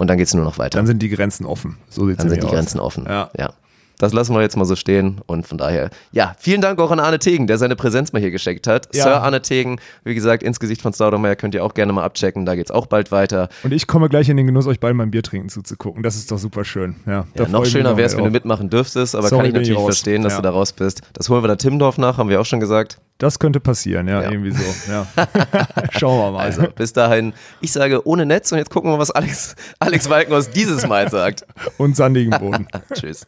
Und 0.01 0.07
dann 0.07 0.17
geht's 0.17 0.33
nur 0.33 0.47
noch 0.47 0.57
weiter. 0.57 0.79
dann 0.79 0.87
sind 0.87 1.03
die 1.03 1.11
Grenzen 1.11 1.45
offen. 1.45 1.77
So 1.91 2.07
sieht's 2.07 2.17
Dann 2.17 2.31
sind 2.31 2.43
die 2.43 2.47
aus. 2.47 2.53
Grenzen 2.53 2.81
offen. 2.81 3.05
Ja. 3.07 3.31
ja. 3.37 3.53
Das 4.01 4.13
lassen 4.15 4.35
wir 4.35 4.41
jetzt 4.41 4.57
mal 4.57 4.65
so 4.65 4.77
stehen 4.77 5.21
und 5.27 5.47
von 5.47 5.59
daher, 5.59 5.91
ja, 6.11 6.35
vielen 6.39 6.61
Dank 6.63 6.81
auch 6.81 6.91
an 6.91 6.99
Arne 7.01 7.19
Tegen, 7.19 7.47
der 7.47 7.59
seine 7.59 7.77
Präsenz 7.77 8.13
mal 8.15 8.19
hier 8.19 8.31
gescheckt 8.31 8.67
hat. 8.67 8.89
Ja. 8.95 9.05
Sir 9.05 9.23
Arne 9.23 9.43
Tegen, 9.43 9.79
wie 10.05 10.15
gesagt, 10.15 10.43
ins 10.43 10.59
Gesicht 10.59 10.81
von 10.81 10.93
Staudemeyer 10.95 11.37
könnt 11.37 11.55
ihr 11.55 11.63
auch 11.65 11.75
gerne 11.75 11.93
mal 11.93 12.03
abchecken, 12.03 12.47
da 12.47 12.55
geht's 12.55 12.71
auch 12.71 12.87
bald 12.87 13.13
weiter. 13.13 13.51
Und 13.63 13.73
ich 13.75 13.87
komme 13.87 14.09
gleich 14.09 14.29
in 14.31 14.37
den 14.39 14.47
Genuss, 14.47 14.67
euch 14.67 14.81
beiden 14.81 14.97
beim 14.97 15.11
Bier 15.11 15.23
trinken 15.23 15.51
zuzugucken. 15.51 16.03
Das 16.03 16.17
ist 16.17 16.31
doch 16.33 16.39
super 16.39 16.65
schön. 16.65 16.97
Ja, 17.07 17.27
Ja, 17.35 17.47
noch 17.49 17.65
ich 17.65 17.71
schöner 17.73 17.97
wäre 17.99 18.07
es, 18.07 18.17
wenn 18.17 18.25
du 18.25 18.31
mitmachen 18.31 18.71
dürftest, 18.71 19.15
aber 19.15 19.29
Sorry, 19.29 19.43
kann 19.43 19.47
ich 19.47 19.51
ich 19.51 19.55
natürlich 19.55 19.79
raus. 19.79 19.85
verstehen, 19.85 20.23
dass 20.23 20.33
Ja. 20.33 20.39
du 20.39 20.43
da 20.45 20.51
raus 20.51 20.73
bist. 20.73 21.03
Das 21.13 21.29
holen 21.29 21.43
wir 21.45 21.49
dann 21.49 21.59
Timmendorf 21.59 21.99
nach, 21.99 22.17
haben 22.17 22.31
wir 22.31 22.41
auch 22.41 22.47
schon 22.47 22.61
gesagt. 22.61 22.99
Das 23.19 23.39
könnte 23.39 23.61
passieren, 23.61 24.09
ja, 24.09 24.23
Ja. 24.23 24.31
irgendwie 24.31 24.53
so. 24.53 24.65
Ja. 24.91 25.07
Schauen 25.99 26.19
wir 26.19 26.31
mal. 26.33 26.41
Also 26.47 26.63
bis 26.75 26.95
dahin, 26.95 27.35
ich 27.61 27.71
sage 27.71 28.07
ohne 28.07 28.25
Netz 28.25 28.51
und 28.51 28.57
jetzt 28.57 28.71
gucken 28.71 28.89
wir 28.91 28.95
mal, 28.97 29.01
was 29.03 29.11
Alex, 29.11 29.55
Alex 29.79 30.09
Walkenhaus 30.09 30.49
dieses 30.49 30.87
Mal 30.87 31.11
sagt. 31.11 31.45
Und 31.77 31.97
sandigen 31.97 32.31
Boden. 32.39 32.67
Tschüss. 32.95 33.27